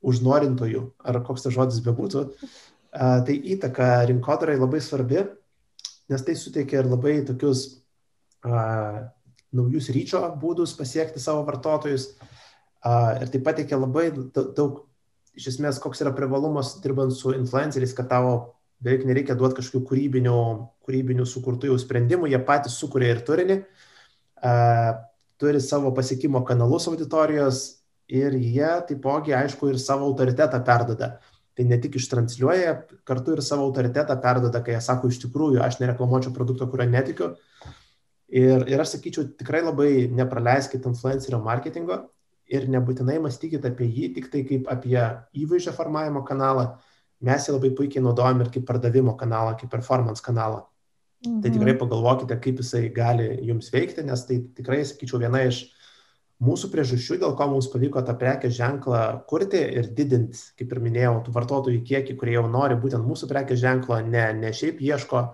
užnorintojų, 0.00 0.84
ar 1.04 1.20
koks 1.26 1.44
tas 1.44 1.54
žodis 1.54 1.82
bebūtų, 1.84 2.22
uh, 2.30 3.18
tai 3.26 3.36
įtaka 3.54 4.06
rinkodarai 4.10 4.56
labai 4.58 4.80
svarbi, 4.82 5.26
nes 6.10 6.26
tai 6.26 6.38
suteikia 6.38 6.80
ir 6.80 6.90
labai 6.90 7.18
tokius 7.28 7.66
uh, 8.46 9.10
naujus 9.56 9.90
ryčio 9.94 10.22
būdus 10.40 10.76
pasiekti 10.78 11.22
savo 11.22 11.42
vartotojus 11.48 12.12
uh, 12.14 13.18
ir 13.22 13.32
tai 13.32 13.42
pateikia 13.44 13.80
labai 13.80 14.10
daug 14.34 14.84
iš 15.38 15.52
esmės, 15.54 15.80
koks 15.82 16.02
yra 16.04 16.12
privalumas 16.14 16.76
dirbant 16.84 17.14
su 17.14 17.34
influenceriais, 17.36 17.94
kad 17.96 18.10
tavo 18.10 18.34
beveik 18.82 19.04
nereikia 19.08 19.36
duoti 19.38 19.60
kažkokių 19.60 19.86
kūrybinių, 19.88 20.38
kūrybinių 20.86 21.26
sukurtų 21.28 21.70
jau 21.70 21.78
sprendimų, 21.80 22.30
jie 22.32 22.40
patys 22.46 22.78
sukuria 22.80 23.12
ir 23.14 23.24
turinį, 23.26 23.60
uh, 23.60 24.94
turi 25.40 25.60
savo 25.64 25.92
pasiekimo 25.96 26.42
kanalus 26.44 26.88
auditorijos 26.90 27.80
ir 28.10 28.34
jie 28.34 28.70
taipogi, 28.88 29.34
aišku, 29.36 29.70
ir 29.70 29.78
savo 29.78 30.08
autoritetą 30.10 30.62
perdoda. 30.66 31.14
Tai 31.56 31.66
ne 31.66 31.76
tik 31.82 31.98
ištransliuoja, 31.98 32.74
kartu 33.06 33.34
ir 33.36 33.42
savo 33.44 33.66
autoritetą 33.68 34.16
perdoda, 34.22 34.62
kai 34.64 34.76
jie 34.76 34.82
sako, 34.84 35.10
iš 35.10 35.20
tikrųjų, 35.24 35.60
aš 35.64 35.78
nereklamuočiau 35.82 36.34
produkto, 36.34 36.68
kurio 36.70 36.86
netikiu. 36.90 37.32
Ir, 38.30 38.62
ir 38.70 38.78
aš 38.78 38.94
sakyčiau, 38.94 39.26
tikrai 39.38 39.64
labai 39.66 40.06
nepraleiskit 40.14 40.84
influencerio 40.86 41.40
marketingo, 41.42 42.04
ir 42.50 42.66
nebūtinai 42.70 43.18
mąstykit 43.22 43.64
apie 43.66 43.88
jį 43.88 44.10
tik 44.16 44.30
tai 44.32 44.42
kaip 44.46 44.68
apie 44.70 44.98
įvaizdžio 45.38 45.74
formavimo 45.76 46.22
kanalą, 46.26 46.66
mes 47.26 47.46
jį 47.46 47.56
labai 47.56 47.72
puikiai 47.78 48.02
naudojam 48.04 48.42
ir 48.42 48.50
kaip 48.54 48.66
pardavimo 48.68 49.16
kanalą, 49.18 49.56
kaip 49.60 49.70
performance 49.72 50.24
kanalą. 50.24 50.64
Tai 51.20 51.30
mhm. 51.30 51.42
Tai 51.44 51.50
tikrai 51.52 51.74
pagalvokite, 51.76 52.38
kaip 52.40 52.62
jisai 52.62 52.88
gali 52.96 53.28
jums 53.44 53.68
veikti, 53.74 54.06
nes 54.06 54.24
tai 54.24 54.40
tikrai, 54.56 54.80
sakyčiau, 54.88 55.20
viena 55.20 55.42
iš 55.44 55.66
mūsų 56.40 56.70
priežasčių, 56.72 57.18
dėl 57.20 57.34
ko 57.36 57.46
mums 57.50 57.68
pavyko 57.68 58.00
tą 58.06 58.14
prekės 58.16 58.54
ženklą 58.56 59.02
kurti 59.28 59.60
ir 59.60 59.90
didinti, 59.96 60.40
kaip 60.56 60.72
ir 60.72 60.80
minėjau, 60.80 61.18
tų 61.26 61.34
vartotojų 61.34 61.82
kiekį, 61.90 62.16
kurie 62.16 62.38
jau 62.38 62.46
nori 62.48 62.78
būtent 62.80 63.04
mūsų 63.04 63.28
prekės 63.28 63.60
ženklo, 63.60 64.00
ne, 64.06 64.30
ne 64.38 64.54
šiaip 64.56 64.80
ieško, 64.80 65.26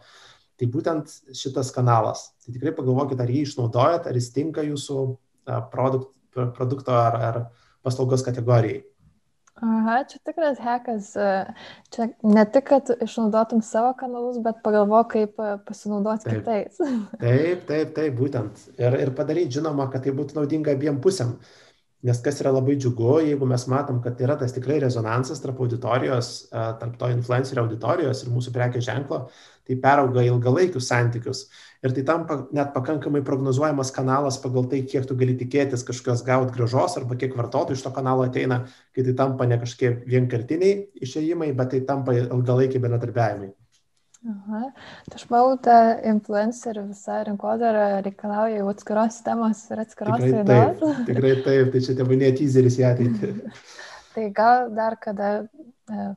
tai 0.57 0.69
būtent 0.73 1.13
šitas 1.37 1.71
kanalas. 1.75 2.31
Tai 2.45 2.55
tikrai 2.57 2.75
pagalvokite, 2.77 3.23
ar 3.23 3.33
jį 3.33 3.45
išnaudojat, 3.47 4.09
ar 4.09 4.19
jis 4.19 4.33
tinka 4.35 4.65
jūsų 4.67 5.07
produkt, 5.73 6.13
produkto 6.57 6.95
ar, 6.97 7.17
ar 7.29 7.41
paslaugos 7.87 8.25
kategorijai. 8.27 8.85
Aha, 9.57 10.03
čia 10.05 10.19
tikras 10.21 10.59
hekas. 10.61 11.13
Čia 11.95 12.07
ne 12.29 12.43
tik, 12.53 12.67
kad 12.69 12.91
išnaudotum 13.01 13.63
savo 13.65 13.95
kanalus, 13.97 14.37
bet 14.45 14.59
pagalvo, 14.65 14.99
kaip 15.09 15.39
pasinaudoti 15.65 16.29
taip. 16.29 16.43
kitais. 16.43 16.77
Taip, 17.23 17.63
taip, 17.69 17.95
taip, 17.97 18.19
būtent. 18.19 18.67
Ir, 18.77 18.99
ir 19.01 19.15
padaryti 19.17 19.57
žinoma, 19.57 19.89
kad 19.93 20.05
tai 20.05 20.13
būtų 20.17 20.37
naudinga 20.37 20.77
abiem 20.77 21.01
pusėm. 21.01 21.39
Nes 22.05 22.21
kas 22.23 22.43
yra 22.43 22.53
labai 22.53 22.77
džiugu, 22.77 23.15
jeigu 23.25 23.49
mes 23.49 23.65
matom, 23.73 24.03
kad 24.05 24.21
yra 24.21 24.37
tas 24.39 24.53
tikrai 24.55 24.77
rezonansas 24.85 25.41
tarp 25.41 25.63
auditorijos, 25.65 26.51
tarp 26.53 27.01
to 27.01 27.09
influencerio 27.15 27.65
auditorijos 27.65 28.21
ir 28.23 28.35
mūsų 28.35 28.53
prekės 28.55 28.85
ženklo, 28.87 29.25
tai 29.67 29.77
perauga 29.83 30.23
ilgalaikius 30.27 30.89
santykius. 30.93 31.47
Ir 31.85 31.93
tai 31.97 32.07
tampa 32.07 32.39
net 32.57 32.73
pakankamai 32.75 33.23
prognozuojamas 33.27 33.93
kanalas 33.95 34.39
pagal 34.43 34.69
tai, 34.71 34.83
kiek 34.87 35.07
tu 35.07 35.19
gali 35.19 35.37
tikėtis 35.39 35.85
kažkokios 35.87 36.25
gauti 36.27 36.57
gražos 36.57 36.97
arba 37.01 37.19
kiek 37.19 37.37
vartotojų 37.37 37.79
iš 37.79 37.85
to 37.85 37.93
kanalo 37.95 38.27
ateina, 38.27 38.65
kai 38.95 39.05
tai 39.07 39.15
tampa 39.19 39.47
ne 39.47 39.61
kažkiek 39.61 40.03
vienkartiniai 40.09 40.89
išėjimai, 41.07 41.53
bet 41.59 41.75
tai 41.75 41.85
tampa 41.87 42.17
ilgalaikiai 42.17 42.83
bendradarbiavimai. 42.83 43.55
Aha. 44.27 44.61
Tai 45.07 45.19
aš 45.21 45.27
manau, 45.31 45.55
ta 45.63 45.77
influencerių 46.11 46.87
visa 46.89 47.21
rinkodara 47.29 48.01
reikalauja 48.03 48.59
jau 48.59 48.71
atskiros 48.73 49.21
temos 49.27 49.61
ir 49.71 49.83
atskiros 49.85 50.23
laidos. 50.25 50.81
Taip, 50.81 51.03
tikrai 51.11 51.35
taip, 51.45 51.71
tai 51.75 51.83
čia 51.87 51.95
tebūnė 52.01 52.33
teaseris 52.41 52.79
į 52.81 52.87
ateitį. 52.89 53.33
tai 54.17 54.31
gal 54.35 54.73
dar 54.75 54.97
kada 55.03 55.31
e, 55.45 56.09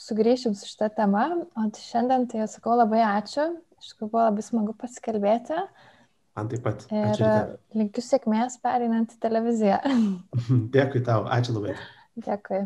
sugrįšim 0.00 0.56
su 0.56 0.68
šitą 0.70 0.90
temą, 0.96 1.26
o 1.56 1.68
šiandien 1.76 2.26
tai 2.30 2.48
sakau 2.50 2.76
labai 2.78 3.02
ačiū, 3.04 3.46
iš 3.80 3.92
tikrųjų 3.92 4.12
buvo 4.12 4.26
labai 4.26 4.44
smagu 4.46 4.76
pasikalbėti. 4.80 5.60
Man 6.38 6.50
taip 6.50 6.62
pat. 6.64 6.84
Ir 6.94 7.08
ačiū 7.10 7.30
linkiu 7.76 8.04
sėkmės 8.06 8.60
pereinant 8.64 9.12
į 9.16 9.20
televiziją. 9.22 9.80
Dėkui 10.76 11.02
tau, 11.06 11.24
ačiū 11.28 11.56
labai. 11.58 11.76
Dėkui. 12.20 12.64